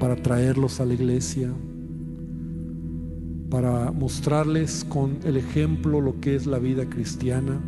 para 0.00 0.16
traerlos 0.16 0.80
a 0.80 0.86
la 0.86 0.94
iglesia, 0.94 1.52
para 3.54 3.92
mostrarles 3.92 4.84
con 4.88 5.20
el 5.22 5.36
ejemplo 5.36 6.00
lo 6.00 6.18
que 6.18 6.34
es 6.34 6.44
la 6.44 6.58
vida 6.58 6.90
cristiana, 6.90 7.60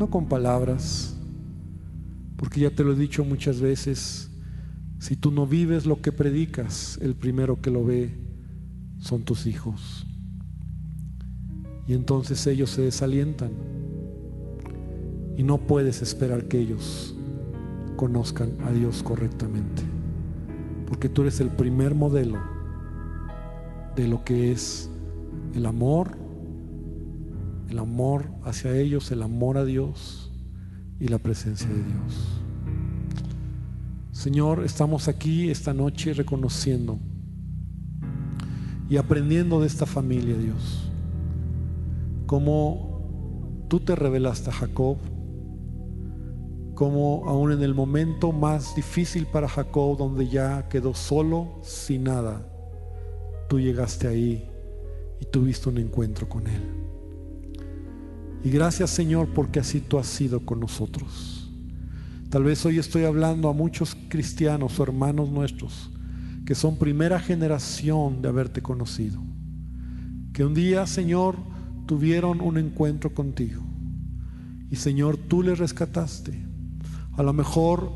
no 0.00 0.10
con 0.10 0.26
palabras, 0.26 1.16
porque 2.36 2.58
ya 2.58 2.70
te 2.70 2.82
lo 2.82 2.94
he 2.94 2.96
dicho 2.96 3.24
muchas 3.24 3.60
veces, 3.60 4.32
si 4.98 5.14
tú 5.14 5.30
no 5.30 5.46
vives 5.46 5.86
lo 5.86 6.02
que 6.02 6.10
predicas, 6.10 6.98
el 7.00 7.14
primero 7.14 7.60
que 7.60 7.70
lo 7.70 7.84
ve 7.84 8.18
son 8.98 9.22
tus 9.22 9.46
hijos. 9.46 10.08
Y 11.86 11.92
entonces 11.92 12.44
ellos 12.48 12.70
se 12.70 12.82
desalientan. 12.82 13.52
Y 15.36 15.44
no 15.44 15.58
puedes 15.58 16.02
esperar 16.02 16.48
que 16.48 16.58
ellos 16.58 17.14
conozcan 17.94 18.56
a 18.64 18.72
Dios 18.72 19.04
correctamente. 19.04 19.84
Porque 20.88 21.08
tú 21.08 21.22
eres 21.22 21.38
el 21.38 21.50
primer 21.50 21.94
modelo 21.94 22.53
de 23.96 24.08
lo 24.08 24.24
que 24.24 24.52
es 24.52 24.90
el 25.54 25.66
amor, 25.66 26.16
el 27.68 27.78
amor 27.78 28.26
hacia 28.44 28.76
ellos, 28.76 29.10
el 29.10 29.22
amor 29.22 29.56
a 29.58 29.64
Dios 29.64 30.32
y 31.00 31.08
la 31.08 31.18
presencia 31.18 31.68
de 31.68 31.82
Dios. 31.82 32.40
Señor, 34.10 34.64
estamos 34.64 35.08
aquí 35.08 35.50
esta 35.50 35.74
noche 35.74 36.14
reconociendo 36.14 36.98
y 38.88 38.96
aprendiendo 38.96 39.60
de 39.60 39.66
esta 39.66 39.86
familia, 39.86 40.36
Dios, 40.36 40.90
como 42.26 43.66
tú 43.68 43.80
te 43.80 43.96
revelaste 43.96 44.50
a 44.50 44.52
Jacob, 44.52 44.98
como 46.74 47.24
aún 47.26 47.52
en 47.52 47.62
el 47.62 47.74
momento 47.74 48.32
más 48.32 48.74
difícil 48.74 49.26
para 49.26 49.48
Jacob, 49.48 49.96
donde 49.96 50.28
ya 50.28 50.68
quedó 50.68 50.94
solo, 50.94 51.60
sin 51.62 52.04
nada, 52.04 52.53
tú 53.48 53.60
llegaste 53.60 54.08
ahí 54.08 54.48
y 55.20 55.26
tuviste 55.26 55.68
un 55.68 55.78
encuentro 55.78 56.28
con 56.28 56.46
Él. 56.46 56.62
Y 58.42 58.50
gracias 58.50 58.90
Señor 58.90 59.28
porque 59.34 59.60
así 59.60 59.80
tú 59.80 59.98
has 59.98 60.06
sido 60.06 60.40
con 60.40 60.60
nosotros. 60.60 61.50
Tal 62.30 62.44
vez 62.44 62.64
hoy 62.66 62.78
estoy 62.78 63.04
hablando 63.04 63.48
a 63.48 63.52
muchos 63.52 63.96
cristianos 64.08 64.78
o 64.78 64.82
hermanos 64.82 65.30
nuestros 65.30 65.90
que 66.44 66.54
son 66.54 66.76
primera 66.76 67.18
generación 67.18 68.20
de 68.20 68.28
haberte 68.28 68.60
conocido. 68.60 69.20
Que 70.32 70.44
un 70.44 70.52
día, 70.52 70.86
Señor, 70.86 71.36
tuvieron 71.86 72.40
un 72.40 72.58
encuentro 72.58 73.14
contigo. 73.14 73.62
Y 74.70 74.76
Señor, 74.76 75.16
tú 75.16 75.42
les 75.42 75.58
rescataste. 75.58 76.44
A 77.16 77.22
lo 77.22 77.32
mejor, 77.32 77.90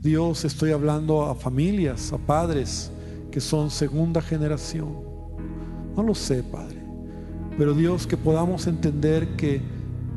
Dios, 0.00 0.44
estoy 0.44 0.70
hablando 0.70 1.22
a 1.22 1.34
familias, 1.34 2.12
a 2.12 2.18
padres 2.18 2.92
que 3.30 3.40
son 3.40 3.70
segunda 3.70 4.20
generación. 4.20 4.94
No 5.96 6.02
lo 6.02 6.14
sé, 6.14 6.42
Padre. 6.42 6.80
Pero 7.56 7.74
Dios, 7.74 8.06
que 8.06 8.16
podamos 8.16 8.66
entender 8.66 9.36
que 9.36 9.60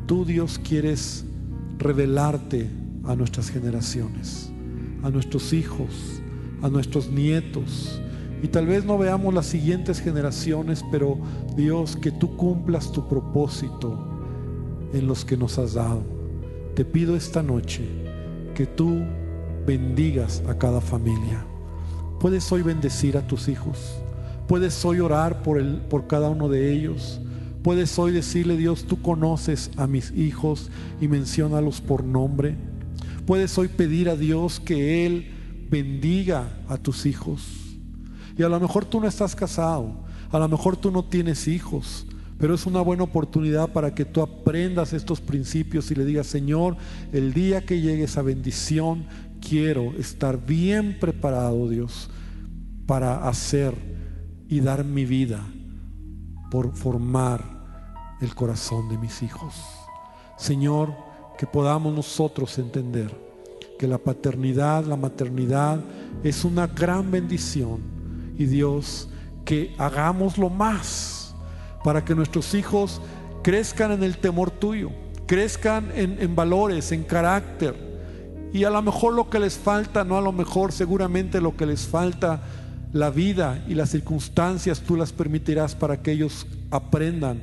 tú, 0.06 0.24
Dios, 0.24 0.58
quieres 0.58 1.24
revelarte 1.78 2.70
a 3.04 3.14
nuestras 3.14 3.50
generaciones, 3.50 4.50
a 5.02 5.10
nuestros 5.10 5.52
hijos, 5.52 6.22
a 6.62 6.68
nuestros 6.68 7.10
nietos. 7.10 8.00
Y 8.42 8.48
tal 8.48 8.66
vez 8.66 8.84
no 8.84 8.98
veamos 8.98 9.32
las 9.34 9.46
siguientes 9.46 10.00
generaciones, 10.00 10.84
pero 10.90 11.18
Dios, 11.56 11.96
que 11.96 12.10
tú 12.10 12.36
cumplas 12.36 12.92
tu 12.92 13.08
propósito 13.08 14.08
en 14.92 15.06
los 15.06 15.24
que 15.24 15.36
nos 15.36 15.58
has 15.58 15.74
dado. 15.74 16.02
Te 16.74 16.84
pido 16.84 17.16
esta 17.16 17.42
noche 17.42 17.82
que 18.54 18.66
tú 18.66 19.02
bendigas 19.66 20.42
a 20.48 20.56
cada 20.56 20.80
familia. 20.80 21.44
Puedes 22.24 22.50
hoy 22.52 22.62
bendecir 22.62 23.18
a 23.18 23.26
tus 23.26 23.48
hijos. 23.48 23.96
Puedes 24.48 24.82
hoy 24.86 24.98
orar 24.98 25.42
por, 25.42 25.58
el, 25.58 25.76
por 25.76 26.06
cada 26.06 26.30
uno 26.30 26.48
de 26.48 26.72
ellos. 26.72 27.20
Puedes 27.62 27.98
hoy 27.98 28.12
decirle, 28.12 28.56
Dios, 28.56 28.84
tú 28.84 29.02
conoces 29.02 29.70
a 29.76 29.86
mis 29.86 30.10
hijos 30.12 30.70
y 31.02 31.08
menciónalos 31.08 31.82
por 31.82 32.02
nombre. 32.02 32.56
Puedes 33.26 33.58
hoy 33.58 33.68
pedir 33.68 34.08
a 34.08 34.16
Dios 34.16 34.58
que 34.58 35.04
Él 35.04 35.66
bendiga 35.68 36.48
a 36.66 36.78
tus 36.78 37.04
hijos. 37.04 37.42
Y 38.38 38.42
a 38.42 38.48
lo 38.48 38.58
mejor 38.58 38.86
tú 38.86 39.02
no 39.02 39.06
estás 39.06 39.36
casado, 39.36 39.94
a 40.30 40.38
lo 40.38 40.48
mejor 40.48 40.78
tú 40.78 40.90
no 40.90 41.04
tienes 41.04 41.46
hijos, 41.46 42.06
pero 42.38 42.54
es 42.54 42.64
una 42.64 42.80
buena 42.80 43.02
oportunidad 43.02 43.70
para 43.70 43.94
que 43.94 44.06
tú 44.06 44.22
aprendas 44.22 44.94
estos 44.94 45.20
principios 45.20 45.90
y 45.90 45.94
le 45.94 46.06
digas, 46.06 46.28
Señor, 46.28 46.78
el 47.12 47.34
día 47.34 47.66
que 47.66 47.82
llegue 47.82 48.04
esa 48.04 48.22
bendición, 48.22 49.04
quiero 49.46 49.92
estar 49.98 50.46
bien 50.46 50.96
preparado, 50.98 51.68
Dios, 51.68 52.08
para 52.86 53.28
hacer 53.28 53.74
y 54.48 54.60
dar 54.60 54.84
mi 54.84 55.04
vida 55.04 55.40
por 56.50 56.74
formar 56.76 57.42
el 58.20 58.34
corazón 58.34 58.88
de 58.88 58.98
mis 58.98 59.22
hijos. 59.22 59.54
Señor, 60.36 60.94
que 61.38 61.46
podamos 61.46 61.94
nosotros 61.94 62.58
entender 62.58 63.10
que 63.78 63.88
la 63.88 63.98
paternidad, 63.98 64.84
la 64.84 64.96
maternidad 64.96 65.80
es 66.22 66.44
una 66.44 66.66
gran 66.66 67.10
bendición 67.10 67.80
y 68.38 68.44
Dios, 68.46 69.08
que 69.44 69.74
hagamos 69.78 70.38
lo 70.38 70.48
más 70.48 71.34
para 71.82 72.04
que 72.04 72.14
nuestros 72.14 72.54
hijos 72.54 73.00
crezcan 73.42 73.92
en 73.92 74.02
el 74.02 74.18
temor 74.18 74.50
tuyo, 74.50 74.90
crezcan 75.26 75.90
en, 75.94 76.20
en 76.20 76.34
valores, 76.34 76.92
en 76.92 77.04
carácter. 77.04 77.92
Y 78.52 78.64
a 78.64 78.70
lo 78.70 78.80
mejor 78.80 79.14
lo 79.14 79.28
que 79.28 79.40
les 79.40 79.58
falta, 79.58 80.04
no 80.04 80.16
a 80.16 80.22
lo 80.22 80.32
mejor, 80.32 80.72
seguramente 80.72 81.40
lo 81.40 81.56
que 81.56 81.66
les 81.66 81.86
falta, 81.86 82.40
la 82.94 83.10
vida 83.10 83.62
y 83.68 83.74
las 83.74 83.90
circunstancias 83.90 84.80
tú 84.80 84.96
las 84.96 85.12
permitirás 85.12 85.74
para 85.74 86.00
que 86.00 86.12
ellos 86.12 86.46
aprendan. 86.70 87.40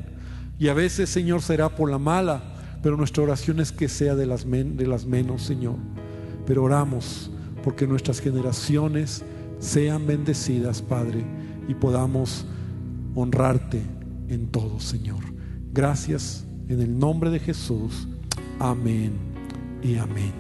Y 0.57 0.69
a 0.69 0.73
veces, 0.73 1.09
Señor, 1.09 1.41
será 1.41 1.75
por 1.75 1.91
la 1.91 1.97
mala, 1.97 2.41
pero 2.81 2.95
nuestra 2.95 3.23
oración 3.23 3.59
es 3.59 3.73
que 3.73 3.89
sea 3.89 4.15
de 4.15 4.25
las, 4.25 4.49
de 4.49 4.87
las 4.87 5.05
menos, 5.05 5.43
Señor. 5.43 5.75
Pero 6.45 6.63
oramos 6.63 7.29
porque 7.65 7.85
nuestras 7.85 8.21
generaciones 8.21 9.23
sean 9.59 10.07
bendecidas, 10.07 10.81
Padre, 10.81 11.25
y 11.67 11.73
podamos 11.73 12.45
honrarte 13.13 13.81
en 14.29 14.47
todo, 14.47 14.79
Señor. 14.79 15.19
Gracias 15.73 16.45
en 16.69 16.79
el 16.79 16.97
nombre 16.97 17.29
de 17.29 17.39
Jesús. 17.39 18.07
Amén 18.57 19.11
y 19.83 19.97
amén. 19.97 20.31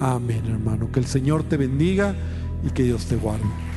Amén, 0.00 0.42
hermano. 0.46 0.92
Que 0.92 1.00
el 1.00 1.06
Señor 1.06 1.44
te 1.44 1.56
bendiga 1.56 2.14
y 2.62 2.68
que 2.70 2.82
Dios 2.82 3.06
te 3.06 3.16
guarde. 3.16 3.73